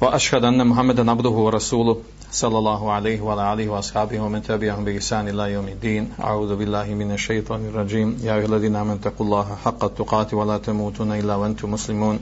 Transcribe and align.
وأشهد 0.00 0.44
أن 0.44 0.66
محمدا 0.66 1.10
عبده 1.10 1.30
ورسوله 1.30 1.96
صلى 2.32 2.58
الله 2.58 2.92
عليه 2.92 3.20
وعلى 3.20 3.52
آله 3.52 3.68
وأصحابه 3.68 4.20
ومن 4.20 4.42
تبعهم 4.42 4.84
بإحسان 4.84 5.28
إلى 5.28 5.52
يوم 5.52 5.68
الدين 5.68 6.12
أعوذ 6.20 6.56
بالله 6.56 6.94
من 6.94 7.12
الشيطان 7.12 7.66
الرجيم 7.66 8.18
يا 8.22 8.34
أيها 8.34 8.46
الذين 8.46 8.76
آمنوا 8.76 8.94
اتقوا 8.94 9.26
الله 9.26 9.56
حق 9.64 9.84
التقاته 9.84 10.36
ولا 10.36 10.58
تموتن 10.58 11.12
إلا 11.12 11.34
وأنتم 11.34 11.70
مسلمون 11.70 12.18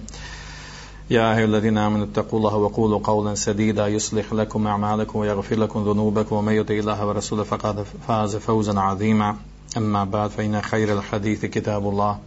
يا 1.11 1.37
أيها 1.37 1.45
الذين 1.45 1.79
آمنوا 1.79 2.05
اتقوا 2.07 2.39
الله 2.39 2.57
وقولوا 2.57 3.01
قولا 3.05 3.35
سديدا 3.35 3.87
يصلح 3.87 4.33
لكم 4.33 4.67
أعمالكم 4.67 5.19
ويغفر 5.19 5.57
لكم 5.57 5.85
ذنوبكم 5.85 6.37
ومن 6.37 6.53
يطع 6.53 6.75
الله 6.75 7.07
ورسوله 7.07 7.43
فقد 7.43 7.85
فاز 8.09 8.37
فوزا 8.37 8.81
عظيما 8.81 9.37
أما 9.77 10.05
بعد 10.05 10.31
فإن 10.31 10.61
خير 10.63 10.93
الحديث 10.99 11.45
كتاب 11.45 11.89
الله 11.89 12.19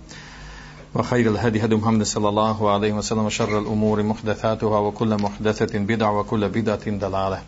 وخير 0.95 1.27
الهدي 1.31 1.65
هدي 1.65 1.75
محمد 1.75 2.03
صلى 2.03 2.29
الله 2.29 2.71
عليه 2.71 2.93
وسلم 2.93 3.25
وشر 3.25 3.59
الأمور 3.59 4.03
محدثاتها 4.03 4.79
وكل 4.79 5.21
محدثة 5.21 5.79
بدع 5.79 6.09
وكل 6.09 6.49
بدعة 6.49 6.89
دلالة 6.89 7.41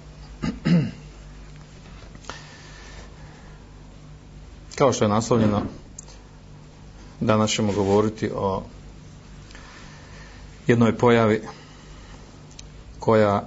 Kao 4.76 4.94
što 4.94 5.06
je 5.06 5.10
naslovljeno, 5.10 5.62
danas 7.20 7.52
ćemo 7.52 7.74
govoriti 7.74 8.32
o 8.36 8.64
jednoj 10.68 10.98
pojavi 10.98 11.42
koja 13.00 13.44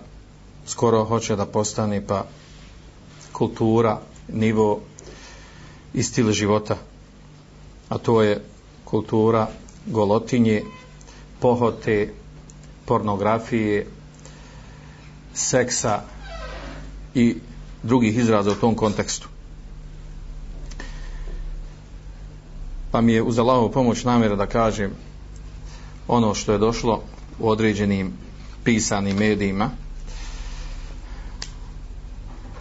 skoro 0.66 1.04
hoće 1.04 1.36
da 1.36 1.46
postane 1.46 2.06
pa 2.06 2.24
kultura, 3.32 3.98
nivo 4.28 4.80
i 5.94 6.02
stil 6.02 6.32
života. 6.32 6.76
A 7.88 7.98
to 7.98 8.22
je 8.22 8.44
kultura 8.84 9.48
golotinje, 9.85 10.63
pohote, 11.39 12.13
pornografije, 12.85 13.87
seksa 15.33 16.01
i 17.15 17.35
drugih 17.83 18.17
izraza 18.17 18.51
u 18.51 18.55
tom 18.55 18.75
kontekstu. 18.75 19.27
Pa 22.91 23.01
mi 23.01 23.13
je 23.13 23.23
uz 23.23 23.39
Allahovu 23.39 23.71
pomoć 23.71 24.03
namjera 24.03 24.35
da 24.35 24.45
kažem 24.45 24.91
ono 26.07 26.33
što 26.33 26.51
je 26.51 26.57
došlo 26.57 27.03
u 27.39 27.49
određenim 27.49 28.13
pisanim 28.63 29.17
medijima 29.17 29.69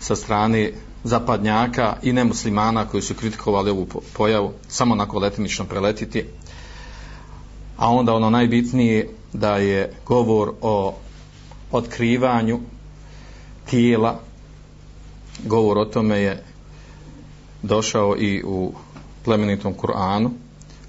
sa 0.00 0.16
strane 0.16 0.72
zapadnjaka 1.04 1.96
i 2.02 2.12
nemuslimana 2.12 2.86
koji 2.86 3.02
su 3.02 3.14
kritikovali 3.14 3.70
ovu 3.70 3.86
pojavu 4.12 4.52
samo 4.68 4.92
onako 4.92 5.18
letimično 5.18 5.64
preletiti 5.64 6.24
a 7.80 7.88
onda 7.88 8.14
ono 8.14 8.30
najbitnije 8.30 9.08
da 9.32 9.56
je 9.56 9.92
govor 10.06 10.52
o 10.60 10.94
otkrivanju 11.72 12.60
tijela 13.70 14.20
govor 15.46 15.78
o 15.78 15.84
tome 15.84 16.18
je 16.18 16.44
došao 17.62 18.16
i 18.18 18.42
u 18.46 18.72
plemenitom 19.24 19.74
Kur'anu 19.74 20.30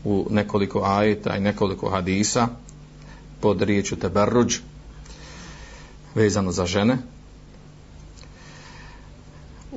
u 0.04 0.28
nekoliko 0.30 0.82
ajeta 0.84 1.38
i 1.38 1.42
nekoliko 1.42 1.90
hadisa 1.90 2.48
pod 3.40 3.62
riječu 3.62 3.96
teberruđ 3.96 4.58
vezano 6.16 6.52
za 6.52 6.66
žene. 6.66 6.98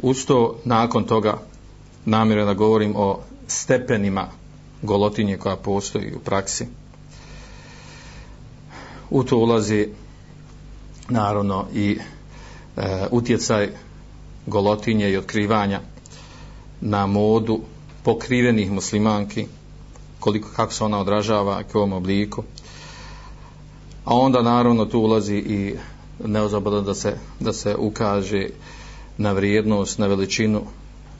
Usto 0.02 0.56
nakon 0.64 1.04
toga 1.04 1.38
namjerno 2.04 2.44
da 2.44 2.54
govorim 2.54 2.92
o 2.96 3.18
stepenima 3.46 4.28
golotinje 4.82 5.36
koja 5.36 5.56
postoji 5.56 6.14
u 6.14 6.18
praksi. 6.18 6.66
U 9.14 9.24
to 9.24 9.36
ulazi 9.36 9.88
naravno 11.08 11.66
i 11.74 11.98
e, 12.76 13.06
utjecaj 13.10 13.68
golotinje 14.46 15.10
i 15.10 15.16
otkrivanja 15.16 15.80
na 16.80 17.06
modu 17.06 17.60
pokrivenih 18.02 18.72
muslimanki, 18.72 19.46
koliko, 20.20 20.48
kako 20.56 20.72
se 20.72 20.84
ona 20.84 20.98
odražava, 20.98 21.62
u 21.74 21.78
ovom 21.78 21.92
obliku. 21.92 22.42
A 24.04 24.14
onda 24.14 24.42
naravno 24.42 24.84
tu 24.84 25.00
ulazi 25.00 25.36
i 25.36 25.74
neozabada 26.24 26.80
da 26.80 26.94
se, 26.94 27.16
da 27.40 27.52
se 27.52 27.76
ukaže 27.78 28.48
na 29.18 29.32
vrijednost, 29.32 29.98
na 29.98 30.06
veličinu 30.06 30.62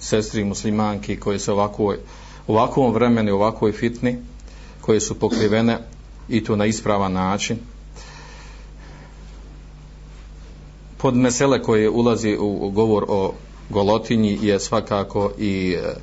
sestri 0.01 0.45
muslimanki 0.45 1.17
koje 1.21 1.39
se 1.39 1.53
ovakvoj, 1.53 1.99
ovakvom 2.47 2.95
vremenu, 2.95 3.35
ovakvoj 3.35 3.73
fitni, 3.73 4.17
koje 4.81 5.01
su 5.01 5.19
pokrivene 5.19 5.79
i 6.29 6.45
to 6.45 6.57
na 6.57 6.67
ispravan 6.67 7.13
način. 7.13 7.74
Pod 11.05 11.17
mesele 11.17 11.63
koje 11.63 11.91
ulazi 11.91 12.37
u 12.41 12.71
govor 12.71 13.05
o 13.09 13.33
golotinji 13.71 14.39
je 14.43 14.61
svakako 14.61 15.33
i 15.39 15.77
e, 15.79 15.95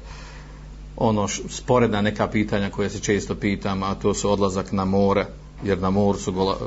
ono 0.98 1.28
sporedna 1.28 2.02
neka 2.02 2.28
pitanja 2.28 2.70
koje 2.70 2.90
se 2.90 3.00
često 3.00 3.36
pitam, 3.36 3.84
a 3.84 3.96
to 3.96 4.14
su 4.14 4.32
odlazak 4.32 4.72
na 4.72 4.86
more, 4.86 5.26
jer 5.64 5.80
na 5.80 5.90
moru 5.90 6.20
su 6.20 6.32
gola, 6.32 6.58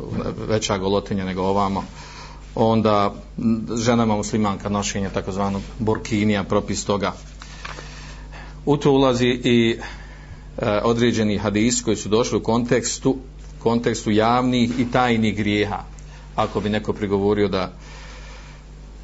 veća 0.48 0.78
golotinja 0.78 1.24
nego 1.24 1.42
ovamo. 1.42 1.84
Onda 2.54 3.14
ženama 3.76 4.16
muslimanka 4.16 4.68
nošenje 4.68 5.10
takozvanog 5.14 5.62
burkinija, 5.78 6.44
propis 6.44 6.84
toga. 6.84 7.12
U 8.66 8.76
to 8.76 8.92
ulazi 8.92 9.28
i 9.44 9.78
e, 10.58 10.80
određeni 10.84 11.38
hadis 11.38 11.82
koji 11.82 11.96
su 11.96 12.08
došli 12.08 12.38
u 12.38 12.42
kontekstu 12.42 13.16
kontekstu 13.58 14.10
javnih 14.10 14.70
i 14.78 14.90
tajnih 14.90 15.36
grijeha. 15.36 15.84
Ako 16.36 16.60
bi 16.60 16.68
neko 16.68 16.92
prigovorio 16.92 17.48
da 17.48 17.72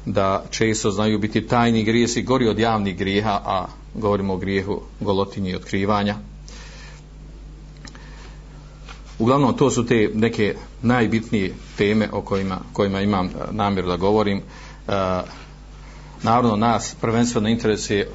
da 0.05 0.43
često 0.49 0.91
znaju 0.91 1.19
biti 1.19 1.47
tajni 1.47 1.83
grijesi 1.83 2.21
gori 2.21 2.47
od 2.47 2.59
javnih 2.59 2.97
grijeha, 2.97 3.41
a 3.45 3.65
govorimo 3.93 4.33
o 4.33 4.37
grijehu 4.37 4.81
golotinje 4.99 5.51
i 5.51 5.55
otkrivanja. 5.55 6.15
Uglavnom, 9.21 9.57
to 9.57 9.71
su 9.71 9.85
te 9.85 10.09
neke 10.13 10.55
najbitnije 10.81 11.53
teme 11.77 12.09
o 12.11 12.21
kojima, 12.21 12.57
kojima 12.73 13.01
imam 13.01 13.25
e, 13.25 13.29
namjeru 13.29 13.53
namjer 13.53 13.85
da 13.85 13.97
govorim. 13.97 14.37
E, 14.37 14.41
naravno, 16.23 16.55
nas 16.55 16.95
prvenstveno 17.01 17.49
interesuje 17.49 18.09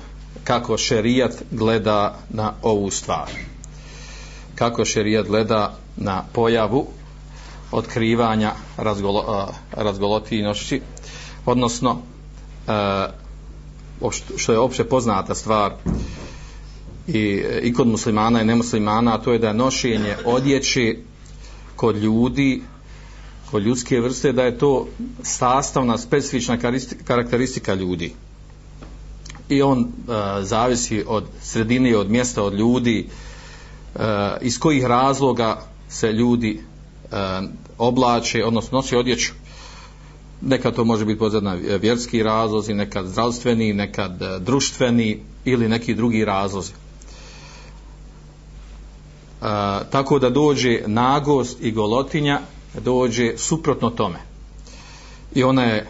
kako 0.44 0.78
šerijat 0.78 1.32
gleda 1.50 2.18
na 2.30 2.52
ovu 2.62 2.90
stvar. 2.90 3.30
Kako 4.54 4.84
šerijat 4.84 5.26
gleda 5.26 5.76
na 5.96 6.24
pojavu 6.32 6.86
otkrivanja 7.72 8.52
razgolo, 8.76 9.48
e, 9.48 9.82
razgolotinošći, 9.82 10.80
odnosno 11.46 11.98
e, 12.68 13.06
što 14.36 14.52
je 14.52 14.58
opće 14.58 14.84
poznata 14.84 15.34
stvar 15.34 15.72
i, 17.06 17.42
i 17.62 17.72
kod 17.72 17.88
muslimana 17.88 18.42
i 18.42 18.44
nemuslimana, 18.44 19.14
a 19.14 19.18
to 19.18 19.32
je 19.32 19.38
da 19.38 19.48
je 19.48 19.54
nošenje 19.54 20.16
odjeći 20.24 20.98
kod 21.76 21.96
ljudi, 21.96 22.62
kod 23.50 23.62
ljudske 23.62 24.00
vrste, 24.00 24.32
da 24.32 24.42
je 24.42 24.58
to 24.58 24.86
sastavna, 25.22 25.98
specifična 25.98 26.58
karakteristika 27.04 27.74
ljudi. 27.74 28.12
I 29.48 29.62
on 29.62 29.80
e, 29.80 29.86
zavisi 30.42 31.04
od 31.06 31.24
sredine, 31.42 31.96
od 31.96 32.10
mjesta, 32.10 32.42
od 32.42 32.54
ljudi, 32.54 33.08
e, 33.94 34.00
iz 34.40 34.58
kojih 34.58 34.84
razloga 34.84 35.60
se 35.88 36.12
ljudi 36.12 36.60
e, 37.12 37.16
oblače, 37.78 38.44
odnosno 38.44 38.78
nosi 38.78 38.96
odjeću 38.96 39.32
nekad 40.40 40.74
to 40.74 40.84
može 40.84 41.04
biti 41.04 41.18
pozadna 41.18 41.54
vjerski 41.54 42.22
razlozi, 42.22 42.74
nekad 42.74 43.06
zdravstveni, 43.06 43.72
nekad 43.72 44.22
e, 44.22 44.38
društveni 44.38 45.20
ili 45.44 45.68
neki 45.68 45.94
drugi 45.94 46.24
razlozi. 46.24 46.72
E, 46.72 46.76
tako 49.90 50.18
da 50.18 50.30
dođe 50.30 50.82
nagost 50.86 51.58
i 51.60 51.70
golotinja, 51.70 52.40
dođe 52.80 53.38
suprotno 53.38 53.90
tome. 53.90 54.18
I 55.34 55.44
ona 55.44 55.62
je, 55.62 55.76
e, 55.78 55.86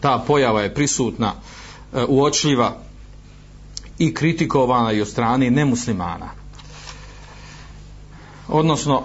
ta 0.00 0.24
pojava 0.26 0.62
je 0.62 0.74
prisutna, 0.74 1.32
e, 1.94 2.04
uočljiva 2.08 2.76
i 3.98 4.14
kritikovana 4.14 4.92
i 4.92 5.00
od 5.00 5.08
strane 5.08 5.50
nemuslimana. 5.50 6.30
Odnosno, 8.48 9.02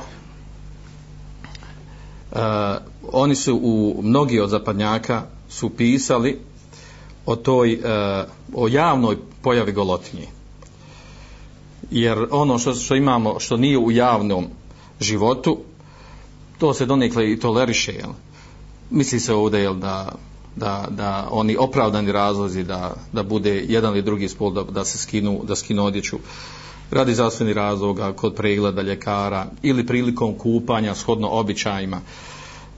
e, 2.31 2.94
oni 3.11 3.35
su 3.35 3.59
u 3.63 4.01
mnogi 4.03 4.39
od 4.39 4.49
zapadnjaka 4.49 5.23
su 5.49 5.69
pisali 5.69 6.39
o 7.25 7.35
toj 7.35 7.73
e, 7.73 7.79
o 8.53 8.67
javnoj 8.67 9.17
pojavi 9.41 9.71
golotinje. 9.71 10.27
Jer 11.91 12.27
ono 12.31 12.57
što, 12.57 12.73
što 12.73 12.95
imamo 12.95 13.39
što 13.39 13.57
nije 13.57 13.77
u 13.77 13.91
javnom 13.91 14.45
životu 14.99 15.57
to 16.57 16.73
se 16.73 16.85
donekle 16.85 17.31
i 17.31 17.39
toleriše 17.39 17.91
jel? 17.91 18.09
misli 18.89 19.19
se 19.19 19.33
ovdje 19.33 19.59
jel, 19.59 19.73
da, 19.73 20.11
da, 20.55 20.87
da 20.89 21.27
oni 21.31 21.55
opravdani 21.59 22.11
razlozi 22.11 22.63
da, 22.63 22.95
da 23.11 23.23
bude 23.23 23.65
jedan 23.67 23.93
ili 23.93 24.01
drugi 24.01 24.29
spol 24.29 24.53
da, 24.53 24.63
da 24.63 24.85
se 24.85 24.97
skinu, 24.97 25.41
da 25.43 25.55
skinu 25.55 25.85
odjeću. 25.85 26.17
Radi 26.91 27.13
zdravstveni 27.13 27.53
razloga 27.53 28.13
kod 28.13 28.35
pregleda 28.35 28.81
ljekara 28.81 29.45
ili 29.61 29.85
prilikom 29.85 30.33
kupanja 30.37 30.95
shodno 30.95 31.27
običajima 31.27 32.01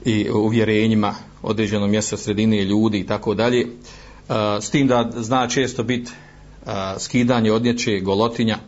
i 0.04 0.30
uvjerenjima 0.30 1.14
određenom 1.42 1.90
mjestu 1.90 2.16
sredine 2.16 2.64
ljudi 2.64 2.98
i 2.98 3.06
tako 3.06 3.34
dalje. 3.34 3.60
E, 3.60 3.66
s 4.60 4.70
tim 4.70 4.86
da 4.86 5.10
zna 5.16 5.48
često 5.48 5.82
biti 5.82 6.10
e, 6.66 6.70
skidanje 6.98 7.52
odjeće 7.52 8.00
golotinja. 8.00 8.58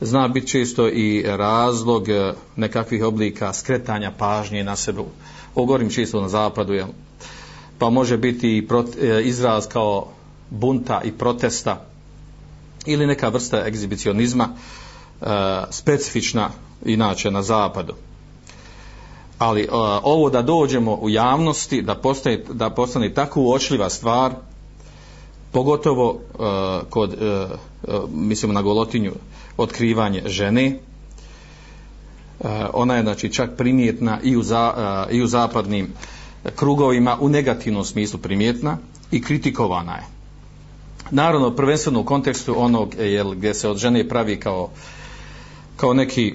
Zna 0.00 0.28
biti 0.28 0.46
često 0.46 0.88
i 0.88 1.24
razlog 1.26 2.08
e, 2.08 2.32
nekakvih 2.56 3.04
oblika 3.04 3.52
skretanja 3.52 4.12
pažnje 4.18 4.64
na 4.64 4.76
sebe. 4.76 5.02
Ogorim 5.54 5.90
često 5.90 6.20
na 6.20 6.28
zapadu 6.28 6.72
jel? 6.72 6.88
pa 7.78 7.90
može 7.90 8.16
biti 8.16 8.68
izraz 9.24 9.68
kao 9.68 10.08
bunta 10.50 11.00
i 11.04 11.12
protesta 11.12 11.84
ili 12.86 13.06
neka 13.06 13.28
vrsta 13.28 13.66
egzibicionizma 13.66 14.48
specifična 15.70 16.50
inače 16.84 17.30
na 17.30 17.42
zapadu 17.42 17.94
ali 19.38 19.62
e, 19.62 19.68
ovo 20.02 20.30
da 20.30 20.42
dođemo 20.42 20.94
u 20.94 21.10
javnosti 21.10 21.82
da 21.82 21.94
postane, 21.94 22.44
da 22.52 22.70
postane 22.70 23.14
tako 23.14 23.40
uočljiva 23.40 23.90
stvar 23.90 24.32
pogotovo 25.52 26.18
e, 26.18 26.38
kod 26.90 27.12
e, 27.12 27.26
e, 27.26 27.46
mislimo 28.14 28.52
na 28.52 28.62
golotinju 28.62 29.12
otkrivanje 29.56 30.22
žene 30.26 30.66
e, 30.66 30.78
ona 32.72 32.96
je 32.96 33.02
znači 33.02 33.32
čak 33.32 33.50
primjetna 33.56 34.20
i 34.22 34.36
u, 34.36 34.42
za, 34.42 34.74
e, 35.10 35.16
i 35.16 35.22
u 35.22 35.26
zapadnim 35.26 35.92
krugovima 36.56 37.16
u 37.20 37.28
negativnom 37.28 37.84
smislu 37.84 38.18
primjetna 38.18 38.78
i 39.10 39.22
kritikovana 39.22 39.96
je. 39.96 40.04
Naravno 41.10 41.56
prvenstveno 41.56 42.00
u 42.00 42.04
kontekstu 42.04 42.54
onog 42.58 42.94
jel, 42.98 43.30
gdje 43.34 43.54
se 43.54 43.68
od 43.68 43.76
žene 43.76 44.08
pravi 44.08 44.40
kao 44.40 44.68
kao 45.76 45.94
neki 45.94 46.34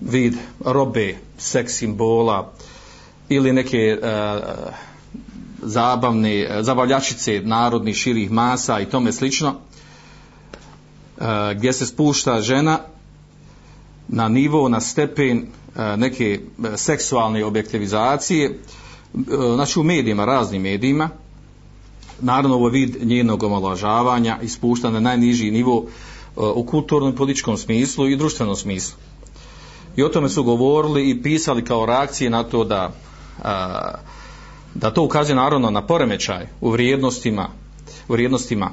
vid 0.00 0.34
robe, 0.64 1.14
seks 1.38 1.72
simbola 1.72 2.52
ili 3.28 3.52
neke 3.52 3.76
e, 3.76 3.98
zabavne, 5.62 6.62
zabavljačice 6.62 7.40
narodnih 7.44 7.96
širih 7.96 8.30
masa 8.30 8.80
i 8.80 8.86
tome 8.86 9.12
slično 9.12 9.48
e, 9.48 9.54
gdje 11.54 11.72
se 11.72 11.86
spušta 11.86 12.40
žena 12.40 12.78
na 14.08 14.28
nivo, 14.28 14.68
na 14.68 14.80
stepen 14.80 15.38
e, 15.38 15.44
neke 15.96 16.40
e, 16.64 16.76
seksualne 16.76 17.44
objektivizacije 17.44 18.46
e, 18.46 18.54
znači 19.54 19.80
u 19.80 19.82
medijima, 19.82 20.24
raznim 20.24 20.62
medijima 20.62 21.10
naravno 22.20 22.56
ovo 22.56 22.68
vid 22.68 23.06
njenog 23.06 23.42
omalažavanja 23.42 24.38
ispušta 24.42 24.90
na 24.90 25.00
najniži 25.00 25.50
nivo 25.50 25.84
e, 25.86 25.90
u 26.40 26.66
kulturnom 26.66 27.12
i 27.12 27.16
političkom 27.16 27.56
smislu 27.56 28.08
i 28.08 28.16
društvenom 28.16 28.56
smislu. 28.56 28.98
I 29.96 30.02
o 30.02 30.08
tome 30.08 30.28
su 30.28 30.44
govorili 30.44 31.10
i 31.10 31.22
pisali 31.22 31.64
kao 31.64 31.86
reakcije 31.86 32.30
na 32.30 32.42
to 32.42 32.64
da 32.64 32.92
a, 33.42 33.94
da 34.74 34.90
to 34.90 35.02
ukazuje 35.02 35.36
naravno 35.36 35.70
na 35.70 35.86
poremećaj 35.86 36.46
u 36.60 36.70
vrijednostima 36.70 37.48
u 38.08 38.12
vrijednostima 38.12 38.70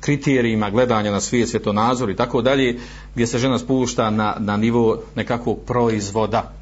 kriterijima 0.00 0.70
gledanja 0.70 1.10
na 1.10 1.20
svijet, 1.20 1.48
svjetonazor 1.48 2.10
i 2.10 2.16
tako 2.16 2.42
dalje, 2.42 2.78
gdje 3.14 3.26
se 3.26 3.38
žena 3.38 3.58
spušta 3.58 4.10
na, 4.10 4.36
na 4.38 4.56
nivo 4.56 5.02
nekakvog 5.16 5.58
proizvoda. 5.66 6.52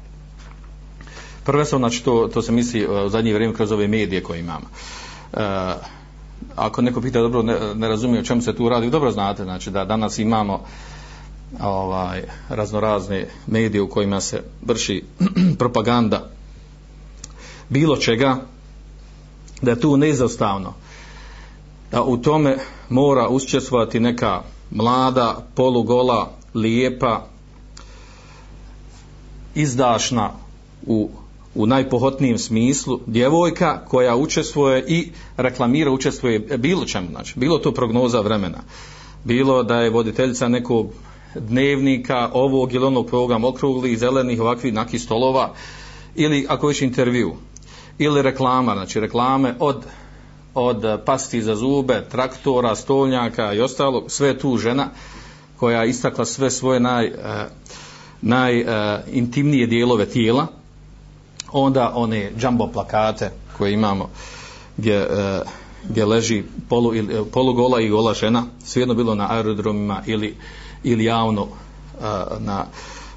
Prvenstveno, 1.43 1.89
znači 1.89 2.03
to, 2.03 2.29
to 2.33 2.41
se 2.41 2.51
misli 2.51 2.81
e, 2.81 2.89
u 2.89 3.09
zadnje 3.09 3.33
vrijeme 3.33 3.53
kroz 3.53 3.71
ove 3.71 3.87
medije 3.87 4.23
koje 4.23 4.39
imamo. 4.39 4.65
E, 5.33 5.73
ako 6.55 6.81
neko 6.81 7.01
pita 7.01 7.21
dobro 7.21 7.43
ne, 7.43 7.75
ne 7.75 7.87
razumije 7.87 8.21
o 8.21 8.25
čemu 8.25 8.41
se 8.41 8.55
tu 8.55 8.69
radi, 8.69 8.89
dobro 8.89 9.11
znate 9.11 9.43
znači 9.43 9.71
da 9.71 9.85
danas 9.85 10.19
imamo 10.19 10.65
ovaj 11.61 12.23
raznorazne 12.49 13.27
medije 13.47 13.81
u 13.81 13.89
kojima 13.89 14.21
se 14.21 14.43
vrši 14.61 15.03
propaganda 15.59 16.29
bilo 17.69 17.97
čega 17.97 18.41
da 19.61 19.71
je 19.71 19.79
tu 19.79 19.97
neizostavno 19.97 20.73
da 21.91 22.03
u 22.03 22.17
tome 22.17 22.57
mora 22.89 23.29
učestvovati 23.29 23.99
neka 23.99 24.41
mlada, 24.71 25.47
polugola, 25.55 26.31
lijepa 26.53 27.25
izdašna 29.55 30.31
u 30.85 31.09
u 31.55 31.65
najpohotnijem 31.65 32.37
smislu 32.37 32.99
djevojka 33.05 33.81
koja 33.87 34.15
učestvuje 34.15 34.85
i 34.87 35.11
reklamira 35.37 35.91
učestvuje 35.91 36.39
bilo 36.39 36.85
čemu, 36.85 37.07
znači 37.11 37.39
bilo 37.39 37.57
to 37.57 37.71
prognoza 37.71 38.21
vremena, 38.21 38.57
bilo 39.23 39.63
da 39.63 39.75
je 39.75 39.89
voditeljica 39.89 40.47
nekog 40.47 40.87
dnevnika 41.35 42.29
ovog 42.33 42.73
ili 42.73 42.85
onog 42.85 43.07
programa 43.07 43.47
okrugli, 43.47 43.97
zelenih, 43.97 44.41
ovakvih, 44.41 44.73
nakih 44.73 45.01
stolova 45.01 45.53
ili 46.15 46.45
ako 46.49 46.67
već 46.67 46.81
intervju 46.81 47.35
ili 47.97 48.21
reklama, 48.21 48.73
znači 48.73 48.99
reklame 48.99 49.55
od 49.59 49.85
od 50.53 51.01
pasti 51.05 51.41
za 51.41 51.55
zube, 51.55 52.03
traktora, 52.11 52.75
stolnjaka 52.75 53.53
i 53.53 53.61
ostalo, 53.61 54.09
sve 54.09 54.37
tu 54.37 54.57
žena 54.57 54.89
koja 55.57 55.85
istakla 55.85 56.25
sve 56.25 56.51
svoje 56.51 56.79
naj, 56.79 57.05
e, 57.05 57.09
uh, 57.09 57.51
najintimnije 58.21 59.63
e, 59.63 59.65
uh, 59.65 59.69
dijelove 59.69 60.05
tijela, 60.05 60.47
onda 61.51 61.91
one 61.95 62.31
jumbo 62.41 62.67
plakate 62.67 63.31
koje 63.57 63.73
imamo 63.73 64.09
gdje, 64.77 65.07
uh, 65.07 65.47
gdje 65.89 66.05
leži 66.05 66.43
polu, 66.69 66.95
ili, 66.95 67.25
polugola 67.33 67.81
i 67.81 67.89
gola 67.89 68.13
žena 68.13 68.43
svejedno 68.63 68.93
bilo 68.93 69.15
na 69.15 69.27
aerodromima 69.31 70.01
ili, 70.05 70.35
ili 70.83 71.03
javno 71.03 71.47
e, 71.47 72.03
na, 72.39 72.65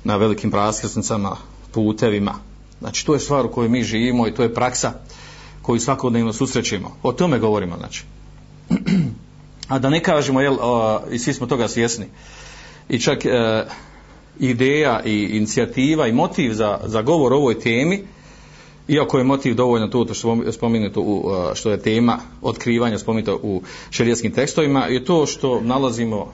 na 0.04 0.16
velikim 0.16 0.50
praskrsnicama 0.50 1.36
putevima. 1.72 2.34
Znači 2.80 3.06
to 3.06 3.14
je 3.14 3.20
stvar 3.20 3.46
u 3.46 3.50
kojoj 3.50 3.68
mi 3.68 3.84
živimo 3.84 4.28
i 4.28 4.34
to 4.34 4.42
je 4.42 4.54
praksa 4.54 4.92
koju 5.62 5.80
svakodnevno 5.80 6.32
susrećemo. 6.32 6.96
O 7.02 7.12
tome 7.12 7.38
govorimo 7.38 7.76
znači. 7.76 8.04
A 9.68 9.78
da 9.78 9.90
ne 9.90 10.02
kažemo 10.02 10.40
jel, 10.40 10.56
o, 10.60 11.00
i 11.10 11.18
svi 11.18 11.34
smo 11.34 11.46
toga 11.46 11.68
svjesni 11.68 12.06
i 12.88 13.00
čak 13.00 13.26
e, 13.26 13.64
ideja 14.40 15.02
i 15.04 15.28
inicijativa 15.32 16.06
i 16.06 16.12
motiv 16.12 16.52
za, 16.52 16.78
za 16.84 17.02
govor 17.02 17.32
o 17.32 17.36
ovoj 17.36 17.60
temi 17.60 18.04
iako 18.88 19.18
je 19.18 19.24
motiv 19.24 19.54
dovoljno 19.54 19.88
to 19.88 20.14
što 20.14 20.52
spomenuto 20.52 21.00
u, 21.00 21.30
e, 21.52 21.54
što 21.54 21.70
je 21.70 21.82
tema 21.82 22.18
otkrivanja 22.42 22.98
spomenuto 22.98 23.40
u 23.42 23.62
šerijskim 23.90 24.32
tekstovima 24.32 24.86
je 24.86 25.04
to 25.04 25.26
što 25.26 25.60
nalazimo 25.60 26.32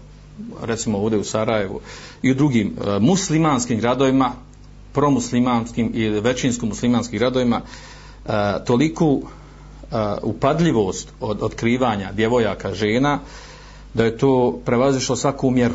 recimo 0.63 0.99
ovdje 0.99 1.19
u 1.19 1.25
Sarajevu 1.25 1.81
i 2.23 2.31
u 2.31 2.35
drugim 2.35 2.67
e, 2.77 2.99
muslimanskim 2.99 3.81
gradovima 3.81 4.33
promuslimanskim 4.93 5.91
i 5.95 6.09
većinsko 6.09 6.67
muslimanskim 6.67 7.19
gradovima 7.19 7.61
e, 7.61 8.31
toliku 8.67 9.23
e, 9.23 9.97
upadljivost 10.23 11.09
od 11.21 11.43
otkrivanja 11.43 12.13
djevojaka 12.13 12.75
žena 12.75 13.19
da 13.95 14.05
je 14.05 14.19
to 14.19 14.61
prevazišlo 14.65 15.17
svaku 15.17 15.51
mjeru 15.51 15.75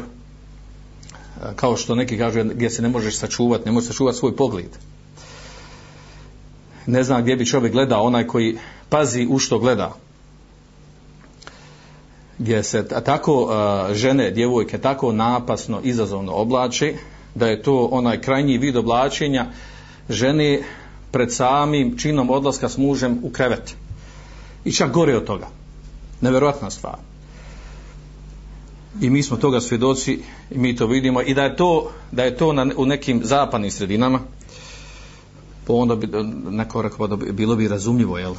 kao 1.55 1.77
što 1.77 1.95
neki 1.95 2.17
kažu 2.17 2.43
gdje 2.43 2.69
se 2.69 2.81
ne 2.81 2.89
možeš 2.89 3.17
sačuvati 3.17 3.65
ne 3.65 3.71
možeš 3.71 3.87
sačuvati 3.87 4.17
svoj 4.17 4.35
pogled 4.35 4.69
ne 6.85 7.03
znam 7.03 7.21
gdje 7.21 7.35
bi 7.35 7.45
čovjek 7.45 7.73
gledao, 7.73 8.03
onaj 8.03 8.27
koji 8.27 8.57
pazi 8.89 9.27
u 9.29 9.39
što 9.39 9.59
gleda. 9.59 9.95
Gdje 12.43 12.63
se 12.63 12.87
tako 12.87 13.41
uh, 13.41 13.95
žene, 13.95 14.31
djevojke 14.31 14.77
tako 14.77 15.11
napasno, 15.11 15.79
izazovno 15.83 16.33
oblače, 16.33 16.93
da 17.35 17.47
je 17.47 17.61
to 17.61 17.87
onaj 17.91 18.21
krajnji 18.21 18.57
vid 18.57 18.77
oblačenja 18.77 19.45
žene 20.09 20.61
pred 21.11 21.33
samim 21.33 21.97
činom 21.97 22.29
odlaska 22.29 22.69
s 22.69 22.77
mužem 22.77 23.19
u 23.23 23.29
krevet. 23.29 23.75
I 24.65 24.71
čak 24.71 24.91
gore 24.91 25.15
od 25.17 25.25
toga. 25.25 25.47
Neverovatna 26.21 26.69
stvar. 26.69 26.97
I 29.01 29.09
mi 29.09 29.23
smo 29.23 29.37
toga 29.37 29.61
svjedoci 29.61 30.19
i 30.51 30.57
mi 30.57 30.75
to 30.75 30.87
vidimo 30.87 31.21
i 31.21 31.33
da 31.33 31.43
je 31.43 31.55
to, 31.55 31.91
da 32.11 32.23
je 32.23 32.37
to 32.37 32.53
na, 32.53 32.67
u 32.77 32.85
nekim 32.85 33.21
zapadnim 33.23 33.71
sredinama, 33.71 34.19
po 35.65 35.73
onda 35.73 35.95
bi 35.95 36.07
neko 36.49 36.81
rekao 36.81 36.97
pa 36.97 37.07
da 37.07 37.15
bi, 37.15 37.31
bilo 37.31 37.55
bi 37.55 37.67
razumljivo 37.67 38.17
jel 38.17 38.35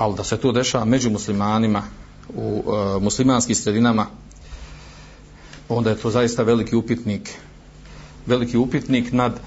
ali 0.00 0.16
da 0.16 0.24
se 0.24 0.36
to 0.36 0.52
dešava 0.52 0.84
među 0.84 1.10
muslimanima 1.10 1.82
u 2.34 2.62
e, 2.96 3.00
muslimanskim 3.00 3.54
sredinama 3.54 4.06
onda 5.68 5.90
je 5.90 5.96
to 5.96 6.10
zaista 6.10 6.42
veliki 6.42 6.76
upitnik 6.76 7.30
veliki 8.26 8.56
upitnik 8.56 9.12
nad 9.12 9.40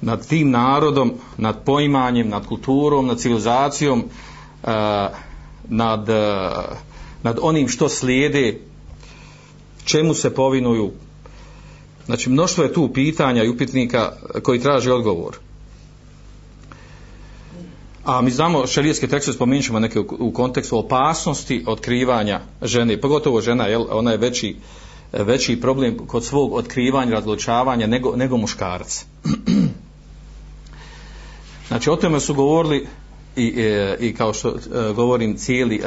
nad 0.00 0.26
tim 0.26 0.50
narodom, 0.50 1.12
nad 1.36 1.64
poimanjem, 1.64 2.28
nad 2.28 2.46
kulturom, 2.46 3.06
nad 3.06 3.18
civilizacijom, 3.18 4.04
e, 4.64 4.72
nad, 5.68 6.08
e, 6.08 6.50
nad 7.22 7.38
onim 7.42 7.68
što 7.68 7.88
slijede, 7.88 8.60
čemu 9.84 10.14
se 10.14 10.34
povinuju. 10.34 10.90
Znači, 12.06 12.30
mnoštvo 12.30 12.64
je 12.64 12.72
tu 12.72 12.92
pitanja 12.92 13.44
i 13.44 13.48
upitnika 13.48 14.12
koji 14.42 14.60
traži 14.60 14.90
odgovor. 14.90 15.38
A 18.08 18.20
mi 18.20 18.30
znamo 18.30 18.66
šerijetske 18.66 19.08
tekste 19.08 19.32
spomenut 19.32 19.64
ćemo 19.64 19.78
neke 19.78 20.00
u, 20.00 20.06
u 20.18 20.32
kontekstu 20.32 20.78
opasnosti 20.78 21.64
otkrivanja 21.66 22.40
žene, 22.62 23.00
pogotovo 23.00 23.40
žena, 23.40 23.66
jel, 23.66 23.84
ona 23.90 24.10
je 24.10 24.16
veći, 24.16 24.56
veći 25.12 25.60
problem 25.60 25.98
kod 26.06 26.24
svog 26.24 26.54
otkrivanja, 26.54 27.12
razlučavanja 27.12 27.86
nego, 27.86 28.16
nego 28.16 28.36
muškarac. 28.36 29.04
znači 31.68 31.90
o 31.90 31.96
tome 31.96 32.20
su 32.20 32.34
govorili 32.34 32.86
i, 33.36 33.46
e, 33.46 33.96
i 34.00 34.14
kao 34.14 34.32
što 34.32 34.48
e, 34.48 34.92
govorim 34.92 35.36
cijeli 35.36 35.76
e, 35.76 35.80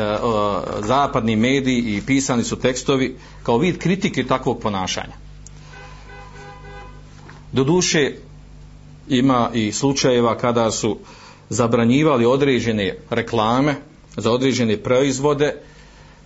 zapadni 0.80 1.36
mediji 1.36 1.82
i 1.82 2.02
pisani 2.06 2.44
su 2.44 2.56
tekstovi 2.56 3.18
kao 3.44 3.58
vid 3.58 3.78
kritike 3.78 4.26
takvog 4.26 4.60
ponašanja. 4.60 5.14
Doduše 7.52 8.12
ima 9.10 9.50
i 9.54 9.72
slučajeva 9.72 10.38
kada 10.38 10.72
su 10.72 10.98
zabranjivali 11.52 12.26
određene 12.26 12.98
reklame 13.10 13.76
za 14.18 14.32
određene 14.32 14.78
proizvode 14.78 15.56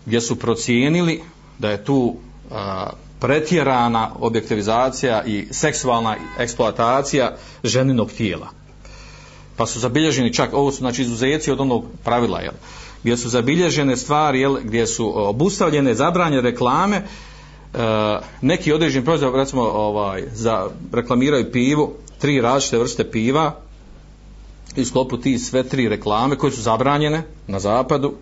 gdje 0.06 0.22
su 0.22 0.36
procijenili 0.36 1.22
da 1.60 1.70
je 1.70 1.84
tu 1.84 2.16
a, 2.52 2.90
pretjerana 3.20 4.12
objektivizacija 4.20 5.24
i 5.26 5.48
seksualna 5.52 6.16
eksploatacija 6.40 7.36
ženinog 7.64 8.12
tijela. 8.12 8.48
Pa 9.58 9.66
su 9.66 9.80
zabilježeni 9.80 10.34
čak, 10.34 10.54
ovo 10.54 10.72
su 10.72 10.78
znači 10.78 11.02
izuzeci 11.02 11.52
od 11.52 11.60
onog 11.60 11.86
pravila, 12.04 12.40
jel, 12.40 12.54
gdje 13.04 13.18
su 13.18 13.30
zabilježene 13.30 13.98
stvari, 13.98 14.40
jel, 14.40 14.58
gdje 14.64 14.88
su 14.88 15.28
obustavljene, 15.30 15.94
zabranje 15.96 16.42
reklame, 16.42 17.02
Uh, 17.76 17.82
neki 18.42 18.74
određeni 18.74 19.06
proizvod 19.06 19.36
recimo 19.36 19.62
ovaj 19.62 20.24
za 20.34 20.68
reklamiraju 20.94 21.52
pivo 21.52 21.94
tri 22.20 22.42
različite 22.42 22.78
vrste 22.78 23.12
piva 23.12 23.65
i 24.76 24.86
sklopu 24.86 25.18
ti 25.18 25.40
sve 25.40 25.64
tri 25.64 25.90
reklame 25.90 26.36
koje 26.36 26.52
su 26.52 26.62
zabranjene 26.62 27.24
na 27.48 27.60
zapadu 27.60 28.14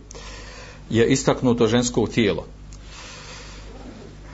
je 0.90 1.08
istaknuto 1.08 1.68
žensko 1.68 2.08
tijelo. 2.08 2.46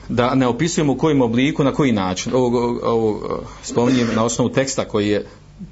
Da 0.08 0.34
ne 0.34 0.46
opisujemo 0.46 0.92
u 0.92 0.96
kojim 0.96 1.22
obliku, 1.22 1.64
na 1.64 1.72
koji 1.72 1.92
način. 1.92 2.32
Ovo, 2.34 2.78
ovo 2.82 3.40
spominjem 3.62 4.08
na 4.14 4.24
osnovu 4.24 4.50
teksta 4.50 4.84
koji 4.84 5.08
je 5.08 5.26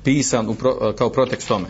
pisan 0.05 0.49
u 0.49 0.55
pro, 0.55 0.95
kao 0.99 1.11
protekst 1.11 1.49
tome. 1.49 1.67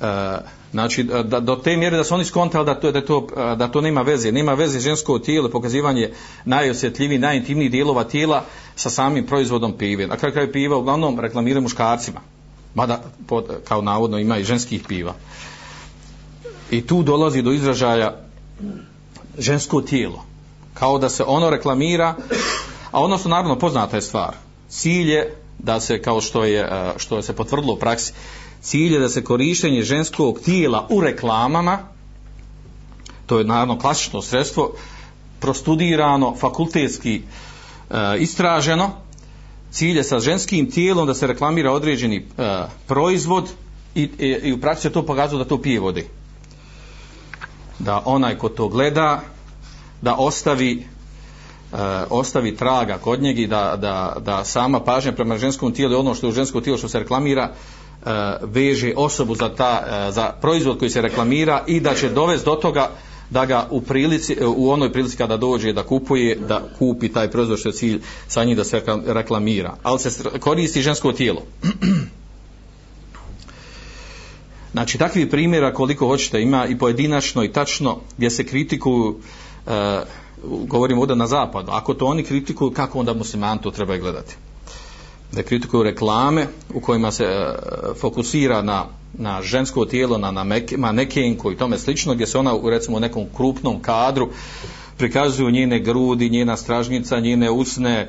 E, 0.00 0.38
znači 0.74 1.02
da, 1.02 1.40
do 1.40 1.56
te 1.56 1.76
mjere 1.76 1.96
da 1.96 2.04
su 2.04 2.14
oni 2.14 2.24
skontali 2.24 2.66
da 2.66 2.74
to, 2.74 2.92
da, 2.92 3.00
to, 3.00 3.26
da 3.56 3.68
to 3.68 3.80
nema 3.80 4.02
veze. 4.02 4.32
Nema 4.32 4.54
veze 4.54 4.80
žensko 4.80 5.18
tijelo 5.18 5.48
pokazivanje 5.48 6.10
najosjetljiviji, 6.44 7.18
najintimnijih 7.18 7.70
dijelova 7.70 8.04
tijela 8.04 8.44
sa 8.76 8.90
samim 8.90 9.26
proizvodom 9.26 9.72
pive. 9.72 10.06
Na 10.06 10.16
kraju 10.16 10.32
kraju 10.32 10.52
piva 10.52 10.76
uglavnom 10.76 11.20
reklamiraju 11.20 11.62
muškarcima. 11.62 12.20
Mada 12.74 13.02
pod, 13.26 13.44
kao 13.68 13.82
navodno 13.82 14.18
ima 14.18 14.38
i 14.38 14.44
ženskih 14.44 14.82
piva. 14.88 15.14
I 16.70 16.86
tu 16.86 17.02
dolazi 17.02 17.42
do 17.42 17.52
izražaja 17.52 18.16
žensko 19.38 19.80
tijelo. 19.80 20.24
Kao 20.74 20.98
da 20.98 21.08
se 21.08 21.24
ono 21.26 21.50
reklamira 21.50 22.14
a 22.90 23.00
odnosno, 23.00 23.30
naravno 23.30 23.58
poznata 23.58 23.96
je 23.96 24.02
stvar. 24.02 24.34
Cilj 24.68 25.10
je 25.10 25.36
da 25.58 25.80
se 25.80 26.02
kao 26.02 26.20
što 26.20 26.44
je 26.44 26.68
što 26.96 27.22
se 27.22 27.32
potvrdilo 27.32 27.74
u 27.74 27.78
praksi 27.78 28.12
cilj 28.64 28.94
je 28.94 29.00
da 29.00 29.08
se 29.08 29.24
korištenje 29.24 29.82
ženskog 29.82 30.40
tijela 30.40 30.86
u 30.90 31.00
reklamama, 31.00 31.78
to 33.26 33.38
je 33.38 33.44
naravno 33.44 33.78
klasično 33.78 34.22
sredstvo, 34.22 34.72
prostudirano, 35.40 36.34
fakultetski 36.40 37.14
e, 37.20 37.22
istraženo, 38.18 38.90
cilj 39.70 39.96
je 39.96 40.04
sa 40.04 40.20
ženskim 40.20 40.70
tijelom 40.70 41.06
da 41.06 41.14
se 41.14 41.26
reklamira 41.26 41.72
određeni 41.72 42.16
e, 42.16 42.22
proizvod 42.86 43.50
i, 43.94 44.02
i, 44.18 44.28
i 44.42 44.52
u 44.52 44.60
praksi 44.60 44.90
to 44.90 45.06
pokazuje 45.06 45.38
da 45.38 45.48
to 45.48 45.60
pije 45.62 45.80
vode. 45.80 46.06
Da 47.78 48.02
onaj 48.04 48.38
ko 48.38 48.48
to 48.48 48.68
gleda, 48.68 49.20
da 50.02 50.14
ostavi 50.14 50.86
Uh, 51.72 51.80
ostavi 52.10 52.56
traga 52.56 52.98
kod 52.98 53.22
njega 53.22 53.46
da, 53.46 53.76
da, 53.76 54.16
da 54.20 54.44
sama 54.44 54.80
pažnja 54.80 55.12
prema 55.12 55.38
ženskom 55.38 55.72
tijelu 55.72 55.98
ono 55.98 56.14
što 56.14 56.26
je 56.26 56.30
u 56.30 56.34
ženskom 56.34 56.62
tijelu 56.62 56.78
što 56.78 56.88
se 56.88 56.98
reklamira 56.98 57.50
uh, 57.50 57.56
E, 58.06 58.36
veže 58.42 58.92
osobu 58.96 59.34
za, 59.34 59.48
ta, 59.48 59.82
e, 60.08 60.12
za 60.12 60.32
proizvod 60.40 60.78
koji 60.78 60.90
se 60.90 61.02
reklamira 61.02 61.64
i 61.66 61.80
da 61.80 61.94
će 61.94 62.08
dovesti 62.08 62.44
do 62.44 62.54
toga 62.54 62.90
da 63.30 63.46
ga 63.46 63.68
u 63.70 63.80
prilici 63.80 64.36
e, 64.40 64.46
u 64.46 64.70
onoj 64.70 64.92
prilici 64.92 65.16
kada 65.16 65.36
dođe 65.36 65.72
da 65.72 65.82
kupuje 65.82 66.34
da 66.36 66.62
kupi 66.78 67.08
taj 67.08 67.30
proizvod 67.30 67.58
što 67.58 67.68
je 67.68 67.72
cilj 67.72 68.00
sa 68.28 68.44
njim 68.44 68.56
da 68.56 68.64
se 68.64 68.82
reklamira. 69.06 69.76
Ali 69.82 69.98
se 69.98 70.24
koristi 70.40 70.82
žensko 70.82 71.12
tijelo. 71.12 71.42
Znači 74.74 74.98
takvi 74.98 75.30
primjera 75.30 75.74
koliko 75.74 76.06
hoćete 76.06 76.42
ima 76.42 76.66
i 76.66 76.78
pojedinačno 76.78 77.44
i 77.44 77.52
tačno 77.52 77.98
gdje 78.16 78.30
se 78.30 78.46
kritikuju 78.46 79.08
uh, 79.08 79.72
govorimo 80.66 81.00
ovdje 81.00 81.16
na 81.16 81.26
zapadu. 81.26 81.70
Ako 81.70 81.94
to 81.94 82.06
oni 82.06 82.22
kritikuju 82.24 82.70
kako 82.70 82.98
onda 82.98 83.14
muslimani 83.14 83.60
to 83.62 83.70
treba 83.70 83.96
gledati? 83.96 84.36
Da 85.32 85.42
kritikuju 85.42 85.82
reklame 85.82 86.46
u 86.74 86.80
kojima 86.80 87.12
se 87.12 87.24
e, 87.24 87.54
fokusira 88.00 88.62
na, 88.62 88.86
na 89.14 89.42
žensko 89.42 89.84
tijelo, 89.84 90.18
na, 90.18 90.30
na 90.30 90.44
manekenku 90.76 91.52
i 91.52 91.56
tome 91.56 91.78
slično, 91.78 92.14
gdje 92.14 92.26
se 92.26 92.38
ona 92.38 92.54
u 92.54 92.70
recimo 92.70 92.98
nekom 92.98 93.26
krupnom 93.36 93.82
kadru 93.82 94.28
prikazuju 94.96 95.50
njene 95.50 95.80
grudi, 95.80 96.30
njena 96.30 96.56
stražnica, 96.56 97.20
njene 97.20 97.50
usne, 97.50 98.00
e, 98.00 98.08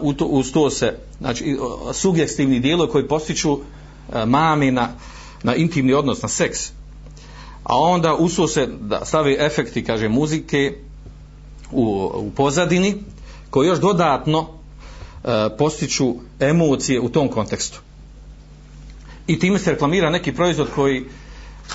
u 0.00 0.12
to, 0.12 0.24
uz 0.24 0.52
to 0.52 0.70
se, 0.70 0.98
znači, 1.18 1.58
sugestivni 1.92 2.60
dijelo 2.60 2.88
koji 2.88 3.08
postiču 3.08 3.58
e, 4.14 4.26
mami 4.26 4.70
na, 4.70 4.88
na 5.42 5.54
intimni 5.54 5.92
odnos, 5.92 6.22
na 6.22 6.28
seks. 6.28 6.70
A 7.64 7.78
onda 7.78 8.14
usu 8.14 8.48
se 8.48 8.66
da 8.66 9.04
stavi 9.04 9.36
efekti, 9.40 9.84
kaže, 9.84 10.08
muzike 10.08 10.74
u, 11.72 12.10
u 12.14 12.30
pozadini, 12.36 12.94
koji 13.50 13.68
još 13.68 13.78
dodatno 13.80 14.48
E, 15.26 15.56
postiču 15.58 16.14
emocije 16.40 17.00
u 17.00 17.08
tom 17.08 17.28
kontekstu. 17.28 17.80
I 19.26 19.38
time 19.38 19.58
se 19.58 19.70
reklamira 19.70 20.10
neki 20.10 20.32
proizvod 20.32 20.68
koji, 20.74 21.04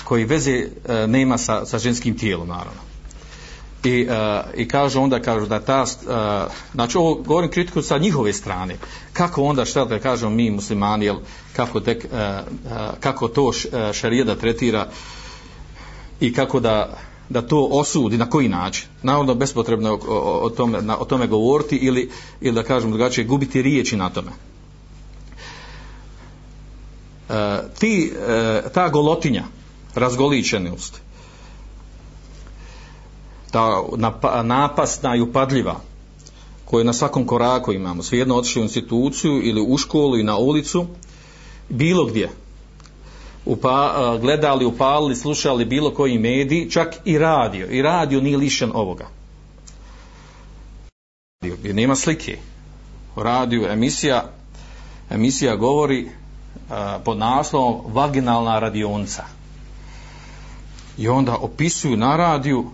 koji 0.04 0.24
veze 0.24 0.52
e, 0.52 1.06
nema 1.06 1.38
sa, 1.38 1.66
sa 1.66 1.78
ženskim 1.78 2.18
tijelom, 2.18 2.48
naravno. 2.48 2.80
I, 3.84 4.06
uh, 4.08 4.60
i 4.60 4.68
kažu 4.68 5.00
onda 5.00 5.20
kažu 5.22 5.46
da 5.46 5.60
ta 5.60 5.82
uh, 5.82 6.52
znači 6.72 6.98
ovo 6.98 7.14
govorim 7.14 7.50
kritiku 7.50 7.82
sa 7.82 7.98
njihove 7.98 8.32
strane 8.32 8.76
kako 9.12 9.42
onda 9.42 9.64
šta 9.64 9.84
da 9.84 9.98
kažemo 9.98 10.30
mi 10.30 10.50
muslimani 10.50 11.04
jel, 11.04 11.16
kako, 11.56 11.80
tek, 11.80 12.06
uh, 12.12 12.20
kako 13.00 13.28
to 13.28 13.52
šarijeda 13.92 14.34
tretira 14.34 14.88
i 16.20 16.32
kako 16.32 16.60
da 16.60 16.98
da 17.28 17.42
to 17.42 17.68
osudi, 17.70 18.18
na 18.18 18.30
koji 18.30 18.48
način. 18.48 18.86
Naravno, 19.02 19.34
bespotrebno 19.34 19.92
o, 19.92 19.98
o, 20.08 20.46
o, 20.46 20.50
tome, 20.50 20.82
na, 20.82 20.98
o 20.98 21.04
tome 21.04 21.26
govoriti 21.26 21.76
ili, 21.76 22.10
ili 22.40 22.54
da 22.54 22.62
kažem 22.62 22.90
drugačije, 22.90 23.24
gubiti 23.24 23.62
riječi 23.62 23.96
na 23.96 24.10
tome. 24.10 24.30
E, 27.28 27.58
ti, 27.78 28.12
e, 28.28 28.62
ta 28.74 28.88
golotinja, 28.88 29.44
razgoličenost, 29.94 31.00
ta 33.50 33.82
napasna 34.42 35.16
i 35.16 35.20
upadljiva, 35.20 35.80
koju 36.64 36.84
na 36.84 36.92
svakom 36.92 37.26
koraku 37.26 37.72
imamo, 37.72 38.02
svejedno 38.02 38.36
otišli 38.36 38.60
u 38.60 38.62
instituciju 38.62 39.42
ili 39.42 39.64
u 39.68 39.76
školu 39.78 40.18
i 40.18 40.22
na 40.22 40.36
ulicu, 40.36 40.86
bilo 41.68 42.04
gdje, 42.06 42.30
upa, 43.44 44.18
gledali, 44.20 44.64
upalili, 44.64 45.16
slušali 45.16 45.64
bilo 45.64 45.94
koji 45.94 46.18
mediji, 46.18 46.70
čak 46.70 46.96
i 47.04 47.18
radio. 47.18 47.66
I 47.66 47.82
radio 47.82 48.20
nije 48.20 48.36
lišen 48.36 48.70
ovoga. 48.74 49.06
Jer 51.62 51.74
nema 51.74 51.96
slike. 51.96 52.38
radiju 53.16 53.66
emisija, 53.66 54.24
emisija 55.10 55.56
govori 55.56 56.08
a, 56.70 56.98
pod 57.04 57.18
naslovom 57.18 57.80
vaginalna 57.86 58.58
radionca. 58.58 59.24
I 60.98 61.08
onda 61.08 61.36
opisuju 61.36 61.96
na 61.96 62.16
radiju 62.16 62.70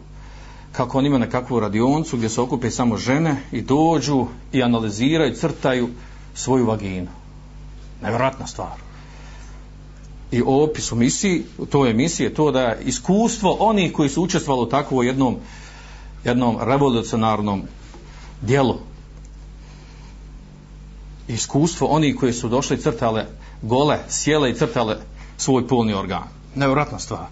kako 0.72 0.98
on 0.98 1.06
ima 1.06 1.18
nekakvu 1.18 1.60
radioncu 1.60 2.16
gdje 2.16 2.28
se 2.28 2.40
okupe 2.40 2.70
samo 2.70 2.96
žene 2.96 3.42
i 3.52 3.60
dođu 3.60 4.26
i 4.52 4.62
analiziraju, 4.62 5.34
crtaju 5.34 5.88
svoju 6.34 6.66
vaginu. 6.66 7.08
Nevjerojatna 8.02 8.46
stvar 8.46 8.87
i 10.30 10.42
opis 10.46 10.92
u 10.92 10.96
misiji, 10.96 11.44
u 11.58 11.66
toj 11.66 11.90
emisiji 11.90 12.24
je 12.24 12.34
to 12.34 12.50
da 12.50 12.60
je 12.60 12.82
iskustvo 12.84 13.56
onih 13.60 13.92
koji 13.92 14.08
su 14.08 14.22
učestvovali 14.22 14.66
u 14.66 14.70
takvom 14.70 15.06
jednom, 15.06 15.36
jednom 16.24 16.56
revolucionarnom 16.60 17.62
dijelu. 18.42 18.74
Iskustvo 21.28 21.86
oni 21.86 22.16
koji 22.16 22.32
su 22.32 22.48
došli 22.48 22.76
i 22.76 22.80
crtale 22.80 23.26
gole, 23.62 23.98
sjele 24.08 24.50
i 24.50 24.54
crtale 24.54 24.96
svoj 25.36 25.68
polni 25.68 25.94
organ. 25.94 26.22
Nevratna 26.54 26.98
stvar. 26.98 27.26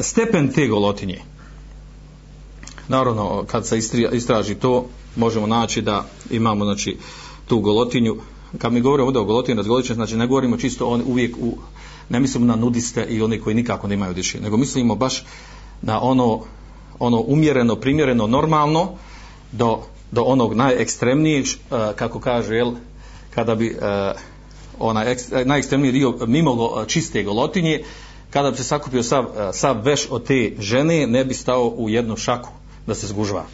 Stepen 0.00 0.52
te 0.52 0.66
golotinje. 0.66 1.20
Naravno, 2.88 3.44
kad 3.46 3.66
se 3.66 3.78
istraži 4.12 4.54
to, 4.54 4.86
možemo 5.16 5.46
naći 5.46 5.82
da 5.82 6.04
imamo 6.30 6.64
znači, 6.64 6.98
tu 7.46 7.60
golotinju. 7.60 8.16
Kad 8.58 8.72
mi 8.72 8.80
govorimo 8.80 9.06
ovdje 9.06 9.20
o 9.20 9.24
golotinju, 9.24 9.56
razgoličenju, 9.56 9.94
znači 9.94 10.16
ne 10.16 10.26
govorimo 10.26 10.56
čisto 10.56 10.86
on 10.86 11.02
uvijek 11.06 11.36
u, 11.40 11.58
ne 12.08 12.20
mislimo 12.20 12.46
na 12.46 12.56
nudiste 12.56 13.06
i 13.10 13.22
oni 13.22 13.40
koji 13.40 13.54
nikako 13.54 13.88
nemaju 13.88 14.14
diše, 14.14 14.40
nego 14.40 14.56
mislimo 14.56 14.94
baš 14.94 15.24
na 15.82 16.02
ono, 16.02 16.40
ono 16.98 17.20
umjereno, 17.20 17.76
primjereno, 17.76 18.26
normalno 18.26 18.92
do, 19.52 19.82
do 20.10 20.22
onog 20.22 20.54
najekstremnijeg, 20.54 21.44
eh, 21.44 21.92
kako 21.96 22.20
kaže, 22.20 22.54
jel, 22.54 22.72
kada 23.34 23.54
bi 23.54 23.70
uh, 23.70 24.20
onaj 24.78 25.12
eh, 25.12 25.44
najekstremniji 25.44 25.92
dio 25.92 26.14
mimo 26.26 26.84
čiste 26.86 27.22
golotinje, 27.22 27.84
kada 28.30 28.50
bi 28.50 28.56
se 28.56 28.64
sakupio 28.64 29.02
sav, 29.02 29.24
sav 29.52 29.82
veš 29.84 30.06
od 30.10 30.24
te 30.24 30.52
žene, 30.58 31.06
ne 31.06 31.24
bi 31.24 31.34
stao 31.34 31.68
u 31.68 31.88
jednu 31.88 32.16
šaku 32.16 32.48
da 32.86 32.94
se 32.94 33.06
zgužva. 33.06 33.44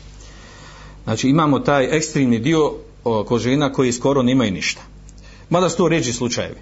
Znači 1.05 1.29
imamo 1.29 1.59
taj 1.59 1.97
ekstremni 1.97 2.39
dio 2.39 2.73
ko 3.02 3.38
žena 3.38 3.73
koji 3.73 3.92
skoro 3.92 4.23
nemaju 4.23 4.52
ništa. 4.52 4.82
Mada 5.50 5.68
su 5.68 5.76
to 5.76 5.88
ređi 5.88 6.12
slučajevi. 6.12 6.61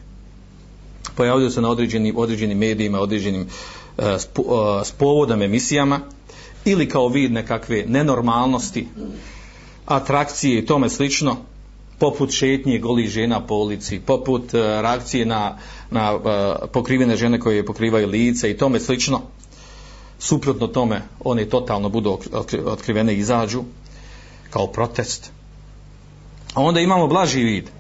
Pojavljaju 1.17 1.51
se 1.51 1.61
na 1.61 1.71
određenim, 1.71 2.17
određenim 2.17 2.59
medijima, 2.59 3.01
određenim 3.01 3.43
uh, 3.43 4.05
spo, 4.19 4.43
e, 4.43 4.85
spovodama, 4.85 5.45
emisijama 5.45 6.01
ili 6.65 6.89
kao 6.89 7.09
vid 7.09 7.33
nekakve 7.33 7.85
nenormalnosti, 7.89 8.89
atrakcije 9.87 10.59
i 10.59 10.67
tome 10.67 10.89
slično, 10.89 11.37
poput 11.99 12.31
šetnje 12.31 12.79
goli 12.79 13.09
žena 13.09 13.47
po 13.47 13.55
ulici, 13.55 14.01
poput 14.07 14.55
uh, 14.55 14.61
reakcije 14.61 15.27
na, 15.27 15.59
na 15.91 16.19
pokrivene 16.73 17.17
žene 17.17 17.41
koje 17.41 17.67
pokrivaju 17.67 18.09
lice 18.09 18.51
i 18.51 18.57
tome 18.57 18.81
slično. 18.81 19.21
Suprotno 20.19 20.67
tome, 20.67 21.03
one 21.25 21.45
totalno 21.45 21.89
budu 21.89 22.19
otkrivene 22.67 23.15
i 23.15 23.19
izađu 23.19 23.65
kao 24.51 24.67
protest. 24.67 25.33
A 26.55 26.63
onda 26.63 26.81
imamo 26.81 27.07
blaži 27.07 27.43
vid. 27.43 27.71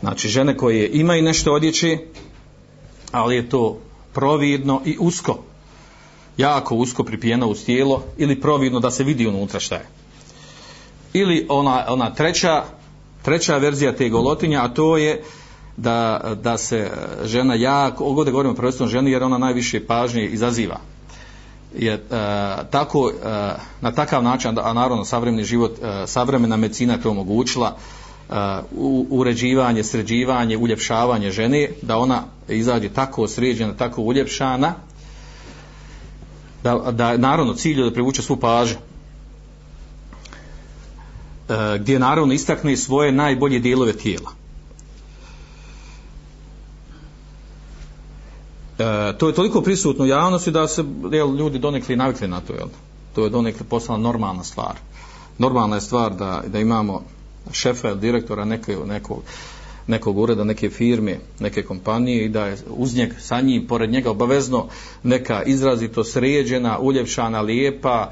Znači, 0.00 0.28
žene 0.28 0.56
koje 0.56 0.90
imaju 0.92 1.22
nešto 1.22 1.52
odjeće, 1.52 1.98
ali 3.12 3.36
je 3.36 3.48
to 3.48 3.78
providno 4.12 4.82
i 4.84 4.96
usko. 5.00 5.38
Jako 6.36 6.74
usko 6.74 7.04
pripijeno 7.04 7.46
uz 7.46 7.64
tijelo 7.64 8.02
ili 8.16 8.40
providno 8.40 8.80
da 8.80 8.90
se 8.90 9.04
vidi 9.04 9.26
unutra 9.26 9.60
šta 9.60 9.74
je. 9.74 9.86
Ili 11.12 11.46
ona, 11.48 11.84
ona 11.88 12.14
treća, 12.14 12.64
treća 13.22 13.56
verzija 13.56 13.96
te 13.96 14.08
golotinja, 14.08 14.64
a 14.64 14.68
to 14.68 14.96
je 14.96 15.22
da, 15.76 16.20
da 16.42 16.58
se 16.58 16.90
žena 17.24 17.54
jako, 17.54 18.04
ovdje 18.04 18.32
govorimo 18.32 18.54
prvenstveno 18.54 18.90
ženi 18.90 19.10
jer 19.10 19.22
ona 19.22 19.38
najviše 19.38 19.86
pažnje 19.86 20.26
izaziva 20.26 20.80
je 21.76 21.92
e, 21.92 21.98
tako 22.70 23.10
e, 23.10 23.28
na 23.80 23.92
takav 23.92 24.22
način 24.22 24.58
a 24.58 24.72
naravno 24.72 25.04
savremeni 25.04 25.44
život 25.44 25.72
e, 25.82 26.06
savremena 26.06 26.56
medicina 26.56 26.98
to 26.98 27.10
omogućila 27.10 27.76
e, 27.76 28.34
u, 28.76 29.06
uređivanje, 29.10 29.84
sređivanje, 29.84 30.56
uljepšavanje 30.56 31.30
žene 31.30 31.68
da 31.82 31.98
ona 31.98 32.22
izađe 32.48 32.88
tako 32.88 33.28
sređena, 33.28 33.72
tako 33.76 34.02
uljepšana 34.02 34.74
da, 36.62 36.92
da 36.92 37.16
naravno 37.16 37.54
cilj 37.54 37.78
je 37.78 37.84
da 37.84 37.92
privuče 37.92 38.22
svu 38.22 38.36
pažnju. 38.36 38.76
E, 41.48 41.78
gdje 41.78 41.98
naravno 41.98 42.32
istakne 42.32 42.76
svoje 42.76 43.12
najbolje 43.12 43.58
dijelove 43.58 43.92
tijela. 43.92 44.37
E, 48.78 49.18
to 49.18 49.28
je 49.28 49.34
toliko 49.34 49.62
prisutno 49.62 50.04
u 50.04 50.08
javnosti 50.08 50.50
da 50.50 50.68
se 50.68 50.84
jel, 51.12 51.36
ljudi 51.36 51.58
donekli 51.58 51.96
navikli 51.96 52.28
na 52.28 52.40
to. 52.40 52.52
Jel? 52.52 52.68
To 53.14 53.24
je 53.24 53.30
donekli 53.30 53.66
postala 53.66 53.98
normalna 53.98 54.44
stvar. 54.44 54.76
Normalna 55.38 55.76
je 55.76 55.80
stvar 55.80 56.14
da, 56.14 56.42
da 56.46 56.58
imamo 56.58 57.02
šefa 57.52 57.88
ili 57.88 58.00
direktora 58.00 58.44
neke, 58.44 58.76
nekog, 58.86 59.22
nekog 59.86 60.18
ureda, 60.18 60.44
neke 60.44 60.70
firme, 60.70 61.18
neke 61.40 61.62
kompanije 61.62 62.24
i 62.24 62.28
da 62.28 62.46
je 62.46 62.56
uz 62.70 62.96
njeg, 62.96 63.12
sa 63.20 63.40
njim, 63.40 63.66
pored 63.66 63.90
njega 63.90 64.10
obavezno 64.10 64.66
neka 65.02 65.42
izrazito 65.42 66.04
sređena, 66.04 66.78
uljepšana, 66.78 67.40
lijepa 67.40 68.10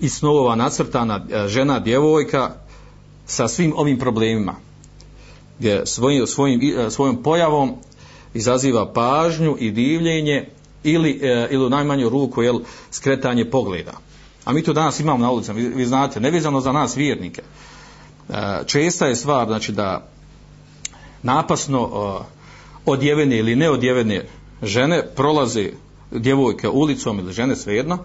i 0.00 0.08
snovova 0.08 0.54
nacrtana 0.54 1.26
e, 1.30 1.48
žena, 1.48 1.78
djevojka 1.78 2.54
sa 3.26 3.48
svim 3.48 3.72
ovim 3.76 3.98
problemima 3.98 4.54
gdje 5.58 5.86
svojim, 5.86 6.26
svojim, 6.26 6.60
e, 6.78 6.90
svojom 6.90 7.22
pojavom 7.22 7.74
izaziva 8.36 8.92
pažnju 8.92 9.56
i 9.58 9.70
divljenje 9.70 10.48
ili, 10.84 11.20
e, 11.22 11.48
ili 11.50 11.66
u 11.66 11.70
najmanju 11.70 12.08
ruku 12.08 12.42
jel, 12.42 12.60
skretanje 12.90 13.44
pogleda. 13.44 13.92
A 14.44 14.52
mi 14.52 14.62
to 14.62 14.72
danas 14.72 15.00
imamo 15.00 15.24
na 15.24 15.30
ulicama, 15.30 15.58
vi, 15.58 15.68
vi 15.68 15.86
znate, 15.86 16.20
nevezano 16.20 16.60
za 16.60 16.72
nas 16.72 16.96
vjernike. 16.96 17.42
E, 18.28 18.32
česta 18.66 19.06
je 19.06 19.16
stvar 19.16 19.46
znači, 19.46 19.72
da 19.72 20.08
napasno 21.22 21.80
e, 21.82 22.24
odjevene 22.86 23.38
ili 23.38 23.56
neodjevene 23.56 24.24
žene 24.62 25.02
prolaze 25.16 25.70
djevojke 26.10 26.68
ulicom 26.68 27.18
ili 27.18 27.32
žene 27.32 27.56
svejedno 27.56 27.98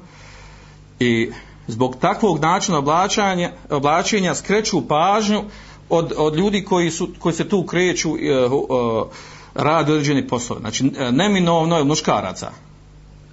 i 1.00 1.32
zbog 1.68 1.96
takvog 2.02 2.40
načina 2.40 2.78
oblačanja, 2.78 3.52
oblačenja 3.70 4.36
skreću 4.36 4.88
pažnju 4.88 5.44
od, 5.90 6.14
od 6.18 6.36
ljudi 6.36 6.64
koji, 6.64 6.92
su, 6.92 7.10
koji 7.20 7.36
se 7.36 7.50
tu 7.50 7.66
kreću 7.66 8.10
e, 8.10 8.30
e, 8.30 8.50
radi 9.54 9.92
određeni 9.92 10.28
poslove. 10.28 10.62
Znači, 10.62 10.92
e, 10.98 11.12
neminovno 11.12 11.78
je 11.78 11.84
muškaraca 11.84 12.52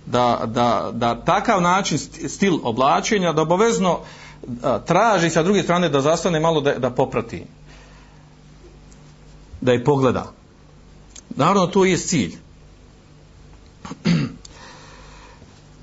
da, 0.07 0.43
da, 0.47 0.91
da 0.93 1.25
takav 1.25 1.63
način 1.63 1.99
stil 2.29 2.59
oblačenja 2.63 3.33
da 3.33 3.43
obavezno 3.43 3.99
e, 4.43 4.47
traži 4.87 5.31
sa 5.31 5.43
druge 5.43 5.63
strane 5.63 5.89
da 5.89 6.01
zastane 6.01 6.41
malo 6.41 6.61
da, 6.61 6.75
da 6.75 6.91
poprati. 6.91 7.45
Da 9.61 9.73
je 9.73 9.85
pogleda. 9.85 10.33
Naravno, 11.37 11.67
to 11.67 11.85
je 11.85 11.97
cilj. 11.97 12.37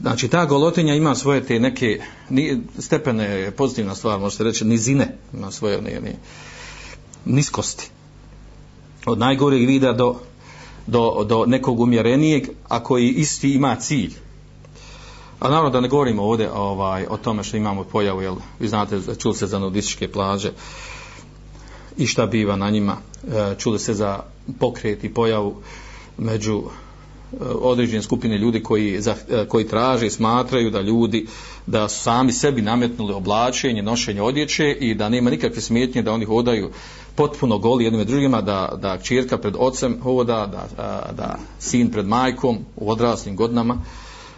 Znači, 0.02 0.28
ta 0.28 0.46
golotinja 0.46 0.96
ima 0.96 1.16
svoje 1.16 1.46
te 1.46 1.60
neke 1.60 2.02
ni, 2.30 2.62
stepene, 2.80 3.52
pozitivna 3.52 3.96
stvar, 3.96 4.20
možete 4.20 4.44
reći, 4.44 4.66
nizine, 4.66 5.18
ima 5.34 5.52
svoje 5.52 5.82
ne, 5.82 6.00
ne, 6.02 6.16
niskosti 7.26 7.92
od 9.06 9.20
najgoreg 9.20 9.68
vida 9.68 9.94
do, 9.94 10.16
do, 10.88 11.26
do 11.28 11.46
nekog 11.46 11.80
umjerenijeg, 11.80 12.48
a 12.68 12.84
koji 12.84 13.10
isti 13.10 13.54
ima 13.54 13.76
cilj. 13.76 14.14
A 15.40 15.50
naravno 15.50 15.70
da 15.70 15.82
ne 15.82 15.88
govorimo 15.88 16.24
ovdje 16.24 16.52
ovaj, 16.52 17.06
o 17.10 17.18
tome 17.18 17.44
što 17.44 17.58
imamo 17.58 17.84
pojavu, 17.84 18.22
jel, 18.22 18.36
vi 18.60 18.68
znate, 18.68 19.00
čuli 19.18 19.36
se 19.36 19.48
za 19.48 19.60
nudističke 19.60 20.12
plaže 20.12 20.52
i 21.98 22.08
šta 22.08 22.26
biva 22.26 22.56
na 22.56 22.70
njima, 22.70 22.98
e, 23.28 23.56
čuli 23.58 23.80
se 23.80 23.94
za 23.94 24.20
pokret 24.60 25.04
i 25.04 25.14
pojavu 25.14 25.56
među 26.18 26.64
e, 26.64 27.36
određene 27.62 28.04
skupine 28.04 28.38
ljudi 28.38 28.64
koji, 28.64 29.02
za, 29.02 29.16
e, 29.30 29.46
koji 29.48 29.68
traže 29.68 30.08
i 30.08 30.10
smatraju 30.10 30.72
da 30.72 30.82
ljudi 30.82 31.28
da 31.66 31.90
su 31.90 32.00
sami 32.00 32.32
sebi 32.32 32.62
nametnuli 32.62 33.14
oblačenje, 33.14 33.82
nošenje 33.82 34.22
odjeće 34.22 34.72
i 34.72 34.96
da 34.96 35.10
nema 35.10 35.30
nikakve 35.30 35.62
smetnje 35.62 36.02
da 36.02 36.12
oni 36.12 36.26
hodaju 36.26 36.70
potpuno 37.16 37.58
goli 37.58 37.84
jednim 37.84 38.02
i 38.02 38.06
drugima, 38.06 38.42
da, 38.42 38.78
da 38.82 38.98
čirka 38.98 39.38
pred 39.38 39.56
ocem 39.58 40.00
hoda, 40.04 40.48
da, 40.52 41.12
da 41.12 41.38
sin 41.60 41.92
pred 41.92 42.08
majkom 42.08 42.58
u 42.76 42.92
odraslim 42.92 43.36
godinama, 43.36 43.78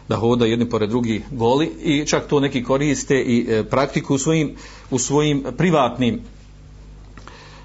da 0.08 0.16
hoda 0.16 0.46
jedni 0.46 0.70
pored 0.70 0.90
drugi 0.90 1.24
goli 1.32 1.66
i 1.84 2.06
čak 2.06 2.28
to 2.28 2.40
neki 2.40 2.64
koriste 2.64 3.22
i 3.22 3.48
e, 3.50 3.64
praktiku 3.64 4.16
u 4.16 4.18
svojim, 4.18 4.56
u 4.92 5.00
svojim 5.00 5.44
privatnim 5.58 6.22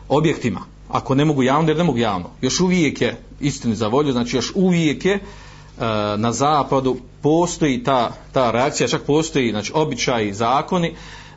objektima. 0.08 0.60
Ako 0.88 1.14
ne 1.14 1.24
mogu 1.24 1.42
javno, 1.42 1.70
jer 1.70 1.78
ne 1.78 1.84
mogu 1.84 1.98
javno. 1.98 2.30
Još 2.40 2.60
uvijek 2.60 3.00
je, 3.00 3.16
istini 3.40 3.74
za 3.74 3.88
volju, 3.88 4.12
znači 4.12 4.36
još 4.36 4.52
uvijek 4.54 5.04
je 5.04 5.14
e, 5.14 5.20
na 6.16 6.32
zapadu 6.32 6.96
postoji 7.22 7.84
ta, 7.84 8.12
ta 8.32 8.50
reakcija, 8.50 8.88
čak 8.88 9.02
postoji 9.02 9.50
znači, 9.50 9.72
običaji, 9.74 10.32
zakoni 10.32 10.94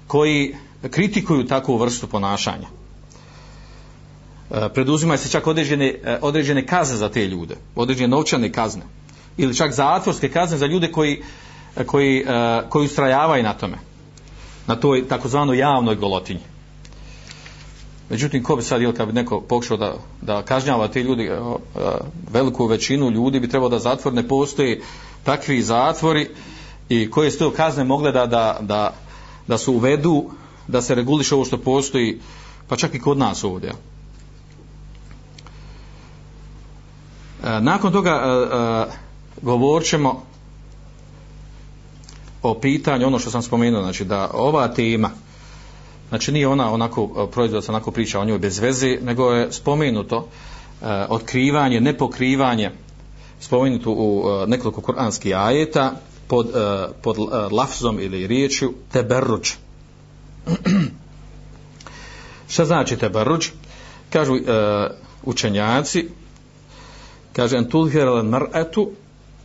koji 0.07 0.55
kritikuju 0.89 1.47
takvu 1.47 1.77
vrstu 1.77 2.07
ponašanja. 2.07 2.67
E, 4.51 4.69
preduzimaju 4.73 5.17
se 5.17 5.29
čak 5.29 5.47
određene, 5.47 5.87
e, 6.03 6.17
određene 6.21 6.65
kazne 6.65 6.97
za 6.97 7.09
te 7.09 7.27
ljude, 7.27 7.55
određene 7.75 8.07
novčane 8.07 8.51
kazne 8.51 8.81
ili 9.37 9.55
čak 9.55 9.73
zatvorske 9.73 10.29
kazne 10.29 10.57
za 10.57 10.65
ljude 10.65 10.91
koji, 10.91 11.21
e, 11.75 11.83
koji, 11.83 12.25
koji 12.69 12.85
ustrajavaju 12.85 13.43
na 13.43 13.53
tome, 13.53 13.77
na 14.67 14.75
toj 14.75 15.07
takozvano 15.07 15.53
javnoj 15.53 15.95
golotinji. 15.95 16.39
Međutim, 18.09 18.43
ko 18.43 18.55
bi 18.55 18.61
sad, 18.61 18.81
ili 18.81 18.93
kad 18.93 19.07
bi 19.07 19.13
neko 19.13 19.41
pokušao 19.41 19.77
da, 19.77 19.95
da 20.21 20.41
kažnjava 20.41 20.87
te 20.87 21.03
ljudi, 21.03 21.31
veliku 22.31 22.65
većinu 22.65 23.09
ljudi 23.09 23.39
bi 23.39 23.49
trebao 23.49 23.69
da 23.69 23.79
zatvor 23.79 24.13
ne 24.13 24.27
postoji 24.27 24.81
takvi 25.23 25.61
zatvori 25.61 26.29
i 26.89 27.11
koje 27.11 27.31
su 27.31 27.39
to 27.39 27.51
kazne 27.51 27.83
mogle 27.83 28.11
da, 28.11 28.25
da, 28.25 28.57
da, 28.61 28.93
da 29.47 29.57
se 29.57 29.71
uvedu, 29.71 30.29
da 30.67 30.81
se 30.81 30.95
reguliše 30.95 31.35
ovo 31.35 31.45
što 31.45 31.57
postoji, 31.57 32.19
pa 32.67 32.75
čak 32.75 32.95
i 32.95 32.99
kod 32.99 33.17
nas 33.17 33.43
ovdje. 33.43 33.69
E, 33.69 33.94
E, 37.43 37.61
nakon 37.61 37.91
toga 37.91 38.11
e, 38.11 38.55
e, 38.57 38.93
govorit 39.41 39.87
ćemo 39.87 40.23
o 42.41 42.53
pitanju, 42.59 43.07
ono 43.07 43.19
što 43.19 43.31
sam 43.31 43.41
spomenuo, 43.41 43.81
znači 43.81 44.05
da 44.05 44.29
ova 44.33 44.67
tema, 44.67 45.11
znači 46.09 46.31
nije 46.31 46.47
ona 46.47 46.73
onako, 46.73 47.27
e, 47.27 47.31
proizvod 47.31 47.65
se 47.65 47.71
onako 47.71 47.91
priča 47.91 48.19
o 48.19 48.25
njoj 48.25 48.39
bez 48.39 48.59
veze, 48.59 48.97
nego 49.01 49.31
je 49.31 49.51
spomenuto 49.51 50.27
e, 50.81 50.85
otkrivanje, 51.09 51.81
nepokrivanje, 51.81 52.71
spomenuto 53.39 53.91
u 53.91 54.23
nekoliko 54.47 54.81
kuranskih 54.81 55.35
ajeta 55.37 55.91
pod, 56.27 56.47
pod 57.01 57.17
lafzom 57.51 57.99
ili 57.99 58.27
riječju 58.27 58.73
teberruč. 58.91 59.53
Šta 62.53 62.65
znači 62.65 62.97
teberruč? 62.97 63.49
Kažu 64.09 64.35
učenjaci, 65.23 66.09
kaže 67.35 67.57
en 67.57 67.69
tulhir 67.69 68.07
al 68.07 68.23
mar'atu 68.23 68.91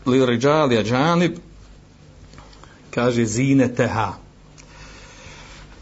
li 0.06 0.26
rijali 0.26 0.88
janib 0.88 1.36
kaže 2.90 3.24
zineteha. 3.26 4.12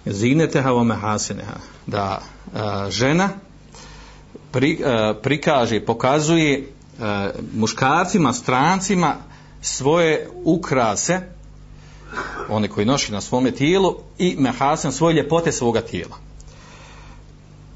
Zineteha 0.07 0.71
wa 0.73 0.85
mahasineha. 0.85 1.57
Da 1.87 2.21
a, 2.55 2.91
žena 2.91 3.29
pri, 4.53 4.81
a, 4.85 5.15
prikaže 5.23 5.85
pokazuje 5.85 6.69
a, 7.01 7.31
muškarcima 7.55 8.33
strancima 8.33 9.17
svoje 9.63 10.29
ukrase 10.45 11.21
one 12.49 12.69
koji 12.69 12.87
nosi 12.87 13.13
na 13.13 13.21
svome 13.21 13.51
tijelu 13.51 13.97
i 14.19 14.37
mehasen 14.39 14.93
svoje 14.93 15.15
ljepote 15.15 15.53
svoga 15.53 15.81
tijela. 15.81 16.17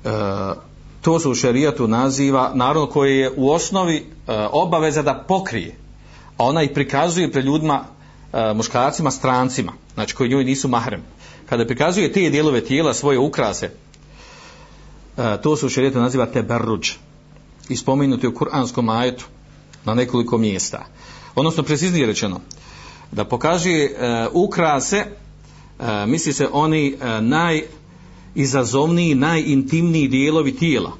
E, 0.04 0.08
to 1.02 1.20
su 1.20 1.30
u 1.30 1.34
šerijatu 1.34 1.88
naziva 1.88 2.52
naravno 2.54 2.86
koje 2.86 3.18
je 3.18 3.30
u 3.36 3.50
osnovi 3.50 3.96
e, 3.96 4.02
obaveza 4.52 5.02
da 5.02 5.24
pokrije 5.28 5.76
a 6.36 6.44
ona 6.44 6.62
i 6.62 6.74
prikazuje 6.74 7.32
pre 7.32 7.42
ljudima 7.42 7.84
e, 8.32 8.54
muškarcima 8.54 9.10
strancima 9.10 9.72
znači 9.94 10.14
koji 10.14 10.30
njoj 10.30 10.44
nisu 10.44 10.68
mahrem. 10.68 11.02
Kada 11.48 11.66
prikazuje 11.66 12.12
te 12.12 12.30
dijelove 12.30 12.64
tijela 12.64 12.94
svoje 12.94 13.18
ukrase 13.18 13.70
e, 15.16 15.40
to 15.42 15.56
su 15.56 15.66
u 15.66 15.70
šerijatu 15.70 16.00
naziva 16.00 16.26
teberruđ 16.26 16.90
i 17.68 17.76
spomenuti 17.76 18.26
u 18.26 18.34
kuranskom 18.34 18.88
ajetu 18.88 19.24
na 19.84 19.94
nekoliko 19.94 20.38
mjesta. 20.38 20.84
Odnosno 21.34 21.62
preciznije 21.62 22.06
rečeno 22.06 22.40
da 23.12 23.24
pokaže 23.24 23.70
e, 23.70 23.90
ukrase 24.32 24.96
e, 24.96 25.06
misli 26.06 26.32
se 26.32 26.48
oni 26.52 26.88
e, 27.00 27.20
naj 27.20 27.62
najizazovniji, 28.34 29.14
najintimniji 29.14 30.08
dijelovi 30.08 30.56
tijela. 30.56 30.92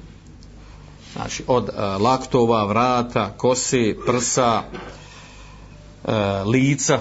Znači, 1.13 1.43
od 1.47 1.69
e, 1.69 1.81
laktova, 1.81 2.65
vrata, 2.65 3.33
kose, 3.37 3.95
prsa, 4.05 4.63
e, 4.63 6.11
lica. 6.45 6.99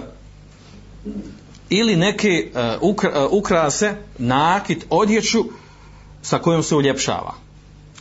Ili 1.68 1.96
neke 1.96 2.28
e, 2.28 2.78
ukra, 2.80 3.10
e, 3.14 3.26
ukrase, 3.30 3.94
nakit, 4.18 4.86
odjeću 4.90 5.44
sa 6.22 6.38
kojom 6.38 6.62
se 6.62 6.74
uljepšava. 6.74 7.34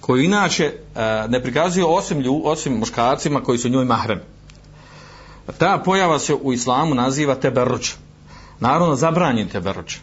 Koju 0.02 0.24
inače 0.24 0.64
e, 0.66 1.28
ne 1.30 1.44
prikazuju 1.44 1.88
osim, 1.90 2.20
lju, 2.20 2.42
osim 2.44 2.74
muškarcima 2.74 3.44
koji 3.44 3.58
su 3.58 3.70
njoj 3.70 3.86
mahrem. 3.86 4.22
Ta 5.58 5.82
pojava 5.86 6.20
se 6.20 6.34
u 6.34 6.54
islamu 6.54 6.96
naziva 6.96 7.36
teberuč. 7.36 7.94
Naravno, 8.60 8.96
zabranjen 8.96 9.50
teberuč 9.50 9.98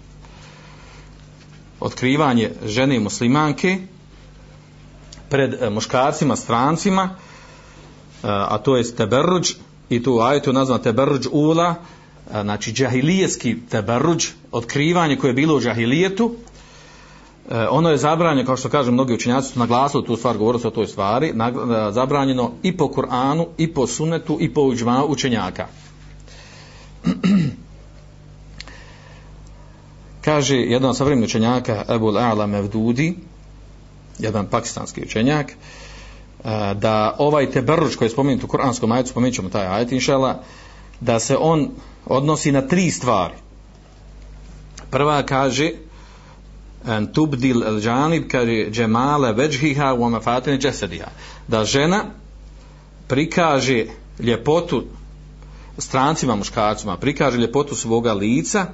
otkrivanje 1.81 2.51
žene 2.67 3.01
muslimanke 3.01 3.79
pred 5.29 5.55
e, 5.55 5.71
muškarcima, 5.71 6.37
strancima, 6.37 7.03
e, 7.03 7.15
a 8.23 8.59
to 8.59 8.77
je 8.77 8.95
teberruđ, 8.95 9.53
i 9.91 10.03
tu 10.03 10.21
ajetu 10.21 10.53
nazva 10.53 10.79
teberruđ 10.79 11.27
ula, 11.33 11.75
e, 11.75 12.43
znači 12.43 12.73
džahilijeski 12.73 13.57
teberruđ, 13.71 14.27
otkrivanje 14.53 15.17
koje 15.17 15.29
je 15.29 15.35
bilo 15.35 15.57
u 15.57 15.61
džahilijetu, 15.61 16.35
ono 17.71 17.91
je 17.91 17.97
zabranjeno, 17.97 18.47
kao 18.47 18.57
što 18.57 18.69
kažem, 18.69 18.95
mnogi 18.95 19.15
učinjaci 19.15 19.53
su 19.53 19.59
naglasili 19.59 20.05
tu 20.05 20.17
stvar, 20.17 20.39
govorili 20.39 20.61
su 20.63 20.69
o 20.69 20.71
toj 20.71 20.87
stvari, 20.87 21.33
zabranjeno 21.91 22.53
i 22.63 22.77
po 22.77 22.85
Kur'anu, 22.85 23.47
i 23.59 23.75
po 23.75 23.87
sunetu, 23.87 24.37
i 24.41 24.55
po 24.55 24.63
uđma 24.63 25.05
učenjaka. 25.05 25.67
kaže 30.29 30.57
jedan 30.57 30.91
od 30.91 30.97
savremeni 30.97 31.25
učenjaka 31.25 31.85
Ebul 31.89 32.19
A'la 32.19 32.47
Mevdudi 32.47 33.15
jedan 34.19 34.47
pakistanski 34.47 35.03
učenjak 35.03 35.51
e, 35.51 35.55
da 36.75 37.17
ovaj 37.19 37.51
teberruč 37.51 37.97
koji 37.97 38.07
je 38.07 38.11
spomenut 38.11 38.45
u 38.45 38.49
kuranskom 38.49 38.93
ajetu 38.93 39.09
spomenut 39.09 39.35
ćemo 39.35 39.49
taj 39.49 39.67
ajet 39.67 39.93
inšala 39.93 40.43
da 41.01 41.19
se 41.19 41.37
on 41.37 41.71
odnosi 42.07 42.53
na 42.53 42.61
tri 42.61 42.91
stvari. 42.91 43.35
Prva 44.91 45.23
kaže 45.23 45.71
en 46.87 47.13
tubdil 47.13 47.65
el 47.65 47.81
džanib 47.81 48.29
kaže 48.29 48.71
džemale 48.71 49.33
veđhiha 49.33 49.95
u 49.95 50.03
omefatine 50.03 50.59
džesediha 50.59 51.09
da 51.49 51.65
žena 51.65 52.05
prikaže 53.07 53.85
ljepotu 54.21 54.85
strancima 55.79 56.35
muškarcima 56.35 56.97
prikaže 56.97 57.39
ljepotu 57.39 57.75
svoga 57.75 58.13
lica 58.13 58.67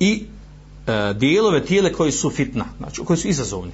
i 0.00 0.24
e, 0.90 1.14
dijelove 1.14 1.64
tijele 1.64 1.92
koji 1.92 2.12
su 2.12 2.30
fitna, 2.30 2.64
znači 2.78 3.04
koji 3.04 3.16
su 3.16 3.28
izazovni, 3.28 3.72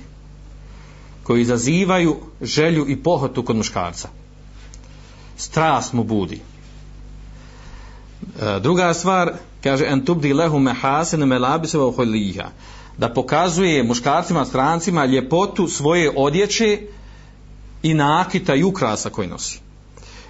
koji 1.23 1.43
izazivaju 1.43 2.17
želju 2.43 2.89
i 2.89 2.97
pohotu 2.97 3.43
kod 3.43 3.57
muškarca. 3.57 4.09
Strast 5.37 5.93
mu 5.93 6.05
budi. 6.05 6.41
E, 8.41 8.61
druga 8.61 8.95
stvar, 8.95 9.33
kaže, 9.63 9.85
en 9.85 10.05
tubdi 10.05 10.33
lehu 10.33 10.59
mehasen 10.59 11.21
me 11.21 11.39
uholiha, 11.87 12.49
da 12.99 13.09
pokazuje 13.15 13.83
muškarcima, 13.83 14.45
strancima 14.45 15.05
ljepotu 15.05 15.69
svoje 15.69 16.13
odjeće 16.17 16.81
i 17.83 17.95
nakita 17.95 18.55
i 18.55 18.63
ukrasa 18.63 19.11
koji 19.11 19.29
nosi. 19.29 19.61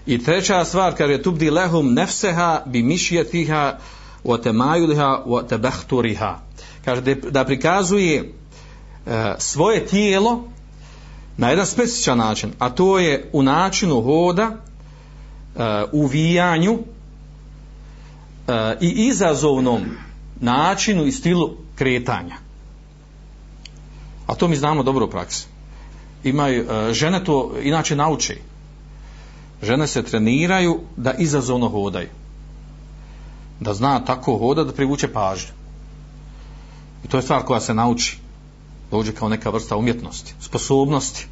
I 0.07 0.25
treća 0.25 0.65
stvar, 0.65 0.95
kaže, 0.95 1.23
tubdi 1.23 1.51
lehum 1.51 1.95
nefseha 1.95 2.63
bi 2.67 2.83
mišjetiha 2.83 3.79
wa 4.25 4.43
temajuliha 4.43 5.23
wa 5.27 5.47
tebehturiha 5.47 6.39
kaže 6.87 7.15
da 7.15 7.45
prikazuje 7.45 8.33
e, 9.07 9.35
svoje 9.39 9.87
tijelo 9.87 10.45
na 11.37 11.51
jedan 11.51 11.67
specifičan 11.67 12.19
način, 12.19 12.53
a 12.59 12.71
to 12.71 12.99
je 12.99 13.31
u 13.33 13.43
načinu 13.43 14.03
hoda, 14.03 14.51
e, 14.51 15.85
u 15.93 16.07
vijanju 16.07 16.79
e, 18.49 18.77
i 18.81 18.89
izazovnom 18.89 19.81
načinu 20.41 21.07
i 21.07 21.13
stilu 21.13 21.57
kretanja. 21.75 22.37
A 24.27 24.35
to 24.35 24.49
mi 24.49 24.57
znamo 24.57 24.83
dobro 24.83 25.07
u 25.07 25.11
praksi. 25.11 25.47
Imaju, 26.25 26.67
žene 26.93 27.25
to 27.25 27.53
inače 27.63 27.97
nauče. 27.97 28.37
Žene 29.63 29.87
se 29.87 30.03
treniraju 30.03 30.81
da 30.97 31.13
izazovno 31.13 31.69
hodaju. 31.69 32.09
Da 33.61 33.75
zna 33.75 34.05
tako 34.05 34.39
hoda 34.39 34.65
da 34.65 34.73
privuče 34.73 35.13
pažnju. 35.13 35.56
I 37.07 37.09
to 37.09 37.17
je 37.17 37.23
stvar 37.23 37.43
koja 37.43 37.61
se 37.61 37.75
nauči. 37.75 38.19
Dođe 38.91 39.13
kao 39.13 39.29
neka 39.29 39.51
vrsta 39.51 39.77
umjetnosti, 39.77 40.35
sposobnosti. 40.41 41.27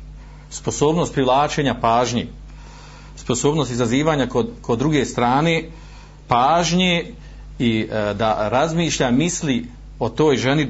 Sposobnost 0.50 1.12
privlačenja 1.12 1.74
pažnje. 1.80 2.26
Sposobnost 3.16 3.70
izazivanja 3.70 4.26
kod, 4.26 4.50
kod 4.62 4.78
druge 4.78 5.04
strane 5.04 5.70
pažnje 6.28 7.12
i 7.58 7.88
e, 7.90 8.14
da 8.14 8.48
razmišlja, 8.48 9.10
misli 9.10 9.66
o 9.98 10.08
toj 10.08 10.36
ženi 10.36 10.68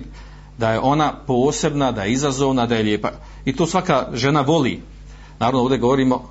da 0.59 0.73
je 0.73 0.81
ona 0.81 1.12
posebna, 1.27 1.93
da 1.93 2.03
je 2.03 2.12
izazovna, 2.12 2.67
da 2.67 2.75
je 2.75 2.83
lijepa. 2.83 3.11
I 3.45 3.57
to 3.57 3.67
svaka 3.67 4.09
žena 4.12 4.40
voli. 4.40 4.81
Naravno, 5.38 5.61
ovdje 5.61 5.79
govorimo 5.79 6.14
e, 6.14 6.23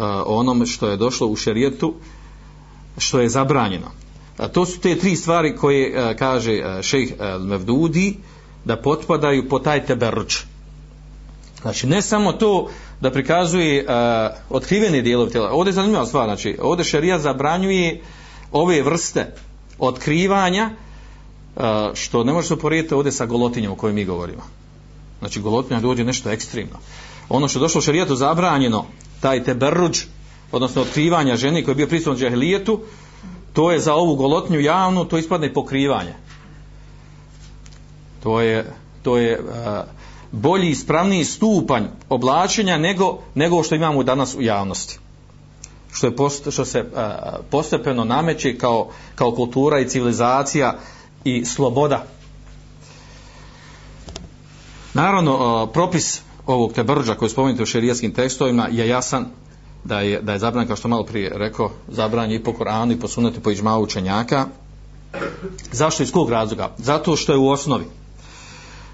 o 0.00 0.38
onom 0.40 0.66
što 0.66 0.88
je 0.88 0.96
došlo 0.96 1.26
u 1.26 1.36
šerijetu, 1.36 1.94
što 2.98 3.20
je 3.20 3.28
zabranjeno. 3.28 4.05
A 4.36 4.48
to 4.48 4.66
su 4.66 4.80
te 4.80 4.98
tri 4.98 5.16
stvari 5.16 5.56
koje 5.56 6.10
e, 6.10 6.16
kaže 6.16 6.52
e, 6.52 6.82
šejh 6.82 7.12
e, 7.12 7.38
Mevdudi 7.38 8.16
da 8.64 8.76
potpadaju 8.76 9.48
po 9.48 9.58
taj 9.58 9.86
teberruč. 9.86 10.42
Znači, 11.62 11.86
ne 11.86 12.02
samo 12.02 12.32
to 12.32 12.68
da 13.00 13.10
prikazuje 13.10 13.84
uh, 13.84 13.90
otkriveni 14.50 15.02
dijelovi 15.02 15.30
tijela. 15.30 15.50
Ovdje 15.50 15.68
je 15.70 15.74
zanimljiva 15.74 16.06
stvar. 16.06 16.26
Znači, 16.26 16.58
ovdje 16.62 16.84
šerija 16.84 17.18
zabranjuje 17.18 18.02
ove 18.52 18.82
vrste 18.82 19.34
otkrivanja 19.78 20.70
uh, 21.56 21.62
što 21.94 22.24
ne 22.24 22.32
može 22.32 22.48
se 22.48 22.54
uporijeti 22.54 22.94
ovdje 22.94 23.12
sa 23.12 23.26
golotinjom 23.26 23.72
o 23.72 23.76
kojoj 23.76 23.92
mi 23.92 24.04
govorimo. 24.04 24.42
Znači, 25.18 25.40
golotinja 25.40 25.80
dođe 25.80 26.04
nešto 26.04 26.30
ekstremno. 26.30 26.78
Ono 27.28 27.48
što 27.48 27.58
je 27.58 27.60
došlo 27.60 27.80
u 28.10 28.16
zabranjeno, 28.16 28.86
taj 29.20 29.44
teberruč, 29.44 30.04
odnosno 30.52 30.82
otkrivanja 30.82 31.36
žene 31.36 31.64
koji 31.64 31.72
je 31.72 31.76
bio 31.76 31.86
prisutan 31.86 32.14
u 32.14 32.18
džahilijetu, 32.18 32.80
to 33.56 33.72
je 33.72 33.80
za 33.80 33.94
ovu 33.94 34.16
golotnju 34.16 34.60
javnu, 34.60 35.04
to 35.04 35.18
ispadne 35.18 35.52
pokrivanje. 35.52 36.12
To 38.22 38.40
je, 38.40 38.72
to 39.02 39.16
je 39.16 39.40
a, 39.40 39.84
bolji 40.32 40.70
ispravniji 40.70 41.24
stupanj 41.24 41.84
oblačenja 42.08 42.78
nego, 42.78 43.18
nego 43.34 43.62
što 43.62 43.74
imamo 43.74 44.02
danas 44.02 44.34
u 44.34 44.42
javnosti. 44.42 44.98
Što, 45.92 46.06
je 46.06 46.16
post, 46.16 46.50
što 46.50 46.64
se 46.64 46.84
a, 46.96 47.38
postepeno 47.50 48.04
nameće 48.04 48.58
kao, 48.58 48.88
kao 49.14 49.32
kultura 49.32 49.80
i 49.80 49.88
civilizacija 49.88 50.76
i 51.24 51.44
sloboda. 51.44 52.04
Naravno, 54.94 55.32
e, 55.68 55.72
propis 55.72 56.22
ovog 56.46 56.72
tebrđa 56.72 57.14
koji 57.14 57.30
spomenuti 57.30 57.62
u 57.62 57.66
šerijskim 57.66 58.12
tekstovima 58.12 58.68
je 58.70 58.88
jasan 58.88 59.26
da 59.86 60.00
je, 60.00 60.20
da 60.22 60.32
je 60.32 60.38
zabranjen, 60.38 60.66
kao 60.66 60.76
što 60.76 60.88
malo 60.88 61.04
prije 61.04 61.32
rekao, 61.34 61.70
zabranjen 61.88 62.40
i 62.40 62.44
po 62.44 62.52
Koranu 62.52 62.92
i 62.92 63.00
po 63.00 63.08
sunetu, 63.08 63.40
po 63.40 63.50
iđmavu 63.50 63.82
učenjaka. 63.82 64.46
Zašto 65.72 66.02
iz 66.02 66.12
kog 66.12 66.30
razloga? 66.30 66.74
Zato 66.78 67.16
što 67.16 67.32
je 67.32 67.38
u 67.38 67.48
osnovi 67.48 67.84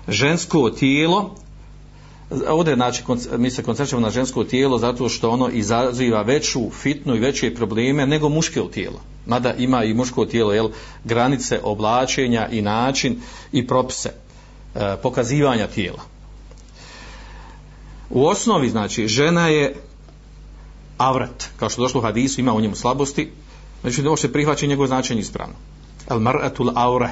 žensko 0.08 0.70
tijelo 0.70 1.34
ovdje 2.48 2.74
znači 2.74 3.02
mi 3.36 3.50
se 3.50 3.62
koncentrujemo 3.62 4.06
na 4.06 4.10
žensko 4.10 4.44
tijelo 4.44 4.78
zato 4.78 5.08
što 5.08 5.30
ono 5.30 5.48
izaziva 5.48 6.22
veću 6.22 6.70
fitnu 6.70 7.16
i 7.16 7.20
veće 7.20 7.54
probleme 7.54 8.06
nego 8.06 8.28
muško 8.28 8.60
tijelo 8.60 9.00
mada 9.26 9.54
ima 9.54 9.84
i 9.84 9.94
muško 9.94 10.26
tijelo 10.26 10.52
jel, 10.52 10.68
granice 11.04 11.60
oblačenja 11.62 12.48
i 12.48 12.62
način 12.62 13.20
i 13.52 13.66
propise 13.66 14.08
e, 14.74 14.96
pokazivanja 15.02 15.66
tijela 15.66 16.02
u 18.10 18.26
osnovi 18.26 18.68
znači 18.68 19.08
žena 19.08 19.48
je 19.48 19.74
avrat 21.08 21.48
kao 21.56 21.68
što 21.68 21.82
došlo 21.82 22.00
u 22.00 22.02
hadisu 22.02 22.40
ima 22.40 22.52
u 22.52 22.60
njemu 22.60 22.76
slabosti 22.76 23.30
znači 23.82 24.06
ovo 24.06 24.16
se 24.16 24.32
prihvaća 24.32 24.66
njegovo 24.66 24.86
značenje 24.86 25.20
ispravno. 25.20 25.54
Al 26.08 26.18
mar'atul 26.18 26.72
aure. 26.74 27.08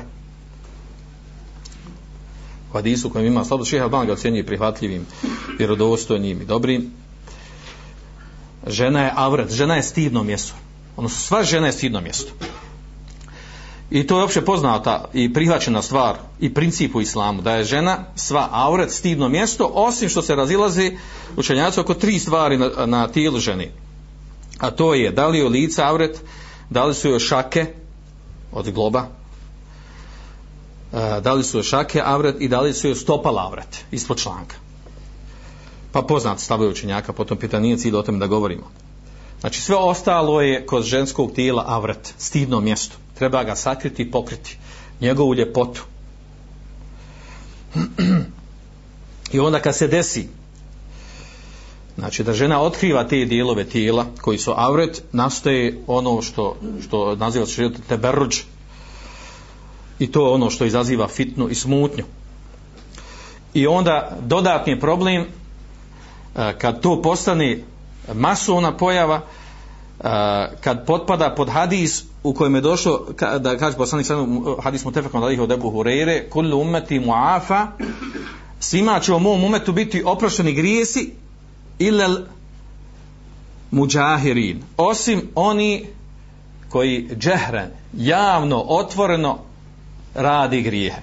U 2.71 2.73
hadisu 2.73 3.11
kojem 3.11 3.27
ima 3.27 3.45
slabost 3.45 3.71
šeha 3.71 3.85
Alban 3.85 4.07
ga 4.07 4.13
ocjenjuje 4.13 4.47
prihvatljivim 4.47 5.07
vjerodostojnim 5.59 6.41
i 6.43 6.45
dobrim. 6.45 6.91
Žena 8.67 9.03
je 9.03 9.13
avrat 9.15 9.51
žena 9.51 9.77
je 9.77 9.83
stidno 9.83 10.23
mjesto. 10.23 10.55
Ono 10.97 11.09
sva 11.09 11.43
žena 11.43 11.67
je 11.67 11.73
stidno 11.73 12.01
mjesto. 12.01 12.33
I 13.91 14.07
to 14.07 14.19
je 14.19 14.25
opće 14.25 14.41
poznata 14.41 15.05
i 15.13 15.33
prihvaćena 15.33 15.83
stvar 15.83 16.17
i 16.41 16.55
princip 16.55 16.95
u 16.95 17.01
islamu 17.01 17.43
da 17.43 17.57
je 17.57 17.65
žena 17.65 17.99
sva 18.17 18.49
avret 18.53 18.91
stidno 18.91 19.29
mjesto 19.29 19.71
osim 19.75 20.09
što 20.09 20.23
se 20.23 20.35
razilazi 20.35 20.97
učenjaci 21.37 21.81
oko 21.81 21.95
tri 21.95 22.19
stvari 22.19 22.59
na, 22.59 22.87
na 22.87 23.09
tijelu 23.09 23.39
ženi 23.39 23.71
a 24.61 24.71
to 24.71 24.95
je 24.95 25.11
da 25.11 25.27
li 25.27 25.39
je 25.39 25.49
lica 25.49 25.85
avret 25.87 26.21
da 26.71 26.85
li 26.85 26.95
su 26.95 27.09
joj 27.09 27.19
šake 27.19 27.67
od 28.53 28.71
globa? 28.71 29.07
E, 30.93 31.21
da 31.21 31.33
li 31.33 31.45
su 31.45 31.59
joj 31.59 31.63
šake 31.63 32.03
avret 32.05 32.37
i 32.41 32.49
da 32.49 32.61
li 32.61 32.75
su 32.75 32.87
joj 32.87 32.95
stopala 32.95 33.43
avret 33.43 33.85
ispod 33.91 34.19
članka? 34.19 34.57
Pa 35.93 36.03
poznat 36.03 36.41
stavuje 36.41 36.71
učenjaka 36.71 37.13
potom 37.13 37.39
pita 37.39 37.61
nije 37.61 37.79
cilj 37.79 37.97
o 37.97 38.03
tome 38.03 38.19
da 38.19 38.27
govorimo. 38.27 38.71
Znači 39.41 39.61
sve 39.61 39.77
ostalo 39.77 40.41
je 40.41 40.67
kod 40.67 40.85
ženskog 40.85 41.33
tijela 41.33 41.65
avret 41.67 42.15
stidno 42.19 42.61
mjesto. 42.61 42.97
Treba 43.15 43.45
ga 43.45 43.57
sakriti 43.57 44.03
i 44.03 44.11
pokriti 44.11 44.59
njegovu 45.01 45.35
ljepotu. 45.35 45.85
I 49.33 49.41
onda 49.41 49.61
kad 49.61 49.77
se 49.77 49.89
desi 49.89 50.29
znači 51.99 52.25
da 52.25 52.33
žena 52.33 52.63
otkriva 52.63 53.05
te 53.05 53.25
dijelove 53.25 53.65
tijela 53.65 54.07
koji 54.21 54.39
su 54.39 54.53
avret 54.57 55.03
nastaje 55.13 55.79
ono 55.87 56.23
što, 56.23 56.57
što 56.83 57.17
naziva 57.17 57.47
se 57.47 57.71
teberđ 57.89 58.39
i 59.99 60.13
to 60.13 60.33
ono 60.33 60.51
što 60.51 60.65
izaziva 60.65 61.09
fitnu 61.09 61.49
i 61.49 61.55
smutnju. 61.55 62.05
I 63.55 63.67
onda 63.67 64.17
dodatni 64.21 64.81
problem 64.81 65.23
e, 65.23 65.27
kad 66.59 66.81
to 66.81 67.03
postane 67.03 67.65
masovna 68.15 68.77
pojava 68.77 69.21
e, 69.21 70.03
kad 70.61 70.87
potpada 70.87 71.35
pod 71.35 71.49
hadis 71.49 72.05
u 72.23 72.35
kojem 72.35 72.55
je 72.55 72.61
došlo 72.61 73.07
da 73.39 73.59
kaže 73.59 73.77
poslanik 73.77 74.07
sallallahu 74.07 74.61
hadis 74.63 74.85
mutafakun 74.85 75.23
alejhi 75.23 75.41
od 75.41 75.53
Abu 75.53 75.71
Hurajre 75.71 76.29
kullu 76.31 76.61
ummati 76.61 77.01
muafa. 77.01 77.67
Svima 78.61 79.01
će 79.01 79.13
u 79.13 79.19
mom 79.19 79.45
umetu 79.45 79.73
biti 79.73 80.03
oprošteni 80.05 80.53
grijesi 80.53 81.13
illa 81.81 82.21
mujahirin 83.71 84.63
osim 84.77 85.23
oni 85.35 85.87
koji 86.69 87.09
džehren 87.19 87.71
javno 87.97 88.65
otvoreno 88.69 89.39
radi 90.15 90.63
grijehe. 90.63 91.01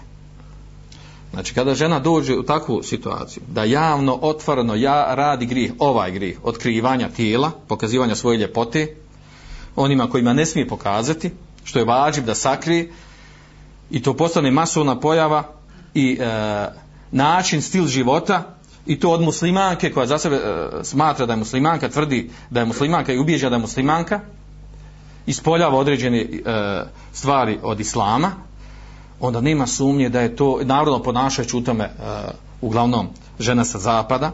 Znači 1.32 1.54
kada 1.54 1.76
žena 1.76 2.00
dođe 2.00 2.38
u 2.38 2.44
takvu 2.44 2.84
situaciju 2.84 3.44
da 3.48 3.64
javno 3.64 4.20
otvoreno 4.22 4.76
ja 4.76 5.16
radi 5.16 5.46
grijeh 5.46 5.72
ovaj 5.80 6.12
grijeh 6.12 6.38
otkrivanja 6.44 7.10
tijela 7.10 7.52
pokazivanja 7.68 8.16
svoje 8.16 8.38
ljepote 8.38 8.96
onima 9.76 10.10
kojima 10.10 10.34
ne 10.34 10.46
smije 10.46 10.68
pokazati, 10.68 11.32
što 11.64 11.80
je 11.80 11.86
vađib 11.86 12.26
da 12.26 12.36
sakrije, 12.36 12.92
i 13.92 14.02
to 14.02 14.14
postane 14.14 14.52
masovna 14.52 15.00
pojava 15.00 15.44
i 15.94 16.18
e, 16.20 16.26
način, 17.12 17.62
stil 17.62 17.88
života, 17.88 18.57
i 18.88 19.00
to 19.00 19.12
od 19.12 19.22
muslimanke 19.22 19.92
koja 19.92 20.06
za 20.08 20.18
sebe 20.18 20.36
e, 20.36 20.84
smatra 20.84 21.26
da 21.26 21.34
je 21.34 21.38
muslimanka, 21.38 21.90
tvrdi 21.90 22.30
da 22.50 22.60
je 22.60 22.66
muslimanka 22.66 23.14
i 23.14 23.20
ubijeđa 23.20 23.50
da 23.50 23.56
je 23.56 23.62
muslimanka, 23.62 24.20
ispoljava 25.26 25.78
određene 25.78 26.22
e, 26.22 26.28
stvari 27.14 27.60
od 27.64 27.80
islama, 27.80 28.32
onda 29.20 29.42
nema 29.42 29.68
sumnje 29.68 30.10
da 30.10 30.22
je 30.22 30.36
to 30.36 30.60
narodno 30.64 31.04
ponašajući 31.04 31.58
u 31.58 31.62
tome 31.62 31.84
e, 31.84 31.92
uglavnom 32.62 33.08
žena 33.40 33.66
sa 33.66 33.80
zapada, 33.80 34.32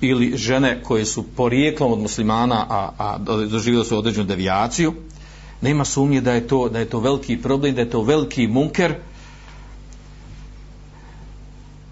ili 0.00 0.36
žene 0.36 0.82
koje 0.82 1.04
su 1.04 1.22
porijeklom 1.36 1.92
od 1.92 1.98
muslimana, 1.98 2.66
a, 2.68 2.90
a 2.98 3.18
doživjeli 3.48 3.84
su 3.84 3.98
određenu 3.98 4.26
devijaciju, 4.26 4.94
nema 5.60 5.84
sumnje 5.84 6.20
da 6.20 6.32
je 6.32 6.48
to 6.48 6.68
da 6.68 6.78
je 6.78 6.88
to 6.90 7.00
veliki 7.00 7.36
problem, 7.42 7.74
da 7.74 7.80
je 7.80 7.90
to 7.90 8.02
veliki 8.02 8.46
munker 8.46 8.94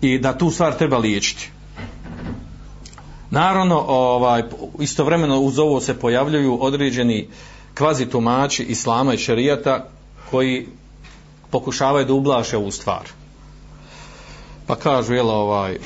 i 0.03 0.19
da 0.19 0.39
tu 0.39 0.51
stvar 0.51 0.79
treba 0.79 0.99
liječiti. 0.99 1.51
Naravno, 3.31 3.85
ovaj, 3.89 4.43
istovremeno 4.81 5.41
uz 5.41 5.59
ovo 5.59 5.81
se 5.81 5.99
pojavljuju 5.99 6.59
određeni 6.61 7.29
kvazi 7.75 8.07
tumači 8.07 8.63
islama 8.63 9.15
i 9.15 9.19
šerijata 9.19 9.89
koji 10.31 10.67
pokušavaju 11.51 12.07
da 12.07 12.13
ublaše 12.13 12.57
ovu 12.57 12.71
stvar. 12.71 13.09
Pa 14.67 14.77
kažu, 14.77 15.15
jel, 15.15 15.31
ovaj, 15.31 15.79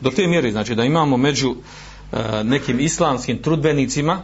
do 0.00 0.10
te 0.10 0.26
mjere 0.26 0.50
znači 0.50 0.74
da 0.74 0.84
imamo 0.84 1.16
među 1.16 1.54
e, 1.54 2.44
nekim 2.44 2.80
islamskim 2.80 3.42
trudbenicima 3.42 4.18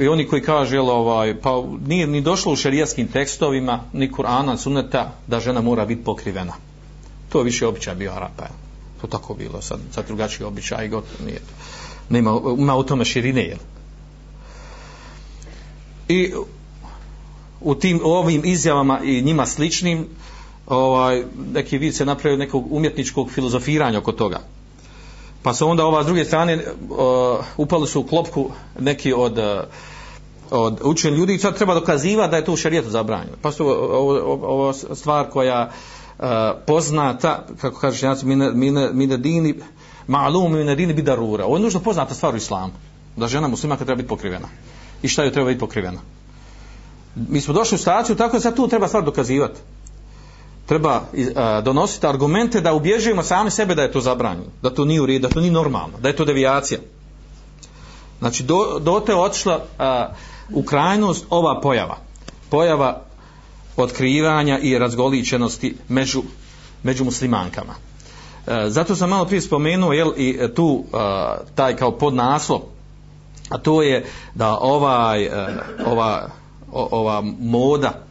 i 0.00 0.08
oni 0.08 0.26
koji 0.26 0.42
kažu 0.42 0.74
jel, 0.74 0.90
ovaj, 0.90 1.40
pa 1.40 1.62
nije 1.86 2.06
ni 2.06 2.20
došlo 2.20 2.52
u 2.52 2.56
šerijaskim 2.56 3.08
tekstovima 3.08 3.80
ni 3.92 4.10
Kur'ana, 4.10 4.56
suneta 4.56 5.12
da 5.26 5.40
žena 5.40 5.60
mora 5.60 5.84
biti 5.84 6.04
pokrivena 6.04 6.52
to 7.34 7.40
je 7.40 7.44
više 7.44 7.66
običaj 7.66 7.94
bio 7.94 8.12
Arapa 8.12 8.46
to 9.00 9.06
tako 9.06 9.34
bilo 9.34 9.62
sad, 9.62 9.80
sad 9.94 10.06
drugačiji 10.06 10.46
običaj 10.46 10.88
god 10.88 11.04
nije 11.26 11.40
nema, 12.08 12.40
ima 12.58 12.76
u 12.76 12.82
tome 12.82 13.04
širine 13.04 13.42
jel. 13.42 13.58
i 16.08 16.32
u 17.60 17.74
tim 17.74 18.00
ovim 18.04 18.42
izjavama 18.44 19.00
i 19.04 19.22
njima 19.22 19.46
sličnim 19.46 20.06
ovaj, 20.66 21.24
neki 21.52 21.78
vid 21.78 21.94
se 21.94 22.04
napravio 22.04 22.38
nekog 22.38 22.72
umjetničkog 22.72 23.30
filozofiranja 23.30 23.98
oko 23.98 24.12
toga. 24.12 24.40
Pa 25.42 25.54
su 25.54 25.68
onda 25.68 25.86
ova 25.86 26.02
s 26.02 26.06
druge 26.06 26.24
strane 26.24 26.56
uh, 26.56 27.44
upali 27.56 27.86
su 27.86 28.00
u 28.00 28.06
klopku 28.06 28.50
neki 28.80 29.12
od 29.12 29.38
uh, 29.38 29.44
od 30.50 30.80
učenih 30.84 31.18
ljudi 31.18 31.34
i 31.34 31.38
sad 31.38 31.56
treba 31.56 31.74
dokazivati 31.74 32.30
da 32.30 32.36
je 32.36 32.44
to 32.44 32.52
u 32.52 32.56
šarijetu 32.56 32.90
zabranjeno. 32.90 33.36
Pa 33.42 33.52
su 33.52 33.64
eh, 33.64 33.66
ovo, 33.70 34.38
ovo 34.42 34.72
stvar 34.72 35.30
koja 35.30 35.66
uh, 35.68 35.93
poznata, 36.66 37.46
kako 37.60 37.80
kaže 37.80 37.98
šenjaci, 37.98 38.26
mine, 38.26 38.50
mine, 38.52 38.90
mine 38.92 39.16
dini, 39.16 39.54
malum 40.06 40.52
mine 40.52 40.74
dini 40.74 40.94
bidarura. 40.94 41.44
Ovo 41.44 41.56
je 41.56 41.62
nužno 41.62 41.80
poznata 41.80 42.14
stvar 42.14 42.34
u 42.34 42.36
islamu. 42.36 42.72
Da 43.16 43.28
žena 43.28 43.48
muslimanka 43.48 43.84
treba 43.84 43.96
biti 43.96 44.08
pokrivena. 44.08 44.48
I 45.02 45.08
šta 45.08 45.22
joj 45.22 45.32
treba 45.32 45.48
biti 45.48 45.60
pokrivena? 45.60 46.00
Mi 47.14 47.40
smo 47.40 47.54
došli 47.54 47.74
u 47.74 47.78
situaciju, 47.78 48.16
tako 48.16 48.36
da 48.36 48.40
sad 48.40 48.56
tu 48.56 48.68
treba 48.68 48.88
stvar 48.88 49.04
dokazivati 49.04 49.60
treba 50.66 51.02
a, 51.36 51.60
donositi 51.60 52.06
argumente 52.06 52.60
da 52.60 52.72
ubježujemo 52.72 53.22
sami 53.22 53.50
sebe 53.50 53.74
da 53.74 53.82
je 53.82 53.92
to 53.92 54.00
zabranjeno, 54.00 54.50
da 54.62 54.70
to 54.70 54.84
nije 54.84 55.00
u 55.00 55.06
redu, 55.06 55.28
da 55.28 55.34
to 55.34 55.40
nije 55.40 55.52
normalno, 55.52 55.98
da 56.02 56.08
je 56.08 56.16
to 56.16 56.24
devijacija. 56.24 56.80
Znači, 58.18 58.42
do, 58.42 58.78
do 58.80 59.00
te 59.00 59.14
otišla 59.14 59.64
a, 59.78 60.08
u 60.52 60.62
krajnost 60.62 61.26
ova 61.30 61.60
pojava. 61.60 61.96
Pojava 62.50 63.03
otkrivanja 63.76 64.58
i 64.58 64.78
razgoličenosti 64.78 65.76
među, 65.88 66.22
među 66.82 67.04
muslimankama. 67.04 67.74
E, 68.46 68.64
zato 68.68 68.96
sam 68.96 69.10
malo 69.10 69.24
prije 69.24 69.40
spomenuo 69.40 69.92
jel, 69.92 70.12
i 70.16 70.38
e, 70.40 70.54
tu 70.54 70.84
e, 70.84 70.96
taj 71.54 71.76
kao 71.76 71.98
podnaslov, 71.98 72.60
a 73.48 73.58
to 73.58 73.82
je 73.82 74.04
da 74.34 74.58
ovaj, 74.58 75.24
e, 75.24 75.30
ova, 75.86 76.28
o, 76.72 76.88
ova 76.90 77.22
moda 77.40 78.04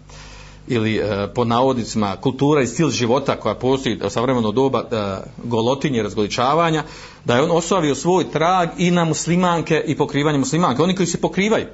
ili 0.68 0.96
e, 0.96 1.28
po 1.36 1.46
navodnicima 1.46 2.16
kultura 2.22 2.62
i 2.62 2.68
stil 2.68 2.90
života 2.90 3.36
koja 3.36 3.56
postoji 3.56 4.00
u 4.06 4.10
savremeno 4.10 4.52
doba 4.52 4.84
e, 4.92 5.18
golotinje, 5.44 6.04
razgoličavanja, 6.04 6.84
da 7.26 7.36
je 7.36 7.42
on 7.42 7.52
ostavio 7.52 7.96
svoj 7.96 8.32
trag 8.32 8.70
i 8.78 8.92
na 8.92 9.06
muslimanke 9.06 9.84
i 9.88 9.98
pokrivanje 9.98 10.38
muslimanke. 10.38 10.82
Oni 10.82 10.96
koji 10.96 11.08
se 11.08 11.22
pokrivaju, 11.22 11.66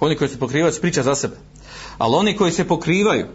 oni 0.00 0.16
koji 0.16 0.28
se 0.28 0.38
pokrivaju 0.38 0.72
priča 0.80 1.02
za 1.02 1.14
sebe. 1.14 1.36
Ali 1.98 2.14
oni 2.14 2.36
koji 2.36 2.52
se 2.52 2.68
pokrivaju, 2.68 3.26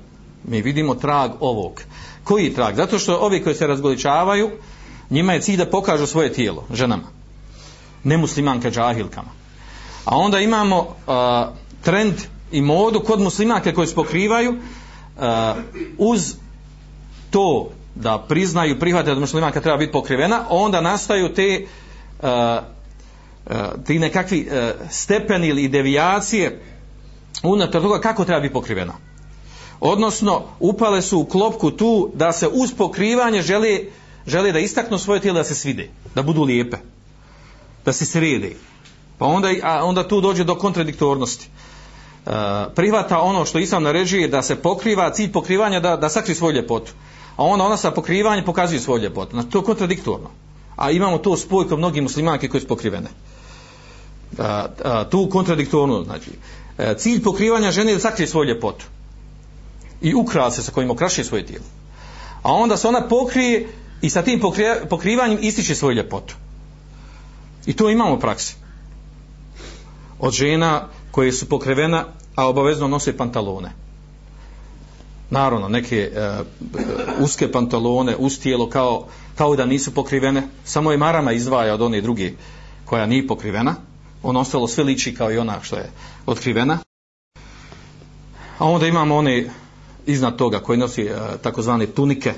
mi 0.44 0.62
vidimo 0.62 0.96
trag 0.96 1.32
ovog. 1.40 1.82
Koji 2.24 2.54
trag? 2.54 2.76
Zato 2.76 3.00
što 3.00 3.18
ovi 3.18 3.44
koji 3.44 3.56
se 3.56 3.68
razgoličavaju, 3.68 4.52
njima 5.10 5.34
je 5.34 5.42
cilj 5.42 5.58
da 5.58 5.66
pokažu 5.66 6.08
svoje 6.08 6.34
tijelo, 6.34 6.66
ženama. 6.74 7.08
Nemuslimanka 8.04 8.72
džahilkama. 8.72 9.30
A 10.06 10.18
onda 10.18 10.40
imamo 10.40 10.80
uh, 10.80 11.56
trend 11.82 12.14
i 12.52 12.62
modu 12.62 13.00
kod 13.00 13.22
muslimanke 13.22 13.74
koji 13.74 13.88
se 13.88 13.96
pokrivaju 13.96 14.52
uh, 14.52 15.24
uz 15.98 16.36
to 17.30 17.70
da 17.96 18.26
priznaju, 18.28 18.80
prihvate 18.80 19.14
da 19.14 19.20
muslimanka 19.20 19.62
treba 19.62 19.78
biti 19.78 19.92
pokrivena, 19.92 20.46
onda 20.50 20.82
nastaju 20.82 21.34
te 21.34 21.66
uh, 22.22 22.30
uh, 23.46 23.56
ti 23.86 24.00
nekakvi 24.00 24.48
uh, 24.48 24.90
stepeni 24.90 25.48
ili 25.48 25.68
devijacije 25.68 26.62
unutar 27.44 27.82
toga 27.82 28.00
kako 28.00 28.26
treba 28.26 28.42
biti 28.42 28.54
pokrivena. 28.54 28.94
Odnosno, 29.80 30.44
upale 30.60 31.02
su 31.02 31.20
u 31.20 31.26
klopku 31.26 31.72
tu 31.72 32.12
da 32.14 32.32
se 32.32 32.48
uz 32.48 32.74
pokrivanje 32.78 33.42
žele, 33.42 33.80
žele 34.28 34.52
da 34.52 34.60
istaknu 34.60 34.98
svoje 34.98 35.20
tijelo 35.20 35.38
da 35.38 35.44
se 35.44 35.56
svide, 35.56 35.90
da 36.16 36.24
budu 36.24 36.44
lijepe, 36.44 36.78
da 37.86 37.94
se 37.94 38.06
srede. 38.06 38.56
Pa 39.18 39.26
onda, 39.26 39.50
a 39.64 39.86
onda 39.86 40.08
tu 40.08 40.22
dođe 40.22 40.44
do 40.44 40.56
kontradiktornosti. 40.56 41.50
Uh, 42.26 42.34
prihvata 42.76 43.20
ono 43.20 43.46
što 43.46 43.60
Islam 43.60 43.84
naređuje 43.84 44.28
da 44.28 44.42
se 44.42 44.56
pokriva, 44.56 45.14
cilj 45.14 45.32
pokrivanja 45.32 45.80
da, 45.80 45.98
da 45.98 46.10
sakri 46.10 46.36
svoju 46.36 46.56
ljepotu. 46.56 46.92
A 47.36 47.44
onda 47.44 47.66
ona 47.66 47.78
sa 47.78 47.92
pokrivanjem 47.92 48.46
pokazuje 48.46 48.80
svoju 48.80 49.04
ljepotu. 49.04 49.32
Znači, 49.32 49.50
to 49.50 49.60
je 49.60 49.64
kontradiktorno. 49.64 50.30
A 50.76 50.92
imamo 50.92 51.18
to 51.18 51.38
spoj 51.38 51.68
kod 51.68 51.78
mnogih 51.78 52.02
muslimanke 52.02 52.48
koje 52.48 52.62
su 52.62 52.68
pokrivene. 52.68 53.08
Uh, 54.32 54.40
a, 54.40 55.06
tu 55.10 55.30
kontradiktorno, 55.30 56.04
znači. 56.04 56.32
E, 56.80 56.96
cilj 56.98 57.24
pokrivanja 57.24 57.72
žene 57.72 57.92
je 57.92 57.96
da 57.96 58.02
sakrije 58.02 58.28
svoju 58.28 58.48
ljepotu. 58.48 58.86
I 60.02 60.14
ukrase 60.16 60.64
sa 60.64 60.72
kojim 60.72 60.92
okrašuje 60.92 61.26
svoje 61.26 61.46
tijelo. 61.46 61.66
A 62.44 62.54
onda 62.54 62.78
se 62.78 62.88
ona 62.88 63.08
pokrije 63.08 63.68
i 64.02 64.10
sa 64.10 64.22
tim 64.22 64.42
pokrivanjem 64.90 65.38
ističe 65.42 65.76
svoju 65.76 65.96
ljepotu. 65.96 66.36
I 67.66 67.74
to 67.74 67.90
imamo 67.90 68.16
u 68.16 68.20
praksi 68.20 68.56
od 70.20 70.34
žena 70.34 70.88
koje 71.12 71.32
su 71.32 71.50
pokrivena, 71.50 72.06
a 72.36 72.48
obavezno 72.48 72.88
nose 72.88 73.18
pantalone. 73.18 73.72
Naravno, 75.30 75.68
neke 75.68 76.12
e, 76.16 76.20
e 76.20 76.44
uske 77.20 77.52
pantalone, 77.52 78.16
uz 78.16 78.40
tijelo, 78.40 78.70
kao, 78.70 79.08
kao 79.36 79.56
da 79.56 79.66
nisu 79.66 79.94
pokrivene, 79.94 80.44
samo 80.66 80.92
je 80.92 80.98
marama 80.98 81.32
izdvaja 81.32 81.74
od 81.74 81.82
one 81.82 82.02
druge 82.02 82.32
koja 82.86 83.06
nije 83.06 83.28
pokrivena, 83.28 83.76
ono 84.24 84.40
ostalo 84.40 84.68
sve 84.68 84.84
liči 84.84 85.16
kao 85.16 85.32
i 85.32 85.38
ona 85.38 85.62
što 85.62 85.76
je 85.76 85.92
otkrivena. 86.26 86.78
A 88.58 88.66
onda 88.66 88.88
imamo 88.88 89.16
one 89.16 89.50
iznad 90.06 90.38
toga 90.38 90.60
koji 90.60 90.78
nosi 90.78 91.04
uh, 91.04 91.12
takozvane 91.42 91.86
tunike, 91.86 92.34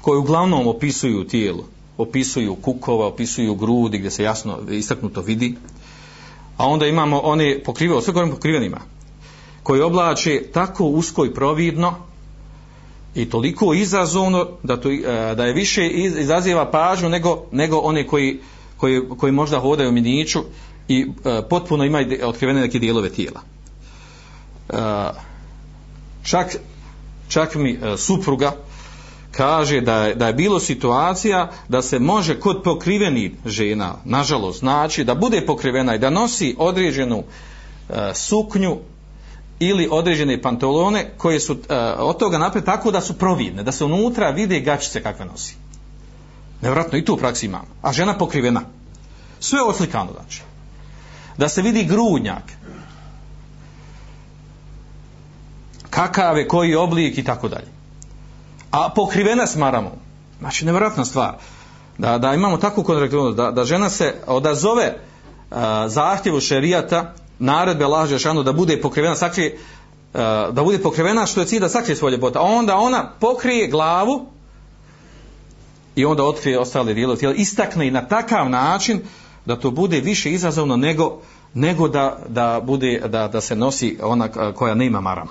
koje 0.00 0.18
uglavnom 0.18 0.66
opisuju 0.66 1.24
tijelo, 1.24 1.64
opisuju 1.98 2.54
kukova, 2.54 3.06
opisuju 3.06 3.54
grudi 3.54 3.98
gdje 3.98 4.10
se 4.10 4.22
jasno 4.22 4.58
istaknuto 4.70 5.20
vidi. 5.20 5.54
A 6.56 6.66
onda 6.66 6.86
imamo 6.86 7.18
one 7.18 7.62
pokrive, 7.64 8.02
sve 8.02 8.12
govorim 8.12 8.34
pokrivenima, 8.34 8.80
koji 9.62 9.82
oblače 9.82 10.42
tako 10.52 10.84
usko 10.84 11.24
i 11.24 11.34
providno 11.34 11.94
i 13.14 13.30
toliko 13.30 13.74
izazovno 13.74 14.48
da, 14.62 14.76
to, 14.80 14.90
e, 14.90 15.34
da 15.36 15.44
je 15.44 15.52
više 15.52 15.88
izaziva 15.88 16.70
pažnju 16.70 17.08
nego, 17.08 17.42
nego 17.52 17.78
one 17.78 18.06
koji, 18.06 18.40
koji, 18.82 19.00
koji 19.18 19.32
možda 19.32 19.60
hodaju 19.60 19.88
u 19.88 19.92
miniću 19.92 20.40
i 20.88 21.06
e, 21.24 21.42
potpuno 21.50 21.84
imaju 21.84 22.18
otkrivene 22.22 22.60
neke 22.60 22.78
dijelove 22.78 23.10
tijela. 23.10 23.40
E, 24.68 24.74
čak, 26.22 26.56
čak 27.28 27.54
mi 27.54 27.70
e, 27.72 27.96
supruga 27.96 28.52
kaže 29.30 29.80
da 29.80 29.96
je, 30.04 30.14
da 30.14 30.26
je 30.26 30.34
bilo 30.34 30.60
situacija 30.60 31.50
da 31.68 31.82
se 31.82 31.98
može 31.98 32.40
kod 32.40 32.62
pokriveni 32.62 33.34
žena, 33.46 33.94
nažalost, 34.04 34.58
znači 34.58 35.04
da 35.04 35.14
bude 35.14 35.46
pokrivena 35.46 35.94
i 35.94 35.98
da 35.98 36.10
nosi 36.10 36.56
određenu 36.58 37.22
e, 37.22 38.10
suknju 38.14 38.78
ili 39.58 39.88
određene 39.90 40.42
pantalone 40.42 41.10
koje 41.18 41.40
su 41.40 41.52
e, 41.52 41.76
od 41.98 42.18
toga 42.18 42.38
napred 42.38 42.64
tako 42.64 42.90
da 42.90 43.00
su 43.00 43.18
providne, 43.18 43.62
da 43.62 43.72
se 43.72 43.84
unutra 43.84 44.30
vide 44.30 44.60
gačice 44.60 45.02
kakve 45.02 45.24
nosi. 45.24 45.61
Nevratno 46.62 46.98
i 46.98 47.04
tu 47.04 47.14
u 47.14 47.16
praksi 47.16 47.46
imamo. 47.46 47.66
A 47.82 47.92
žena 47.92 48.18
pokrivena. 48.18 48.60
Sve 49.40 49.62
oslikano 49.62 50.12
znači. 50.12 50.42
Da 51.36 51.48
se 51.48 51.62
vidi 51.62 51.84
grudnjak. 51.84 52.42
Kakav 55.90 56.38
je, 56.38 56.48
koji 56.48 56.74
oblik 56.74 57.18
i 57.18 57.24
tako 57.24 57.48
dalje 57.48 57.72
a 58.72 58.88
pokrivena 58.88 59.46
s 59.46 59.56
maramom. 59.56 59.92
Znači, 60.38 60.64
nevratna 60.64 61.04
stvar. 61.04 61.34
Da, 61.98 62.18
da 62.18 62.34
imamo 62.34 62.56
takvu 62.56 62.82
kontraktivnost, 62.82 63.36
da, 63.36 63.50
da 63.50 63.64
žena 63.64 63.90
se 63.90 64.14
odazove 64.26 64.94
uh, 65.50 65.56
zahtjevu 65.86 66.40
šerijata, 66.40 67.12
naredbe 67.38 67.86
laže 67.86 68.18
šanu 68.18 68.42
da 68.42 68.52
bude 68.52 68.80
pokrivena, 68.80 69.16
sakrije, 69.16 69.58
uh, 70.14 70.20
da 70.50 70.62
bude 70.64 70.78
pokrivena 70.78 71.26
što 71.26 71.40
je 71.40 71.46
cilj 71.46 71.60
da 71.60 71.68
sakrije 71.68 71.96
svoje 71.96 72.12
ljepota. 72.12 72.38
A 72.38 72.42
onda 72.42 72.76
ona 72.76 73.10
pokrije 73.20 73.68
glavu 73.68 74.26
i 75.96 76.04
onda 76.04 76.24
otkrije 76.24 76.58
ostale 76.58 76.94
dijelo 76.94 77.16
tijela. 77.16 77.34
Istakne 77.34 77.86
i 77.86 77.90
na 77.90 78.08
takav 78.08 78.50
način 78.50 79.00
da 79.46 79.56
to 79.56 79.70
bude 79.70 80.00
više 80.00 80.32
izazovno 80.32 80.76
nego, 80.76 81.20
nego 81.54 81.88
da, 81.88 82.18
da, 82.28 82.60
bude, 82.64 83.02
da, 83.08 83.28
da 83.28 83.40
se 83.40 83.56
nosi 83.56 83.98
ona 84.02 84.28
koja 84.54 84.74
nema 84.74 85.00
maramu. 85.00 85.30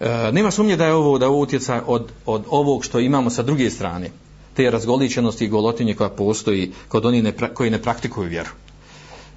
E, 0.00 0.32
nema 0.32 0.50
sumnje 0.50 0.76
da 0.76 0.86
je 0.86 0.94
ovo 0.94 1.18
da 1.18 1.24
je 1.24 1.28
ovo 1.28 1.40
utjecaj 1.40 1.80
od, 1.86 2.12
od 2.26 2.44
ovog 2.50 2.84
što 2.84 3.00
imamo 3.00 3.30
sa 3.30 3.42
druge 3.42 3.70
strane 3.70 4.10
te 4.54 4.70
razgoličenosti 4.70 5.44
i 5.44 5.48
golotinje 5.48 5.94
koja 5.94 6.08
postoji 6.08 6.72
kod 6.88 7.06
oni 7.06 7.22
ne, 7.22 7.32
koji 7.54 7.70
ne 7.70 7.82
praktikuju 7.82 8.28
vjeru 8.28 8.50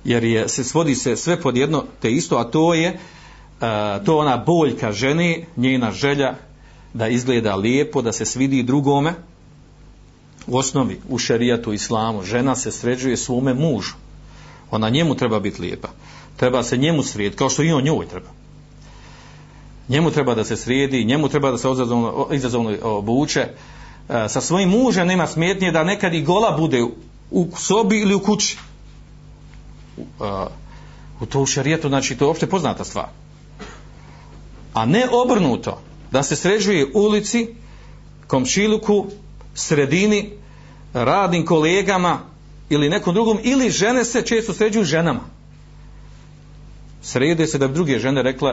jer 0.04 0.24
je, 0.24 0.50
se 0.50 0.64
svodi 0.64 0.96
se 0.96 1.16
sve 1.16 1.42
pod 1.42 1.58
jedno 1.58 1.84
te 2.02 2.12
isto 2.12 2.38
a 2.38 2.44
to 2.44 2.74
je 2.74 2.88
e, 2.88 2.98
to 4.06 4.18
ona 4.18 4.38
boljka 4.38 4.92
žene 4.92 5.46
njena 5.58 5.92
želja 5.92 6.34
da 6.94 7.08
izgleda 7.08 7.56
lijepo 7.56 8.02
da 8.02 8.12
se 8.12 8.26
svidi 8.26 8.64
drugome 8.64 9.14
u 10.48 10.58
osnovi 10.58 11.00
u 11.10 11.18
šerijatu 11.18 11.74
islamu 11.74 12.24
žena 12.24 12.56
se 12.56 12.72
sređuje 12.72 13.18
svome 13.18 13.54
mužu 13.54 13.94
ona 14.72 14.90
njemu 14.90 15.16
treba 15.16 15.40
biti 15.40 15.62
lijepa 15.62 15.90
treba 16.38 16.64
se 16.64 16.78
njemu 16.78 17.04
srediti 17.04 17.38
kao 17.38 17.50
što 17.50 17.64
i 17.64 17.72
on 17.72 17.84
njoj 17.84 18.08
treba 18.08 18.42
njemu 19.92 20.12
treba 20.12 20.36
da 20.36 20.44
se 20.44 20.58
sredi, 20.58 21.06
njemu 21.06 21.30
treba 21.30 21.52
da 21.52 21.58
se 21.58 21.72
izazovno, 21.72 22.28
izazovno 22.32 22.78
obuče. 22.82 23.42
E, 23.42 24.30
sa 24.30 24.42
svojim 24.42 24.70
mužem 24.70 25.08
nema 25.08 25.28
smetnje 25.28 25.72
da 25.72 25.84
nekad 25.84 26.14
i 26.14 26.22
gola 26.22 26.58
bude 26.58 26.84
u 27.32 27.48
sobi 27.58 28.00
ili 28.00 28.16
u 28.16 28.20
kući. 28.20 28.58
U, 29.98 30.02
e, 30.24 30.48
u 31.22 31.26
to 31.26 31.42
u 31.42 31.46
šarijetu, 31.46 31.90
znači 31.90 32.18
to 32.18 32.26
je 32.26 32.30
opšte 32.30 32.48
poznata 32.48 32.84
stvar. 32.84 33.08
A 34.74 34.86
ne 34.86 35.08
obrnuto, 35.12 35.82
da 36.12 36.24
se 36.24 36.36
sređuje 36.36 36.92
ulici, 36.94 37.48
komšiluku, 38.28 39.06
sredini, 39.54 40.30
radnim 40.94 41.46
kolegama 41.46 42.20
ili 42.70 42.90
nekom 42.90 43.14
drugom, 43.14 43.40
ili 43.44 43.70
žene 43.70 44.06
se 44.06 44.22
često 44.22 44.54
sređuju 44.54 44.86
ženama. 44.86 45.22
Srede 47.02 47.48
se 47.48 47.58
da 47.58 47.68
bi 47.68 47.74
druge 47.74 48.00
žene 48.00 48.22
rekle, 48.22 48.52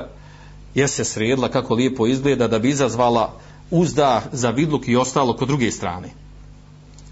je 0.75 0.89
se 0.89 1.05
sredila 1.05 1.49
kako 1.49 1.75
lijepo 1.75 2.07
izgleda 2.07 2.49
da 2.49 2.59
bi 2.59 2.69
izazvala 2.69 3.33
uzdah 3.71 4.23
za 4.33 4.51
vidluk 4.51 4.89
i 4.89 4.97
ostalo 4.97 5.37
kod 5.37 5.49
druge 5.49 5.71
strane. 5.71 6.09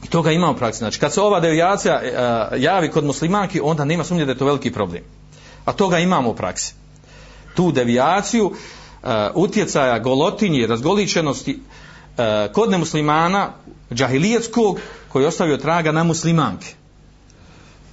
I 0.04 0.08
toga 0.08 0.32
imamo 0.32 0.54
praksi. 0.54 0.78
Znači, 0.78 1.00
kad 1.00 1.12
se 1.12 1.20
ova 1.20 1.40
devijacija 1.40 2.00
uh, 2.02 2.62
javi 2.62 2.90
kod 2.90 3.04
muslimanki, 3.04 3.60
onda 3.60 3.84
nema 3.84 4.04
sumnje 4.04 4.24
da 4.24 4.32
je 4.32 4.38
to 4.38 4.44
veliki 4.44 4.72
problem. 4.72 5.02
A 5.64 5.72
toga 5.72 5.98
imamo 5.98 6.30
u 6.30 6.34
praksi. 6.34 6.74
Tu 7.54 7.72
devijaciju 7.72 8.46
uh, 8.46 9.08
utjecaja 9.34 9.98
golotinje, 9.98 10.66
razgoličenosti 10.66 11.52
uh, 11.54 11.85
E, 12.18 12.48
kod 12.52 12.70
nemuslimana, 12.70 13.50
džahilijetskog, 13.94 14.80
koji 15.08 15.22
je 15.22 15.28
ostavio 15.28 15.56
traga 15.56 15.92
na 15.92 16.04
muslimanke. 16.04 16.66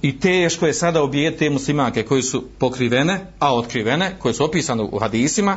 I 0.02 0.20
teško 0.20 0.66
je 0.66 0.74
sada 0.74 1.02
obijeti 1.02 1.38
te 1.38 1.50
muslimanke 1.50 2.02
koje 2.02 2.22
su 2.22 2.44
pokrivene, 2.58 3.26
a 3.38 3.54
otkrivene, 3.54 4.16
koje 4.18 4.34
su 4.34 4.44
opisane 4.44 4.82
u 4.82 4.98
hadisima, 4.98 5.56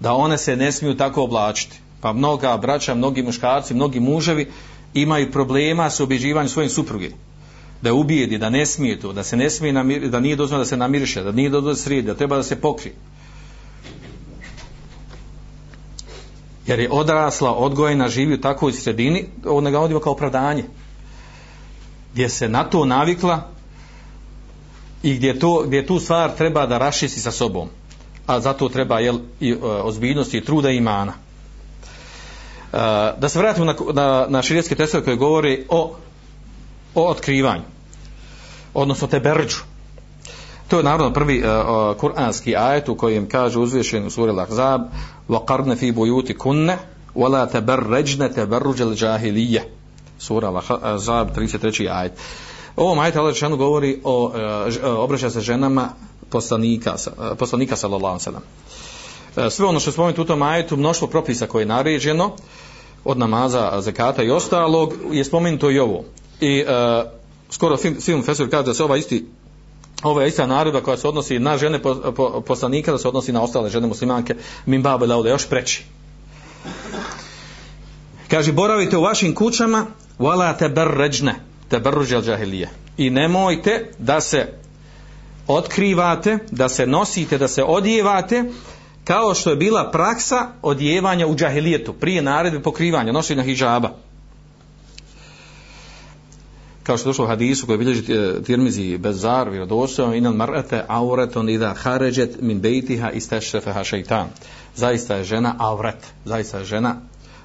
da 0.00 0.12
one 0.12 0.38
se 0.38 0.56
ne 0.56 0.72
smiju 0.72 0.96
tako 0.96 1.22
oblačiti. 1.22 1.76
Pa 2.00 2.12
mnoga 2.12 2.56
braća, 2.56 2.94
mnogi 2.94 3.22
muškarci, 3.22 3.74
mnogi 3.74 4.00
muževi 4.00 4.50
imaju 4.94 5.30
problema 5.30 5.90
s 5.90 6.00
objeđivanjem 6.00 6.48
svojim 6.48 6.70
supruge. 6.70 7.10
Da 7.82 7.92
ubijedi, 7.92 8.38
da 8.38 8.50
ne 8.50 8.66
smije 8.66 9.00
to, 9.00 9.12
da 9.12 9.22
se 9.22 9.36
ne 9.36 9.50
smije 9.50 9.72
namir, 9.72 10.08
da 10.08 10.20
nije 10.20 10.36
dozvoljeno 10.36 10.64
da 10.64 10.68
se 10.68 10.76
namiriše, 10.76 11.22
da 11.22 11.32
nije 11.32 11.50
dozvoljeno 11.50 11.74
da 11.74 11.82
sredi, 11.82 12.02
da 12.02 12.14
treba 12.14 12.36
da 12.36 12.42
se 12.42 12.60
pokrije. 12.60 12.94
Jer 16.66 16.80
je 16.80 16.90
odrasla, 16.90 17.54
odgojena, 17.54 18.08
živi 18.08 18.34
u 18.34 18.40
takvoj 18.40 18.72
sredini, 18.72 19.24
on 19.46 19.64
ga 19.64 19.80
odima 19.80 20.00
kao 20.00 20.12
opravdanje. 20.12 20.64
Gdje 22.12 22.28
se 22.28 22.48
na 22.48 22.64
to 22.64 22.84
navikla 22.84 23.48
i 25.02 25.14
gdje, 25.14 25.38
to, 25.38 25.62
gdje 25.66 25.86
tu 25.86 25.98
stvar 25.98 26.30
treba 26.36 26.66
da 26.66 26.78
rašisi 26.78 27.20
sa 27.20 27.30
sobom. 27.30 27.68
A 28.26 28.40
zato 28.40 28.68
treba 28.68 29.00
jel, 29.00 29.18
i, 29.40 29.50
e, 29.50 29.56
ozbiljnosti 29.62 30.38
i 30.38 30.44
truda 30.44 30.70
i 30.70 30.76
imana. 30.76 31.12
E, 31.12 32.76
da 33.18 33.28
se 33.28 33.38
vratimo 33.38 33.64
na, 33.66 33.74
na, 33.92 34.26
na 34.28 34.42
širijetske 34.42 34.74
testove 34.74 35.04
koje 35.04 35.16
govori 35.16 35.66
o, 35.68 35.96
o 36.94 37.10
otkrivanju. 37.10 37.62
Odnosno 38.74 39.08
teberđu. 39.08 39.69
To 40.69 40.77
je 40.77 40.83
naravno 40.83 41.13
prvi 41.13 41.43
uh, 41.43 41.45
uh, 41.45 41.97
kuranski 41.97 42.55
ajet 42.55 42.89
u 42.89 42.95
kojem 42.95 43.29
kaže 43.29 43.59
uzvišen 43.59 44.05
u 44.05 44.09
suri 44.09 44.31
Lahzab 44.31 44.81
وَقَرْنَ 45.29 45.75
فِي 45.75 45.91
بُيُوتِ 45.91 46.37
كُنَّ 46.37 46.77
وَلَا 47.15 47.45
تَبَرَّجْنَ 47.45 48.33
تَبَرُّجَ 48.35 48.81
الْجَاهِلِيَّ 48.81 49.59
Sura 50.19 50.49
Lahzab 50.49 51.27
33. 51.35 51.89
ajet. 51.91 52.11
Ovo 52.75 53.01
ajet 53.01 53.15
Allah 53.15 53.33
Žešanu 53.33 53.57
govori 53.57 54.01
o 54.03 54.23
uh, 54.25 54.33
obraća 54.99 55.29
se 55.29 55.41
ženama 55.41 55.89
poslanika, 56.29 56.93
uh, 56.93 57.37
poslanika 57.37 57.75
sallallahu 57.75 58.19
sallam. 58.19 58.43
Uh, 59.35 59.43
sve 59.49 59.65
ono 59.65 59.79
što 59.79 59.91
spomenuti 59.91 60.21
u 60.21 60.25
tom 60.25 60.41
ajetu, 60.41 60.77
mnoštvo 60.77 61.07
propisa 61.07 61.47
koje 61.47 61.61
je 61.61 61.65
naređeno 61.65 62.31
od 63.03 63.17
namaza, 63.17 63.81
zakata 63.81 64.23
i 64.23 64.31
ostalog, 64.31 64.93
je 65.11 65.23
spomenuto 65.23 65.71
i 65.71 65.79
ovo. 65.79 66.03
I 66.41 66.63
uh, 66.63 67.11
skoro 67.49 67.77
Simon 67.99 68.23
Fesur 68.23 68.49
kaže 68.49 68.63
da 68.63 68.73
se 68.73 68.83
ova 68.83 68.97
isti 68.97 69.25
ova 70.02 70.26
ista 70.26 70.46
naredba 70.46 70.80
koja 70.80 70.96
se 70.96 71.08
odnosi 71.08 71.38
na 71.38 71.56
žene 71.56 71.80
poslanika 72.46 72.92
da 72.92 72.98
se 72.98 73.08
odnosi 73.08 73.32
na 73.32 73.42
ostale 73.42 73.70
žene 73.70 73.86
muslimanke. 73.86 74.34
Min 74.66 74.82
babu 74.82 75.06
laude 75.06 75.30
još 75.30 75.48
preči. 75.48 75.84
kaže 78.28 78.52
boravite 78.52 78.96
u 78.96 79.02
vašim 79.02 79.34
kućama 79.34 79.86
wala 80.18 80.58
tabarrajna 80.58 81.34
tabarruj 81.68 82.14
al 82.14 82.22
i 82.96 83.10
nemojte 83.10 83.90
da 83.98 84.20
se 84.20 84.52
otkrivate 85.46 86.38
da 86.50 86.68
se 86.68 86.86
nosite 86.86 87.38
da 87.38 87.48
se 87.48 87.64
odjevate 87.64 88.44
kao 89.04 89.34
što 89.34 89.50
je 89.50 89.56
bila 89.56 89.90
praksa 89.90 90.48
odjevanja 90.62 91.26
u 91.26 91.34
džahilijetu 91.34 91.92
prije 91.92 92.22
naredbe 92.22 92.62
pokrivanja 92.62 93.12
nošenja 93.12 93.42
hidžaba 93.42 93.90
kao 96.90 96.98
što 96.98 97.08
je 97.08 97.10
došlo 97.10 97.24
u 97.24 97.28
hadisu 97.28 97.66
koji 97.66 97.78
bilježi 97.78 98.12
e, 98.12 98.42
Tirmizi 98.42 98.98
Bezar, 98.98 99.50
vjerodostojno, 99.50 100.14
inal 100.14 100.32
mar'ate 100.32 100.82
aureton 100.88 101.48
ida 101.48 101.74
haređet 101.74 102.40
min 102.40 102.60
bejtiha 102.60 103.10
istešrefeha 103.10 103.84
šeitan. 103.84 104.28
Zaista 104.76 105.16
je 105.16 105.24
žena 105.24 105.54
auret, 105.58 106.06
zaista 106.24 106.58
je 106.58 106.64
žena 106.64 106.96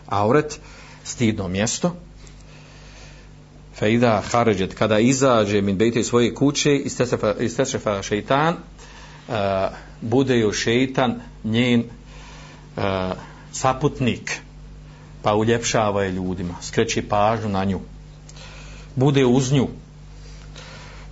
auret, 0.07 0.59
stidno 1.03 1.47
mjesto. 1.47 1.95
Feida 3.75 4.23
haređet, 4.31 4.73
kada 4.73 4.99
izađe 4.99 5.61
min 5.61 5.77
bejti 5.77 6.03
svoje 6.03 6.33
kuće, 6.33 6.81
istešrefeha 7.39 8.01
šeitan, 8.01 8.55
uh, 8.55 9.35
bude 10.01 10.37
ju 10.37 10.51
šeitan 10.51 11.21
njen 11.43 11.83
uh, 12.77 12.83
saputnik, 13.51 14.39
pa 15.21 15.33
uljepšava 15.35 16.03
je 16.03 16.11
ljudima, 16.11 16.55
skreće 16.61 17.07
pažnju 17.09 17.49
na 17.49 17.63
nju 17.63 17.79
bude 18.95 19.25
uz 19.25 19.51
nju. 19.51 19.67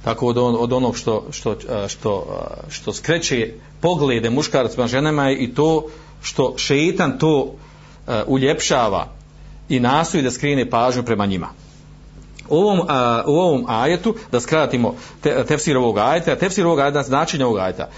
Tako 0.03 0.27
od, 0.27 0.37
on, 0.37 0.55
od 0.59 0.73
onog 0.73 0.97
što, 0.97 1.27
što, 1.31 1.55
što, 1.87 2.43
što 2.69 2.93
skreće 2.93 3.53
poglede 3.81 4.29
muškarcima 4.29 4.87
ženama 4.87 5.31
i 5.31 5.53
to 5.53 5.87
što 6.21 6.53
šeitan 6.57 7.17
to 7.19 7.41
uh, 7.41 8.13
uljepšava 8.27 9.07
i 9.69 9.79
nastoji 9.79 10.23
da 10.23 10.31
skrine 10.31 10.69
pažnju 10.69 11.03
prema 11.03 11.25
njima. 11.25 11.49
U 12.49 12.57
ovom, 12.57 12.79
uh, 12.79 12.85
u 13.25 13.31
ovom 13.31 13.65
ajetu 13.67 14.15
da 14.31 14.39
skratimo 14.39 14.95
te, 15.21 15.45
tefsir 15.45 15.77
ovog 15.77 15.97
ajeta 15.97 16.35
tefsir 16.35 16.65
ovog 16.65 16.79
ajeta 16.79 17.03
značenje 17.03 17.45
ovog 17.45 17.57
ajeta. 17.57 17.89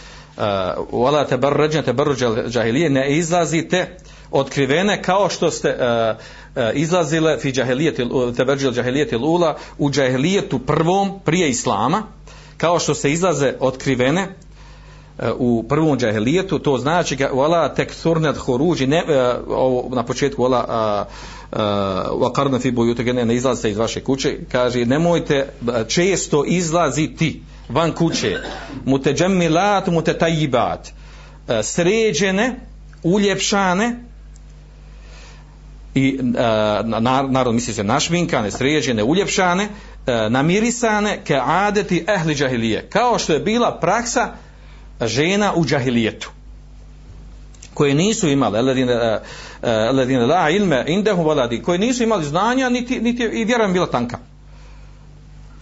U 0.91 1.01
uh, 1.01 1.07
ala 1.07 1.25
te 1.25 1.37
bar 1.37 1.53
ređene 1.53 1.83
te 1.83 1.93
bar 1.93 2.07
džahilije 2.47 2.89
ne 2.89 3.17
izlazite 3.17 3.97
otkrivene 4.31 5.01
kao 5.01 5.29
što 5.29 5.51
ste 5.51 5.69
uh, 5.69 6.21
Eh, 6.55 6.71
izlazile 6.73 7.37
fi 7.37 7.51
džahilijeti, 7.51 8.05
teberđil 8.37 8.71
džahilijeti 8.71 9.15
lula 9.15 9.55
u 9.77 9.91
džahelijetu 9.91 10.59
prvom 10.59 11.19
prije 11.25 11.49
islama 11.49 12.03
kao 12.57 12.79
što 12.79 12.95
se 12.95 13.11
izlaze 13.11 13.53
otkrivene 13.59 14.21
eh, 15.19 15.31
u 15.37 15.65
prvom 15.69 15.99
džahelijetu 15.99 16.59
to 16.59 16.77
znači 16.77 17.15
ga 17.15 17.29
wala 17.33 17.75
tekthurnet 17.75 18.37
huruji 18.37 18.87
ne 18.87 18.97
eh, 18.97 19.33
ovo 19.49 19.95
na 19.95 20.03
početku 20.03 20.43
wala 20.43 20.65
wa 22.11 22.31
qarna 22.33 22.61
fi 22.61 22.71
buyutikum 22.71 23.25
ne 23.25 23.35
izlazite 23.35 23.71
iz 23.71 23.77
vaše 23.77 24.03
kuće 24.03 24.37
kaže 24.51 24.85
nemojte 24.85 25.49
često 25.87 26.45
izlaziti 26.47 27.41
van 27.69 27.91
kuće. 27.91 28.37
Mutajammilat 28.85 29.87
mutatayibat 29.87 30.91
sređene 31.63 32.59
uljepšane 33.03 34.05
i 35.95 36.19
uh, 36.19 36.29
narod 37.31 37.53
misli 37.53 37.73
se 37.73 37.83
našminkane, 37.83 38.51
sređene, 38.51 39.03
uljepšane, 39.03 39.63
uh, 39.63 40.31
namirisane 40.31 41.19
ke 41.23 41.39
adeti 41.45 42.05
ehli 42.07 42.35
džahilije. 42.35 42.87
Kao 42.89 43.19
što 43.19 43.33
je 43.33 43.39
bila 43.39 43.79
praksa 43.79 44.33
žena 45.01 45.53
u 45.55 45.65
džahilijetu 45.65 46.31
koje 47.75 47.93
nisu 47.93 48.29
imale 48.29 48.61
ledine 48.61 48.93
e, 48.93 50.25
la 50.25 50.49
ilme 50.49 50.85
indehu 50.87 51.23
valadi, 51.23 51.61
koje 51.61 51.79
nisu 51.79 52.03
imali 52.03 52.25
znanja 52.25 52.69
niti, 52.69 52.99
niti 52.99 53.23
i 53.23 53.45
vjerujem 53.45 53.73
bila 53.73 53.87
tanka. 53.87 54.17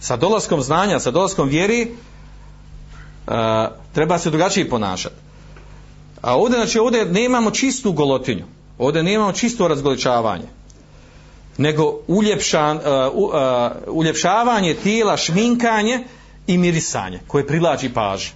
Sa 0.00 0.16
dolaskom 0.16 0.62
znanja 0.62 1.00
sa 1.00 1.10
dolaskom 1.10 1.48
vjeri 1.48 1.88
uh, 3.26 3.32
treba 3.92 4.18
se 4.18 4.30
drugačije 4.30 4.68
ponašati. 4.68 5.14
A 6.22 6.36
ovdje 6.36 6.58
znači 6.58 6.78
ovdje 6.78 7.04
nemamo 7.04 7.50
čistu 7.50 7.92
golotinju. 7.92 8.44
Ovdje 8.78 9.02
nemamo 9.02 9.32
čisto 9.32 9.68
razgoličavanje, 9.68 10.46
nego 11.58 11.98
uljepšan, 12.06 12.76
uh, 12.76 12.82
uh, 13.14 13.32
uljepšavanje 13.86 14.74
tijela, 14.74 15.16
šminkanje 15.16 16.04
i 16.46 16.58
mirisanje 16.58 17.20
koje 17.26 17.46
prilači 17.46 17.88
paž. 17.88 18.26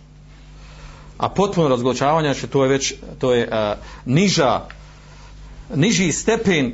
A 1.19 1.29
potpuno 1.29 1.69
razgoličavanje, 1.69 2.35
znači 2.35 2.47
to 2.47 2.65
je 2.65 2.69
već 2.69 2.95
to 3.19 3.35
je 3.35 3.49
uh, 3.49 3.79
niža, 4.05 4.61
niži 5.75 6.13
stepen 6.13 6.73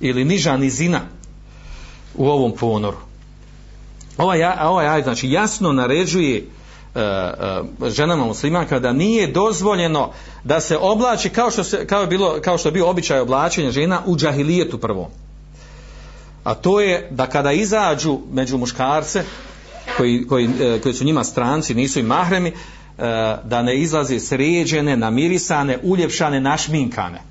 ili 0.00 0.24
niža 0.24 0.56
nizina 0.56 1.00
u 2.14 2.28
ovom 2.28 2.52
ponoru. 2.52 2.96
Ovaj, 4.18 4.44
ovaj 4.60 5.02
znači 5.02 5.30
jasno 5.30 5.72
naređuje 5.72 6.42
uh, 6.42 6.63
E, 6.94 7.00
e, 7.00 7.90
ženama 7.90 8.24
muslimanka 8.24 8.78
da 8.78 8.92
nije 8.92 9.26
dozvoljeno 9.26 10.12
da 10.44 10.60
se 10.60 10.76
oblači 10.76 11.28
kao 11.28 11.50
što, 11.50 11.64
se, 11.64 11.86
kao 11.86 12.00
je 12.00 12.06
bilo, 12.06 12.40
kao 12.44 12.58
što 12.58 12.68
je 12.68 12.72
bio 12.72 12.88
običaj 12.88 13.20
oblačenja 13.20 13.70
žena 13.70 14.02
u 14.06 14.16
džahilijetu 14.16 14.78
prvo. 14.78 15.10
A 16.44 16.54
to 16.54 16.80
je 16.80 17.08
da 17.10 17.26
kada 17.26 17.52
izađu 17.52 18.18
među 18.32 18.58
muškarce 18.58 19.24
koji, 19.96 20.26
koji, 20.26 20.48
e, 20.60 20.80
koji 20.82 20.94
su 20.94 21.04
njima 21.04 21.24
stranci, 21.24 21.74
nisu 21.74 22.00
im 22.00 22.06
mahremi, 22.06 22.52
da 23.44 23.62
ne 23.62 23.76
izlaze 23.76 24.20
sređene, 24.20 24.96
namirisane, 24.96 25.78
uljepšane, 25.82 26.40
našminkane. 26.40 27.22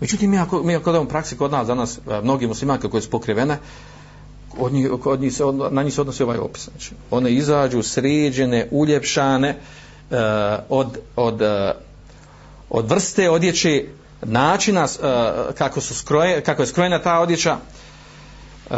Međutim, 0.00 0.30
mi 0.30 0.38
ako, 0.38 0.62
mi 0.62 0.76
ako 0.76 0.92
da 0.92 1.04
praksi 1.04 1.36
kod 1.36 1.50
nas, 1.50 1.66
danas, 1.66 1.98
mnogi 2.22 2.46
muslimanke 2.46 2.88
koje 2.88 3.00
su 3.00 3.10
pokrivene, 3.10 3.58
od 4.58 4.72
njih, 4.72 5.06
od 5.06 5.20
njih 5.20 5.34
se, 5.34 5.44
na 5.70 5.82
njih 5.82 5.94
se 5.94 6.00
odnosi 6.00 6.22
ovaj 6.22 6.38
opis. 6.38 6.68
Znači, 6.70 6.90
one 7.10 7.32
izađu 7.32 7.82
sređene, 7.82 8.68
uljepšane 8.70 9.56
uh, 10.10 10.16
od, 10.68 10.98
od, 11.16 11.42
uh, 11.42 11.48
od 12.70 12.90
vrste 12.90 13.30
odjeće, 13.30 13.84
načina 14.22 14.84
uh, 14.84 15.54
kako, 15.54 15.80
su 15.80 15.94
skroje, 15.94 16.40
kako 16.40 16.62
je 16.62 16.66
skrojena 16.66 17.02
ta 17.02 17.18
odjeća, 17.20 17.56
uh, 18.70 18.76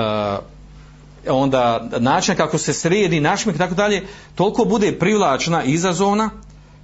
onda 1.28 1.88
način 1.98 2.36
kako 2.36 2.58
se 2.58 2.72
sredi, 2.72 3.20
našmik, 3.20 3.56
i 3.56 3.58
tako 3.58 3.74
dalje, 3.74 4.06
toliko 4.34 4.64
bude 4.64 4.98
privlačna, 4.98 5.64
izazovna, 5.64 6.30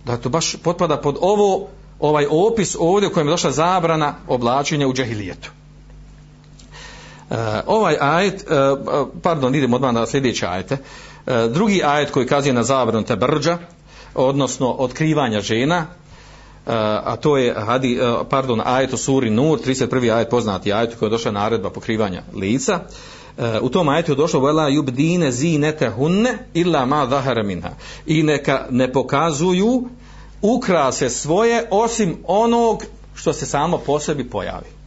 da 0.05 0.16
to 0.16 0.28
baš 0.28 0.57
potpada 0.62 0.97
pod 0.97 1.16
ovo, 1.20 1.68
ovaj 2.01 2.26
opis 2.30 2.76
ovdje 2.78 3.09
u 3.09 3.12
kojem 3.12 3.26
je 3.26 3.30
došla 3.30 3.51
zabrana 3.51 4.14
oblačenja 4.28 4.89
u 4.89 4.95
džahilijetu. 4.95 5.51
Eh, 7.31 7.61
ovaj 7.66 7.97
ajet, 8.01 8.45
eh, 8.51 8.55
eh, 8.55 9.05
pardon, 9.22 9.55
idemo 9.55 9.76
odmah 9.76 9.95
na 9.95 10.07
sljedeće 10.07 10.47
ajete. 10.47 10.76
Drugi 11.51 11.83
ajet 11.85 12.11
koji 12.11 12.26
kazuje 12.26 12.53
na 12.53 12.62
zabranu 12.62 13.05
te 13.05 13.16
brđa, 13.16 13.59
odnosno 14.14 14.70
otkrivanja 14.70 15.41
žena, 15.41 15.87
a 17.05 17.16
to 17.16 17.37
je 17.37 17.55
hadi, 17.55 18.01
pardon, 18.31 18.62
ajet 18.64 18.93
u 18.93 18.97
suri 18.97 19.31
Nur, 19.31 19.59
31. 19.59 20.14
ajet 20.14 20.31
poznati 20.31 20.72
ajet 20.72 20.95
koji 20.99 21.07
je 21.07 21.11
došla 21.11 21.33
naredba 21.33 21.70
pokrivanja 21.70 22.22
lica. 22.35 22.81
U 23.61 23.68
tom 23.68 23.89
ajetu 23.89 24.12
je 24.12 24.16
došlo 24.16 24.41
vela 24.41 24.70
yubdine 24.70 25.31
zinete 25.31 25.91
hunne 25.91 26.39
illa 26.55 26.87
ma 26.87 27.07
zahara 27.11 27.43
minha. 27.43 27.70
I 28.07 28.22
neka 28.22 28.66
ne 28.70 28.93
pokazuju 28.93 29.89
ukrase 30.43 31.11
svoje 31.11 31.66
osim 31.70 32.16
onog 32.26 32.85
što 33.14 33.33
se 33.33 33.47
samo 33.47 33.79
po 33.79 34.01
sebi 34.01 34.31
pojavi 34.31 34.78